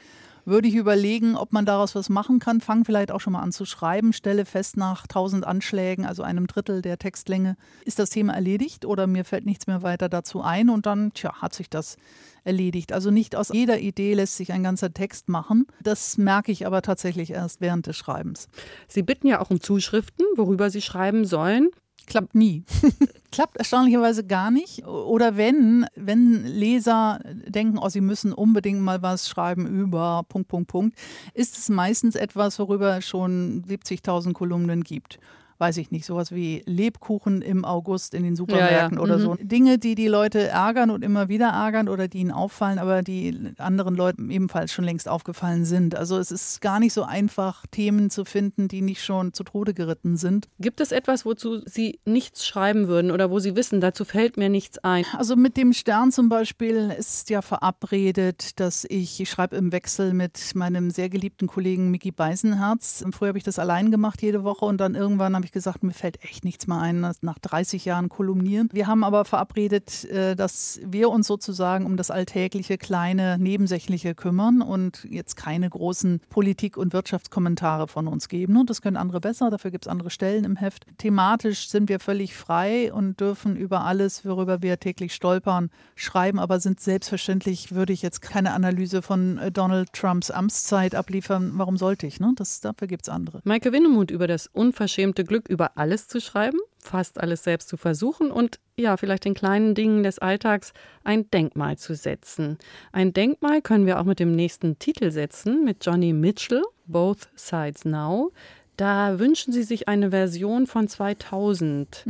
würde 0.47 0.67
ich 0.67 0.75
überlegen, 0.75 1.35
ob 1.35 1.51
man 1.51 1.65
daraus 1.65 1.93
was 1.93 2.09
machen 2.09 2.39
kann. 2.39 2.61
Fang 2.61 2.85
vielleicht 2.85 3.11
auch 3.11 3.19
schon 3.19 3.33
mal 3.33 3.41
an 3.41 3.51
zu 3.51 3.65
schreiben, 3.65 4.13
stelle 4.13 4.45
fest 4.45 4.77
nach 4.77 5.03
1000 5.03 5.45
Anschlägen, 5.45 6.05
also 6.05 6.23
einem 6.23 6.47
Drittel 6.47 6.81
der 6.81 6.97
Textlänge, 6.97 7.57
ist 7.85 7.99
das 7.99 8.09
Thema 8.09 8.33
erledigt 8.33 8.85
oder 8.85 9.07
mir 9.07 9.25
fällt 9.25 9.45
nichts 9.45 9.67
mehr 9.67 9.83
weiter 9.83 10.09
dazu 10.09 10.41
ein 10.41 10.69
und 10.69 10.85
dann, 10.85 11.13
tja, 11.13 11.41
hat 11.41 11.53
sich 11.53 11.69
das 11.69 11.97
erledigt. 12.45 12.93
Also 12.93 13.11
nicht 13.11 13.35
aus 13.35 13.49
jeder 13.49 13.79
Idee 13.79 14.13
lässt 14.13 14.37
sich 14.37 14.53
ein 14.53 14.63
ganzer 14.63 14.93
Text 14.93 15.27
machen. 15.27 15.67
Das 15.83 16.17
merke 16.17 16.51
ich 16.51 16.65
aber 16.65 16.81
tatsächlich 16.81 17.31
erst 17.31 17.59
während 17.59 17.85
des 17.85 17.97
Schreibens. 17.97 18.47
Sie 18.87 19.03
bitten 19.03 19.27
ja 19.27 19.41
auch 19.41 19.51
um 19.51 19.59
Zuschriften, 19.59 20.25
worüber 20.37 20.69
Sie 20.69 20.81
schreiben 20.81 21.25
sollen. 21.25 21.69
Klappt 22.05 22.35
nie. 22.35 22.63
Klappt 23.31 23.57
erstaunlicherweise 23.57 24.25
gar 24.25 24.51
nicht. 24.51 24.85
Oder 24.87 25.35
wenn, 25.35 25.85
wenn 25.95 26.45
Leser 26.45 27.19
denken, 27.25 27.77
oh, 27.77 27.89
sie 27.89 28.01
müssen 28.01 28.31
unbedingt 28.31 28.81
mal 28.81 29.01
was 29.01 29.27
schreiben 29.27 29.67
über 29.67 30.23
Punkt, 30.29 30.47
Punkt, 30.47 30.69
Punkt, 30.69 30.97
ist 31.33 31.57
es 31.57 31.69
meistens 31.69 32.15
etwas, 32.15 32.59
worüber 32.59 32.97
es 32.97 33.05
schon 33.05 33.63
70.000 33.67 34.33
Kolumnen 34.33 34.83
gibt. 34.83 35.19
Weiß 35.59 35.77
ich 35.77 35.89
nicht, 35.91 36.05
sowas 36.05 36.31
wie 36.31 36.61
Lebkuchen 36.65 37.41
im 37.41 37.65
August 37.65 38.13
in 38.13 38.23
den 38.23 38.35
Supermärkten 38.35 38.97
Ja, 38.97 38.97
ja. 38.97 39.01
oder 39.03 39.17
Mhm. 39.17 39.21
so. 39.21 39.35
Dinge, 39.41 39.77
die 39.79 39.95
die 39.95 40.07
Leute 40.07 40.47
ärgern 40.47 40.89
und 40.91 41.03
immer 41.03 41.29
wieder 41.29 41.47
ärgern 41.47 41.89
oder 41.89 42.07
die 42.07 42.19
ihnen 42.19 42.31
auffallen, 42.31 42.77
aber 42.79 43.01
die 43.01 43.53
anderen 43.57 43.95
Leuten 43.95 44.29
ebenfalls 44.29 44.71
schon 44.71 44.85
längst 44.85 45.07
aufgefallen 45.09 45.65
sind. 45.65 45.95
Also 45.95 46.17
es 46.17 46.31
ist 46.31 46.61
gar 46.61 46.79
nicht 46.79 46.93
so 46.93 47.03
einfach, 47.03 47.65
Themen 47.71 48.09
zu 48.09 48.23
finden, 48.25 48.67
die 48.67 48.81
nicht 48.81 49.03
schon 49.03 49.33
zu 49.33 49.43
Tode 49.43 49.73
geritten 49.73 50.15
sind. 50.17 50.47
Gibt 50.59 50.79
es 50.79 50.91
etwas, 50.91 51.25
wozu 51.25 51.61
Sie 51.65 51.99
nichts 52.05 52.45
schreiben 52.45 52.87
würden 52.87 53.09
oder 53.11 53.31
wo 53.31 53.39
Sie 53.39 53.55
wissen, 53.55 53.81
dazu 53.81 54.05
fällt 54.05 54.37
mir 54.37 54.49
nichts 54.49 54.77
ein? 54.79 55.05
Also 55.17 55.35
mit 55.35 55.57
dem 55.57 55.73
Stern 55.73 56.11
zum 56.11 56.29
Beispiel 56.29 56.93
ist 56.97 57.29
ja 57.29 57.41
verabredet, 57.41 58.59
dass 58.59 58.85
ich, 58.89 59.19
ich 59.21 59.29
schreibe 59.29 59.55
im 59.55 59.71
Wechsel 59.71 60.13
mit 60.13 60.39
meinem 60.55 60.89
sehr 60.91 61.09
geliebten 61.09 61.47
Kollegen 61.47 61.89
Mickey 61.91 62.11
Beisenherz. 62.11 63.03
Früher 63.11 63.29
habe 63.29 63.37
ich 63.37 63.43
das 63.43 63.59
allein 63.59 63.91
gemacht 63.91 64.21
jede 64.21 64.43
Woche 64.43 64.65
und 64.65 64.77
dann 64.79 64.95
irgendwann 64.95 65.35
habe 65.35 65.45
ich 65.45 65.46
gesagt, 65.51 65.83
mir 65.83 65.93
fällt 65.93 66.23
echt 66.23 66.45
nichts 66.45 66.67
mehr 66.67 66.79
ein, 66.79 67.01
nach 67.21 67.39
30 67.39 67.85
Jahren 67.85 68.09
kolumnieren. 68.09 68.69
Wir 68.71 68.87
haben 68.87 69.03
aber 69.03 69.25
verabredet, 69.25 70.05
äh, 70.05 70.35
dass 70.35 70.79
wir 70.83 71.09
uns 71.09 71.27
sozusagen 71.27 71.85
um 71.85 71.97
das 71.97 72.11
alltägliche, 72.11 72.77
kleine, 72.77 73.37
nebensächliche 73.37 74.15
kümmern 74.15 74.61
und 74.61 75.05
jetzt 75.09 75.35
keine 75.35 75.69
großen 75.69 76.21
Politik- 76.29 76.77
und 76.77 76.93
Wirtschaftskommentare 76.93 77.87
von 77.87 78.07
uns 78.07 78.27
geben. 78.27 78.57
Und 78.57 78.69
das 78.69 78.81
können 78.81 78.97
andere 78.97 79.19
besser, 79.19 79.49
dafür 79.49 79.71
gibt 79.71 79.85
es 79.85 79.91
andere 79.91 80.09
Stellen 80.09 80.43
im 80.43 80.55
Heft. 80.55 80.85
Thematisch 80.97 81.69
sind 81.69 81.89
wir 81.89 81.99
völlig 81.99 82.35
frei 82.35 82.91
und 82.93 83.19
dürfen 83.19 83.55
über 83.55 83.85
alles, 83.85 84.25
worüber 84.25 84.61
wir 84.61 84.79
täglich 84.79 85.13
stolpern, 85.13 85.69
schreiben, 85.95 86.39
aber 86.39 86.59
sind 86.59 86.79
selbstverständlich, 86.79 87.73
würde 87.73 87.93
ich 87.93 88.01
jetzt 88.01 88.21
keine 88.21 88.53
Analyse 88.53 89.01
von 89.01 89.37
äh, 89.37 89.51
Donald 89.51 89.93
Trumps 89.93 90.31
Amtszeit 90.31 90.95
abliefern. 90.95 91.51
Warum 91.55 91.77
sollte 91.77 92.07
ich? 92.07 92.19
Ne? 92.19 92.33
Das, 92.35 92.61
dafür 92.61 92.87
gibt 92.87 93.03
es 93.03 93.09
andere. 93.09 93.41
Maike 93.43 93.71
Winnemuth 93.71 94.11
über 94.11 94.27
das 94.27 94.47
unverschämte 94.47 95.23
Glück, 95.23 95.36
über 95.47 95.77
alles 95.77 96.07
zu 96.07 96.19
schreiben, 96.19 96.59
fast 96.79 97.19
alles 97.19 97.43
selbst 97.43 97.69
zu 97.69 97.77
versuchen 97.77 98.31
und 98.31 98.59
ja, 98.75 98.97
vielleicht 98.97 99.25
den 99.25 99.33
kleinen 99.33 99.75
Dingen 99.75 100.03
des 100.03 100.19
Alltags 100.19 100.73
ein 101.03 101.29
Denkmal 101.31 101.77
zu 101.77 101.95
setzen. 101.95 102.57
Ein 102.91 103.13
Denkmal 103.13 103.61
können 103.61 103.85
wir 103.85 103.99
auch 103.99 104.05
mit 104.05 104.19
dem 104.19 104.35
nächsten 104.35 104.79
Titel 104.79 105.11
setzen, 105.11 105.63
mit 105.63 105.85
Johnny 105.85 106.13
Mitchell, 106.13 106.63
Both 106.85 107.29
Sides 107.35 107.85
Now. 107.85 108.31
Da 108.77 109.17
wünschen 109.17 109.51
Sie 109.51 109.63
sich 109.63 109.87
eine 109.87 110.11
Version 110.11 110.67
von 110.67 110.87
2000. 110.87 112.03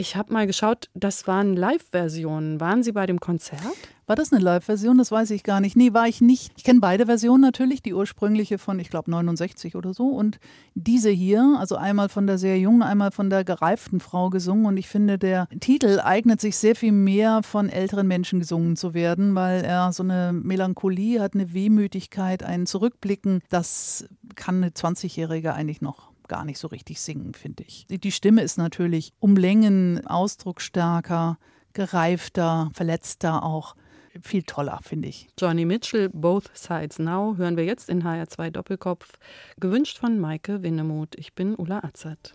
Ich 0.00 0.16
habe 0.16 0.32
mal 0.32 0.46
geschaut, 0.46 0.88
das 0.94 1.26
waren 1.26 1.54
Live-Versionen. 1.54 2.58
Waren 2.58 2.82
Sie 2.82 2.92
bei 2.92 3.04
dem 3.04 3.20
Konzert? 3.20 3.60
War 4.06 4.16
das 4.16 4.32
eine 4.32 4.42
Live-Version? 4.42 4.96
Das 4.96 5.12
weiß 5.12 5.30
ich 5.30 5.42
gar 5.42 5.60
nicht. 5.60 5.76
Nee, 5.76 5.92
war 5.92 6.08
ich 6.08 6.22
nicht. 6.22 6.52
Ich 6.56 6.64
kenne 6.64 6.80
beide 6.80 7.04
Versionen 7.04 7.42
natürlich, 7.42 7.82
die 7.82 7.92
ursprüngliche 7.92 8.56
von, 8.56 8.78
ich 8.78 8.88
glaube, 8.88 9.10
69 9.10 9.76
oder 9.76 9.92
so. 9.92 10.06
Und 10.06 10.38
diese 10.74 11.10
hier, 11.10 11.54
also 11.58 11.76
einmal 11.76 12.08
von 12.08 12.26
der 12.26 12.38
sehr 12.38 12.58
jungen, 12.58 12.80
einmal 12.80 13.10
von 13.10 13.28
der 13.28 13.44
gereiften 13.44 14.00
Frau 14.00 14.30
gesungen. 14.30 14.64
Und 14.64 14.78
ich 14.78 14.88
finde, 14.88 15.18
der 15.18 15.48
Titel 15.60 16.00
eignet 16.02 16.40
sich 16.40 16.56
sehr 16.56 16.76
viel 16.76 16.92
mehr 16.92 17.42
von 17.42 17.68
älteren 17.68 18.06
Menschen 18.06 18.38
gesungen 18.40 18.76
zu 18.76 18.94
werden, 18.94 19.34
weil 19.34 19.62
er 19.62 19.92
so 19.92 20.02
eine 20.02 20.32
Melancholie 20.32 21.20
hat, 21.20 21.34
eine 21.34 21.52
Wehmütigkeit, 21.52 22.42
ein 22.42 22.64
Zurückblicken. 22.64 23.42
Das 23.50 24.08
kann 24.34 24.62
eine 24.62 24.70
20-Jährige 24.70 25.52
eigentlich 25.52 25.82
noch 25.82 26.09
gar 26.30 26.44
nicht 26.46 26.58
so 26.58 26.68
richtig 26.68 27.00
singen, 27.02 27.34
finde 27.34 27.64
ich. 27.66 27.86
Die- 27.90 28.12
Stimme 28.12 28.40
ist 28.42 28.56
natürlich 28.56 29.12
um 29.18 29.36
Längen 29.36 30.06
ausdrucksstärker, 30.06 31.38
gereifter, 31.74 32.70
verletzter 32.72 33.42
auch. 33.42 33.74
Viel 34.22 34.42
toller, 34.42 34.80
finde 34.82 35.08
ich. 35.08 35.28
Johnny 35.38 35.64
Mitchell, 35.64 36.08
Both 36.08 36.50
Sides 36.54 36.98
Now, 36.98 37.36
hören 37.36 37.56
wir 37.56 37.64
jetzt 37.64 37.88
in 37.88 38.02
HR2 38.04 38.50
Doppelkopf. 38.50 39.18
Gewünscht 39.60 39.98
von 39.98 40.18
Maike 40.18 40.62
Winnemuth. 40.62 41.14
Ich 41.16 41.34
bin 41.34 41.54
Ulla 41.54 41.80
Azert. 41.84 42.34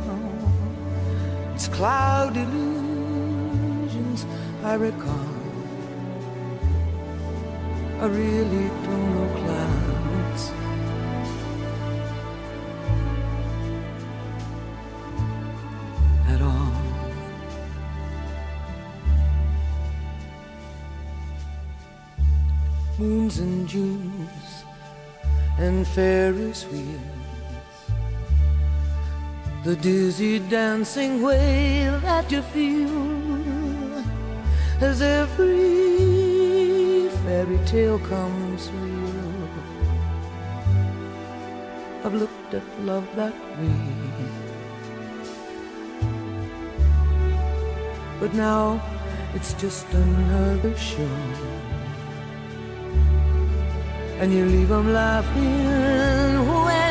cloud 1.71 2.37
illusions 2.37 4.25
I 4.63 4.75
recall. 4.75 5.29
I 7.99 8.05
really 8.05 8.67
don't 8.85 9.15
know 9.15 9.29
clouds. 9.41 10.51
At 16.27 16.41
all. 16.41 16.81
moons 23.01 23.39
and 23.39 23.67
Junes 23.67 24.63
and 25.57 25.87
Ferris 25.87 26.65
wheels. 26.67 27.20
The 29.63 29.75
dizzy 29.75 30.39
dancing 30.39 31.21
way 31.21 31.87
that 32.01 32.31
you 32.31 32.41
feel 32.41 34.03
as 34.81 35.03
every 35.03 37.09
fairy 37.23 37.59
tale 37.67 37.99
comes 37.99 38.71
real. 38.71 39.49
I've 42.03 42.15
looked 42.15 42.55
at 42.55 42.63
love 42.81 43.07
that 43.15 43.35
way. 43.59 43.69
But 48.19 48.33
now 48.33 48.81
it's 49.35 49.53
just 49.53 49.85
another 49.93 50.75
show 50.75 51.07
and 54.21 54.31
you 54.31 54.45
leave 54.45 54.69
them 54.69 54.93
laughing 54.93 56.47
when 56.47 56.90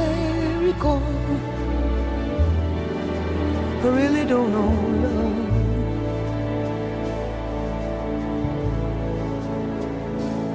I 3.83 3.87
really 3.87 4.25
don't 4.25 4.51
know 4.51 4.69
love. 5.01 5.37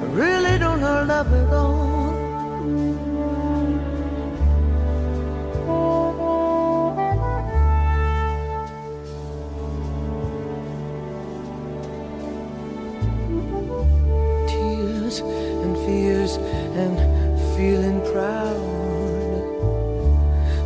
I 0.01 0.05
really 0.15 0.57
don't 0.57 0.79
know 0.79 1.03
love 1.03 1.33
at 1.33 1.51
all. 1.51 2.07
Tears 14.47 15.19
and 15.19 15.75
fears 15.85 16.37
and 16.81 16.97
feeling 17.57 17.99
proud 18.13 18.63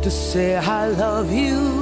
to 0.00 0.10
say 0.12 0.54
I 0.54 0.86
love 0.86 1.32
you 1.32 1.81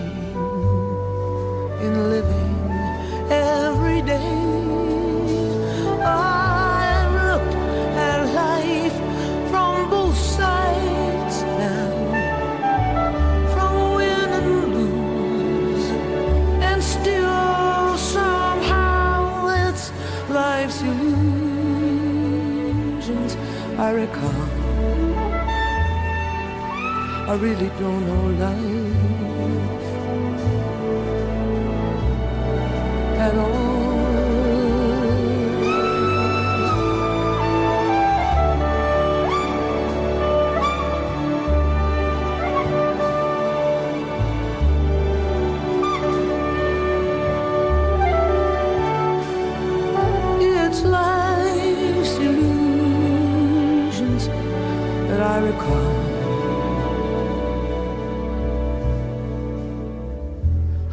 I 27.31 27.35
really 27.35 27.69
don't 27.79 28.05
know 28.07 28.45
life 28.45 28.90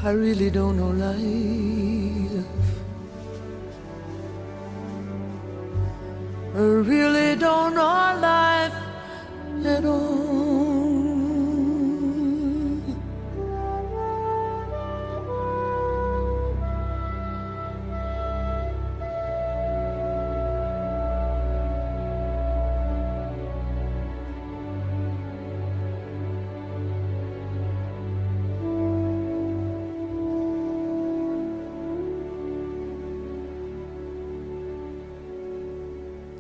I 0.08 0.12
really 0.12 0.48
don't 0.48 0.78
know 0.78 0.88
life. 0.88 1.67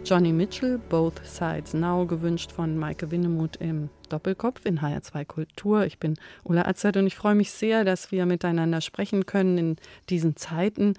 Johnny 0.08 0.32
Mitchell, 0.32 0.80
Both 0.88 1.20
Sides 1.22 1.74
Now, 1.74 2.06
gewünscht 2.06 2.50
von 2.50 2.78
Maike 2.78 3.10
Winnemuth 3.10 3.56
im 3.56 3.90
Doppelkopf 4.08 4.64
in 4.64 4.80
HR2 4.80 5.26
Kultur. 5.26 5.84
Ich 5.84 5.98
bin 5.98 6.14
Ulla 6.44 6.66
Azad 6.66 6.96
und 6.96 7.06
ich 7.06 7.14
freue 7.14 7.34
mich 7.34 7.50
sehr, 7.50 7.84
dass 7.84 8.10
wir 8.10 8.24
miteinander 8.24 8.80
sprechen 8.80 9.26
können 9.26 9.58
in 9.58 9.76
diesen 10.08 10.34
Zeiten. 10.34 10.94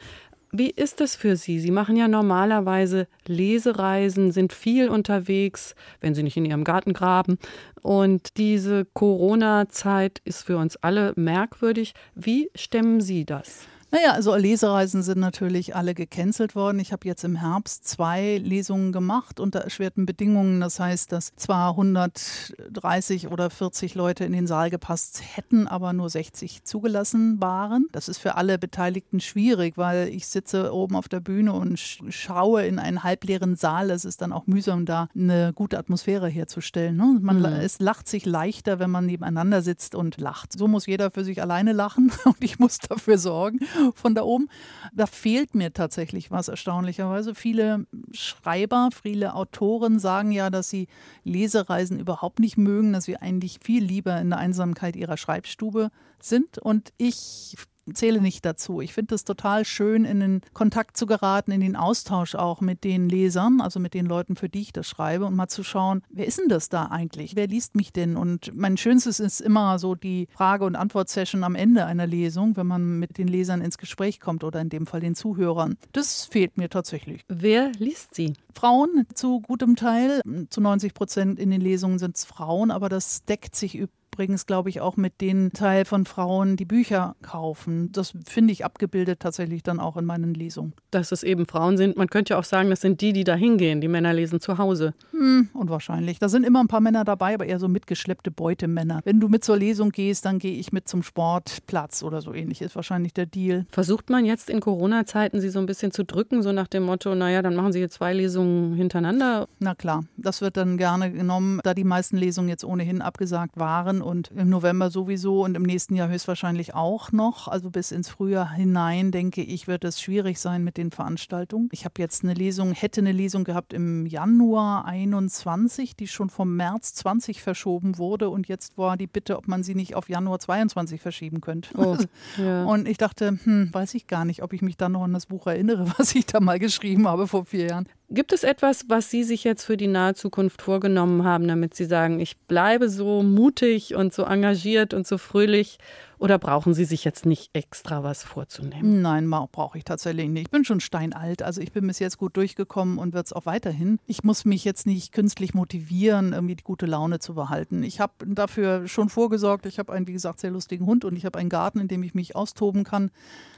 Wie 0.52 0.70
ist 0.70 1.02
es 1.02 1.16
für 1.16 1.38
Sie? 1.38 1.60
Sie 1.60 1.72
machen 1.72 1.96
ja 1.96 2.08
normalerweise 2.08 3.08
Lesereisen, 3.26 4.32
sind 4.32 4.54
viel 4.54 4.90
unterwegs, 4.90 5.74
wenn 6.02 6.14
Sie 6.14 6.22
nicht 6.22 6.38
in 6.38 6.46
Ihrem 6.46 6.64
Garten 6.64 6.94
graben. 6.94 7.40
Und 7.82 8.38
diese 8.38 8.86
Corona-Zeit 8.94 10.22
ist 10.24 10.44
für 10.44 10.58
uns 10.58 10.78
alle 10.78 11.14
merkwürdig. 11.16 11.96
Wie 12.14 12.52
stemmen 12.54 13.02
Sie 13.02 13.26
das? 13.26 13.68
Naja, 13.92 14.12
also 14.14 14.36
Lesereisen 14.36 15.02
sind 15.02 15.18
natürlich 15.18 15.76
alle 15.76 15.96
gecancelt 15.96 16.54
worden. 16.56 16.80
Ich 16.80 16.92
habe 16.92 17.08
jetzt 17.08 17.24
im 17.24 17.36
Herbst 17.36 17.88
zwei 17.88 18.38
Lesungen 18.38 18.92
gemacht 18.92 19.40
unter 19.40 19.62
erschwerten 19.62 20.06
Bedingungen. 20.06 20.62
Das 20.62 20.80
heißt, 20.80 21.12
dass 21.12 21.32
zwar 21.36 21.72
130 21.72 23.30
oder 23.30 23.50
40 23.50 23.96
Leute 23.96 24.26
in 24.26 24.32
den 24.32 24.46
Saal 24.46 24.70
gepasst 24.70 25.24
hätten, 25.36 25.68
aber 25.68 25.94
nur 25.94 26.08
60 26.08 26.64
zugelassen 26.66 27.42
waren. 27.42 27.88
Das 27.92 28.10
ist 28.10 28.20
für 28.20 28.36
alle 28.36 28.60
Beteiligten 28.60 29.20
schwierig, 29.22 29.76
weil 29.76 30.10
ich 30.10 30.28
sitze 30.28 30.72
oben 30.72 30.96
auf 30.96 31.10
der 31.10 31.20
Bühne 31.20 31.54
und 31.54 31.80
schaue 31.80 32.68
in 32.68 32.78
einen 32.78 33.04
halbleeren 33.04 33.56
Saal. 33.56 33.90
Es 33.90 34.06
ist 34.06 34.22
dann 34.22 34.34
auch 34.34 34.46
mühsam, 34.46 34.86
da 34.86 35.10
eine 35.16 35.52
gute 35.54 35.80
Atmosphäre 35.80 36.30
herzustellen. 36.30 36.96
Ne? 36.96 37.18
Man, 37.22 37.40
mhm. 37.40 37.46
Es 37.46 37.80
lacht 37.80 38.08
sich 38.08 38.28
leichter, 38.28 38.78
wenn 38.78 38.92
man 38.92 39.08
nebeneinander 39.08 39.64
sitzt 39.64 39.96
und 39.96 40.20
lacht. 40.20 40.54
So 40.54 40.68
muss 40.68 40.86
jeder 40.86 41.10
für 41.10 41.24
sich 41.24 41.42
alleine 41.42 41.74
lachen 41.74 42.12
und 42.26 42.38
ich 42.42 42.60
muss 42.60 42.78
dafür 42.78 43.18
sorgen, 43.18 43.60
von 43.96 44.16
da 44.16 44.24
oben. 44.24 44.50
Da 44.94 45.06
fehlt 45.06 45.56
mir 45.56 45.74
tatsächlich 45.74 46.32
was 46.32 46.48
erstaunlicherweise. 46.48 47.36
Viele 47.36 47.86
Schreiber, 48.12 48.90
viele 49.04 49.36
Autoren 49.36 50.00
sagen 50.00 50.32
ja, 50.32 50.50
dass 50.50 50.70
sie 50.70 50.88
Lesereisen 51.24 52.00
überhaupt 52.00 52.40
nicht 52.40 52.58
mögen, 52.58 52.94
dass 52.94 53.06
sie 53.06 53.18
eigentlich 53.18 53.60
viel 53.62 53.84
lieber 53.84 54.20
in 54.20 54.30
der 54.30 54.40
Einsamkeit 54.40 54.96
ihrer 54.96 55.18
Schreibstube 55.18 55.90
sind. 56.20 56.58
Und 56.58 56.94
ich 56.98 57.56
zähle 57.94 58.22
nicht 58.22 58.46
dazu. 58.46 58.82
Ich 58.82 58.94
finde 58.94 59.16
es 59.16 59.24
total 59.24 59.66
schön, 59.66 60.06
in 60.06 60.20
den 60.20 60.42
Kontakt 60.54 60.98
zu 60.98 61.06
geraten, 61.06 61.52
in 61.52 61.62
den 61.62 61.76
Austausch 61.76 62.36
auch 62.36 62.62
mit 62.62 62.84
den 62.84 63.10
Lesern, 63.10 63.62
also 63.62 63.80
mit 63.80 63.94
den 63.94 64.06
Leuten, 64.06 64.36
für 64.36 64.50
die 64.50 64.62
ich 64.62 64.74
das 64.74 64.88
schreibe 64.88 65.26
und 65.26 65.36
mal 65.36 65.48
zu 65.48 65.64
schauen, 65.64 66.02
wer 66.10 66.28
ist 66.28 66.40
denn 66.40 66.50
das 66.50 66.70
da 66.70 66.86
eigentlich? 66.86 67.36
Wer 67.36 67.48
liest 67.48 67.76
mich 67.76 67.94
denn? 67.94 68.18
Und 68.18 68.52
mein 68.56 68.78
Schönstes 68.78 69.20
ist 69.20 69.40
immer 69.40 69.80
so 69.80 69.96
die 69.96 70.28
Frage- 70.32 70.66
und 70.66 70.76
Antwort-Session 70.76 71.44
am 71.44 71.56
Ende 71.56 71.86
einer 71.86 72.08
Lesung, 72.08 72.58
wenn 72.58 72.68
man 72.68 73.00
mit 73.00 73.18
den 73.18 73.28
Lesern 73.28 73.62
ins 73.62 73.78
Gespräch 73.78 74.20
kommt 74.20 74.44
oder 74.44 74.62
in 74.62 74.70
dem 74.70 74.86
Fall 74.86 75.00
den 75.00 75.16
Zuhörern. 75.16 75.78
Das 75.92 76.26
fehlt 76.26 76.58
mir 76.58 76.70
tatsächlich. 76.70 77.24
Wer 77.28 77.72
liest 77.78 78.16
sie? 78.16 78.34
Frauen 78.54 79.06
zu 79.14 79.42
gutem 79.42 79.76
Teil. 79.76 80.22
Zu 80.50 80.62
90 80.62 80.94
Prozent 80.94 81.40
in 81.40 81.50
den 81.50 81.62
Lesungen 81.62 82.00
sind 82.00 82.18
es 82.18 82.26
Frauen, 82.26 82.72
aber 82.72 82.90
das 82.90 83.24
deckt 83.26 83.56
sich 83.56 83.76
übrigens 83.76 83.99
übrigens, 84.20 84.46
glaube 84.46 84.68
ich, 84.68 84.82
auch 84.82 84.98
mit 84.98 85.22
den 85.22 85.54
Teil 85.54 85.86
von 85.86 86.04
Frauen, 86.04 86.58
die 86.58 86.66
Bücher 86.66 87.16
kaufen. 87.22 87.90
Das 87.94 88.14
finde 88.28 88.52
ich 88.52 88.66
abgebildet 88.66 89.22
tatsächlich 89.22 89.64
dann 89.64 89.80
auch 89.80 89.96
in 89.96 90.04
meinen 90.04 90.34
Lesungen. 90.34 90.74
Dass 90.92 91.14
es 91.14 91.24
eben 91.24 91.46
Frauen 91.46 91.78
sind. 91.78 91.96
Man 91.96 92.10
könnte 92.10 92.34
ja 92.34 92.38
auch 92.38 92.44
sagen, 92.44 92.70
das 92.70 92.82
sind 92.82 93.00
die, 93.00 93.14
die 93.14 93.24
da 93.24 93.36
hingehen. 93.36 93.80
Die 93.80 93.88
Männer 93.88 94.12
lesen 94.12 94.42
zu 94.42 94.58
Hause. 94.58 94.94
Hm, 95.12 95.48
unwahrscheinlich. 95.54 96.20
Da 96.20 96.28
sind 96.28 96.44
immer 96.44 96.60
ein 96.60 96.68
paar 96.68 96.82
Männer 96.82 97.06
dabei, 97.06 97.34
aber 97.34 97.46
eher 97.46 97.60
so 97.60 97.70
mitgeschleppte 97.70 98.30
Beutemänner. 98.30 99.00
Wenn 99.06 99.22
du 99.22 99.30
mit 99.30 99.46
zur 99.46 99.56
Lesung 99.56 99.92
gehst, 99.92 100.26
dann 100.26 100.38
gehe 100.38 100.60
ich 100.60 100.74
mit 100.74 100.90
zum 100.90 101.02
Sportplatz 101.02 102.04
oder 102.04 102.20
so 102.20 102.34
ähnlich. 102.34 102.62
Ist 102.62 102.76
wahrscheinlich 102.76 103.14
der 103.14 103.26
Deal. 103.26 103.68
Versucht 103.70 104.10
man 104.10 104.26
jetzt 104.26 104.50
in 104.50 104.60
Corona-Zeiten, 104.60 105.40
sie 105.40 105.48
so 105.48 105.60
ein 105.60 105.66
bisschen 105.66 105.94
zu 105.94 106.04
drücken, 106.04 106.44
so 106.44 106.52
nach 106.52 106.68
dem 106.68 106.84
Motto, 106.84 107.16
naja, 107.16 107.42
dann 107.42 107.56
machen 107.56 107.72
sie 107.72 107.80
jetzt 107.80 107.94
zwei 107.94 108.14
Lesungen 108.14 108.76
hintereinander? 108.76 109.48
Na 109.60 109.76
klar, 109.76 110.04
das 110.18 110.42
wird 110.42 110.58
dann 110.58 110.78
gerne 110.78 111.10
genommen, 111.10 111.62
da 111.64 111.74
die 111.74 111.86
meisten 111.86 112.18
Lesungen 112.18 112.50
jetzt 112.50 112.66
ohnehin 112.66 113.02
abgesagt 113.02 113.58
waren 113.58 114.02
und 114.10 114.32
im 114.36 114.50
November 114.50 114.90
sowieso 114.90 115.44
und 115.44 115.56
im 115.56 115.64
nächsten 115.64 115.96
Jahr 115.96 116.10
höchstwahrscheinlich 116.10 116.74
auch 116.74 117.12
noch. 117.12 117.48
Also 117.48 117.70
bis 117.70 117.92
ins 117.92 118.10
Frühjahr 118.10 118.52
hinein, 118.52 119.12
denke 119.12 119.42
ich, 119.42 119.68
wird 119.68 119.84
es 119.84 120.02
schwierig 120.02 120.40
sein 120.40 120.64
mit 120.64 120.78
den 120.78 120.92
Veranstaltungen. 120.92 121.70
Ich 121.72 121.86
habe 121.86 121.94
jetzt 122.00 122.24
eine 122.24 122.34
Lesung, 122.34 122.74
hätte 122.74 123.02
eine 123.02 123.12
Lesung 123.12 123.44
gehabt 123.44 123.74
im 123.74 124.06
Januar 124.06 124.86
21, 124.86 125.96
die 125.96 126.08
schon 126.08 126.30
vom 126.30 126.56
März 126.56 126.96
20 126.96 127.42
verschoben 127.42 127.98
wurde 127.98 128.30
und 128.30 128.48
jetzt 128.48 128.78
war 128.78 128.98
die 128.98 129.08
Bitte, 129.08 129.38
ob 129.38 129.48
man 129.48 129.64
sie 129.64 129.76
nicht 129.76 129.96
auf 129.96 130.10
Januar 130.10 130.40
22 130.40 131.00
verschieben 131.00 131.40
könnte. 131.42 131.70
Oh, 131.78 131.98
ja. 132.38 132.66
Und 132.66 132.88
ich 132.88 132.98
dachte, 132.98 133.40
hm, 133.44 133.70
weiß 133.72 133.94
ich 133.94 134.08
gar 134.08 134.26
nicht, 134.26 134.44
ob 134.44 134.54
ich 134.54 134.62
mich 134.62 134.78
dann 134.78 134.94
noch 134.94 135.04
an 135.04 135.14
das 135.14 135.28
Buch 135.28 135.48
erinnere, 135.48 135.86
was 135.98 136.16
ich 136.16 136.26
da 136.26 136.40
mal 136.40 136.60
geschrieben 136.60 137.08
habe 137.08 137.28
vor 137.28 137.46
vier 137.46 137.68
Jahren. 137.68 137.88
Gibt 138.12 138.34
es 138.34 138.44
etwas, 138.44 138.86
was 138.88 139.12
Sie 139.12 139.24
sich 139.24 139.44
jetzt 139.44 139.64
für 139.64 139.78
die 139.78 139.88
nahe 139.88 140.16
Zukunft 140.16 140.64
vorgenommen 140.64 141.24
haben, 141.24 141.48
damit 141.48 141.76
Sie 141.76 141.86
sagen, 141.86 142.20
ich 142.20 142.38
bleibe 142.38 142.90
so 142.90 143.22
mutig 143.22 143.94
und 143.94 144.14
so 144.14 144.24
engagiert 144.24 144.96
und 144.96 145.06
so 145.06 145.20
fröhlich 145.20 145.78
oder 146.20 146.38
brauchen 146.38 146.74
Sie 146.74 146.86
sich 146.86 147.06
jetzt 147.06 147.26
nicht 147.26 147.50
extra 147.54 148.04
was 148.04 148.24
vorzunehmen? 148.24 149.02
Nein, 149.02 149.30
brauche 149.52 149.78
ich 149.78 149.86
tatsächlich 149.86 150.30
nicht. 150.30 150.44
Ich 150.44 150.52
bin 150.52 150.66
schon 150.66 150.82
steinalt. 150.82 151.42
Also 151.42 151.62
ich 151.62 151.72
bin 151.72 151.88
bis 151.88 152.00
jetzt 152.00 152.18
gut 152.18 152.36
durchgekommen 152.36 152.98
und 152.98 153.14
wird 153.14 153.28
es 153.28 153.34
auch 153.34 153.46
weiterhin. 153.46 154.00
Ich 154.06 154.24
muss 154.24 154.44
mich 154.44 154.66
jetzt 154.66 154.86
nicht 154.86 155.14
künstlich 155.14 155.54
motivieren, 155.54 156.34
irgendwie 156.34 156.56
die 156.56 156.64
gute 156.64 156.86
Laune 156.86 157.20
zu 157.20 157.34
behalten. 157.34 157.84
Ich 157.84 158.00
habe 158.02 158.14
dafür 158.26 158.88
schon 158.88 159.10
vorgesorgt. 159.10 159.66
Ich 159.66 159.80
habe 159.80 159.94
einen, 159.94 160.08
wie 160.08 160.14
gesagt, 160.14 160.42
sehr 160.42 160.52
lustigen 160.52 160.86
Hund 160.86 161.06
und 161.06 161.16
ich 161.16 161.26
habe 161.26 161.40
einen 161.40 161.50
Garten, 161.50 161.80
in 161.80 161.88
dem 161.88 162.04
ich 162.04 162.14
mich 162.14 162.36
austoben 162.36 162.84
kann. 162.84 163.12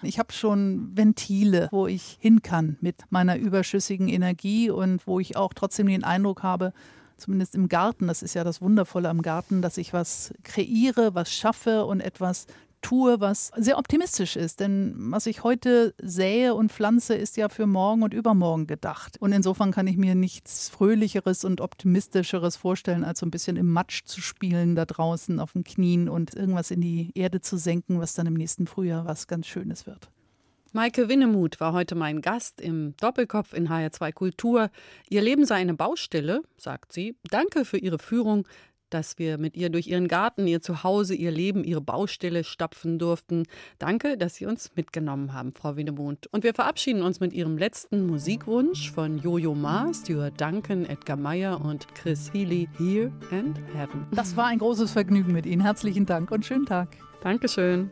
Ich 0.03 0.20
habe 0.20 0.32
schon 0.32 0.95
Ventile, 0.95 1.68
wo 1.72 1.88
ich 1.88 2.18
hin 2.22 2.43
kann 2.43 2.78
mit 2.80 2.95
meiner 3.09 3.38
überschüssigen 3.38 4.07
Energie 4.07 4.70
und 4.70 5.05
wo 5.07 5.20
ich 5.20 5.36
auch 5.36 5.53
trotzdem 5.53 5.88
den 5.88 6.03
Eindruck 6.03 6.43
habe, 6.43 6.74
zumindest 7.22 7.55
im 7.55 7.69
Garten, 7.69 8.07
das 8.07 8.22
ist 8.22 8.34
ja 8.34 8.43
das 8.43 8.61
Wundervolle 8.61 9.09
am 9.09 9.22
Garten, 9.22 9.61
dass 9.61 9.78
ich 9.78 9.93
was 9.93 10.34
kreiere, 10.43 11.15
was 11.15 11.32
schaffe 11.32 11.86
und 11.86 12.01
etwas 12.01 12.47
tue, 12.82 13.19
was 13.19 13.51
sehr 13.55 13.78
optimistisch 13.78 14.36
ist. 14.36 14.59
Denn 14.59 14.93
was 14.97 15.26
ich 15.28 15.43
heute 15.43 15.93
sähe 16.01 16.53
und 16.55 16.72
pflanze, 16.72 17.13
ist 17.13 17.38
ja 17.38 17.49
für 17.49 17.67
morgen 17.67 18.03
und 18.03 18.13
übermorgen 18.13 18.67
gedacht. 18.67 19.17
Und 19.19 19.32
insofern 19.32 19.72
kann 19.72 19.88
ich 19.88 19.97
mir 19.97 20.15
nichts 20.15 20.69
Fröhlicheres 20.69 21.43
und 21.45 21.61
Optimistischeres 21.61 22.55
vorstellen, 22.55 23.03
als 23.03 23.19
so 23.19 23.26
ein 23.26 23.32
bisschen 23.32 23.55
im 23.55 23.72
Matsch 23.72 24.03
zu 24.05 24.22
spielen 24.22 24.76
da 24.76 24.86
draußen 24.86 25.39
auf 25.39 25.53
den 25.53 25.63
Knien 25.63 26.09
und 26.09 26.34
irgendwas 26.34 26.72
in 26.72 26.82
die 26.82 27.11
Erde 27.15 27.41
zu 27.41 27.57
senken, 27.57 27.99
was 27.99 28.13
dann 28.13 28.28
im 28.28 28.34
nächsten 28.34 28.67
Frühjahr 28.67 29.05
was 29.05 29.28
ganz 29.28 29.47
Schönes 29.47 29.86
wird. 29.86 30.09
Maike 30.74 31.09
Winnemuth 31.09 31.59
war 31.59 31.74
heute 31.74 31.95
mein 31.95 32.22
Gast 32.22 32.61
im 32.61 32.95
Doppelkopf 32.95 33.53
in 33.53 33.67
HR2 33.67 34.13
Kultur. 34.13 34.69
Ihr 35.09 35.22
Leben 35.22 35.45
sei 35.45 35.55
eine 35.55 35.74
Baustelle, 35.74 36.43
sagt 36.55 36.93
sie. 36.93 37.17
Danke 37.30 37.65
für 37.65 37.78
Ihre 37.78 37.99
Führung, 37.99 38.47
dass 38.89 39.19
wir 39.19 39.38
mit 39.38 39.57
ihr 39.57 39.69
durch 39.69 39.88
Ihren 39.88 40.07
Garten, 40.07 40.47
Ihr 40.47 40.61
Zuhause, 40.61 41.13
Ihr 41.13 41.32
Leben, 41.32 41.65
Ihre 41.65 41.82
Baustelle 41.82 42.45
stapfen 42.45 42.99
durften. 42.99 43.43
Danke, 43.80 44.17
dass 44.17 44.36
Sie 44.36 44.45
uns 44.45 44.72
mitgenommen 44.76 45.34
haben, 45.34 45.51
Frau 45.51 45.76
Winnemuth. 45.76 46.28
Und 46.32 46.45
wir 46.45 46.53
verabschieden 46.53 47.03
uns 47.03 47.19
mit 47.19 47.34
Ihrem 47.34 47.57
letzten 47.57 48.07
Musikwunsch 48.07 48.91
von 48.91 49.17
Jojo 49.17 49.53
Ma, 49.53 49.91
Stuart 49.93 50.39
Duncan, 50.39 50.86
Edgar 50.86 51.17
Meyer 51.17 51.59
und 51.59 51.93
Chris 51.95 52.32
Healy, 52.32 52.69
Here 52.78 53.11
and 53.32 53.59
Heaven. 53.76 54.07
Das 54.11 54.38
war 54.38 54.45
ein 54.45 54.59
großes 54.59 54.91
Vergnügen 54.91 55.34
mit 55.34 55.45
Ihnen. 55.45 55.61
Herzlichen 55.61 56.05
Dank 56.05 56.32
und 56.32 56.45
schönen 56.45 56.65
Tag. 56.65 56.95
Dankeschön. 57.22 57.91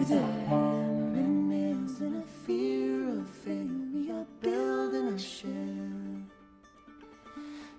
With 0.00 0.12
a 0.12 0.22
hammer 0.48 1.12
and 1.12 1.50
nails 1.50 2.00
and 2.00 2.24
a 2.24 2.26
fear 2.46 3.20
of 3.20 3.28
failure, 3.28 3.90
we 3.92 4.10
are 4.10 4.26
building 4.40 5.08
a 5.08 5.18
shell 5.18 6.22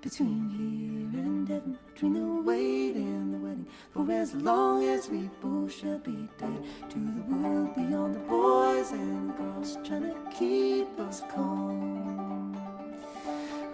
between 0.03 0.47
here 0.51 1.19
and 1.19 1.49
heaven, 1.49 1.79
between 1.91 2.13
the 2.13 2.41
wait 2.43 2.95
and 2.95 3.33
the 3.33 3.39
wedding. 3.39 3.65
For 3.91 4.11
as 4.11 4.35
long 4.35 4.83
as 4.83 5.09
we 5.09 5.31
both 5.41 5.73
shall 5.73 5.97
be 5.97 6.29
dead 6.37 6.63
to 6.91 6.99
the 6.99 7.23
world 7.27 7.73
beyond 7.73 8.13
the 8.13 8.19
boys 8.19 8.91
and 8.91 9.35
girls 9.35 9.79
trying 9.83 10.03
to 10.03 10.15
keep 10.37 10.99
us 10.99 11.23
calm. 11.27 12.55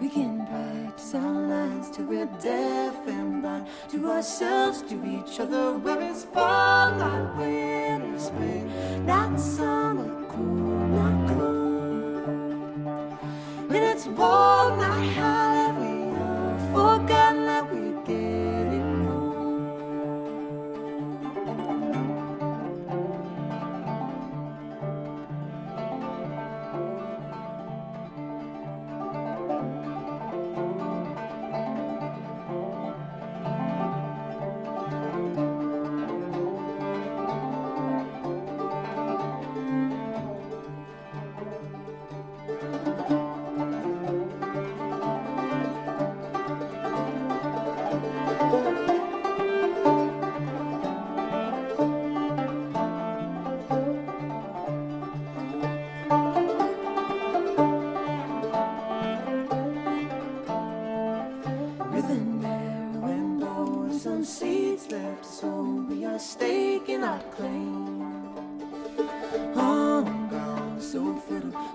We 0.00 0.08
can 0.08 0.46
practice 0.46 1.14
our 1.14 1.48
lines 1.48 1.90
till 1.90 2.06
we're 2.06 2.24
deaf 2.40 3.06
and 3.08 3.42
blind 3.42 3.66
to 3.90 4.10
ourselves, 4.10 4.80
to 4.88 4.94
each 5.04 5.38
other. 5.38 5.76
Where 5.76 6.00
it's 6.00 6.24
fall, 6.24 6.94
not 6.94 7.36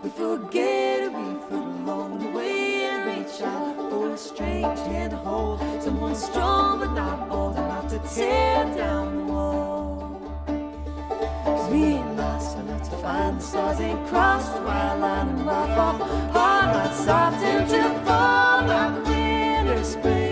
We 0.04 0.10
forget 0.10 1.12
we 1.12 1.26
foot 1.48 1.68
along 1.82 2.20
the 2.20 2.30
way 2.30 2.86
and 2.86 3.06
reach 3.06 3.42
out 3.42 3.76
for 3.90 4.12
a 4.12 4.18
strange 4.18 4.80
hand 4.80 5.12
to 5.12 5.18
hold. 5.18 5.60
Someone 5.82 6.16
strong 6.16 6.80
but 6.80 6.94
not 6.94 7.30
bold 7.30 7.58
enough 7.58 7.88
to 7.90 8.00
tear 8.16 8.66
down 8.76 9.18
the 9.18 9.34
wall. 9.34 10.22
Cause 11.44 11.72
we 11.72 11.84
ain't 11.84 12.18
lost 12.18 12.58
enough 12.58 12.84
to 12.90 12.96
find 12.98 13.40
the 13.40 13.44
stars, 13.44 13.80
ain't 13.80 14.08
crossed 14.08 14.54
the 14.56 14.62
wild 14.62 15.02
line 15.02 15.30
and 15.30 15.46
rough 15.46 15.78
off. 15.78 16.02
Hard 16.32 16.76
not 16.76 16.94
soft 16.96 17.44
into 17.44 17.84
fall, 18.06 18.66
like 18.66 19.06
winter, 19.06 19.84
spring. 19.84 20.23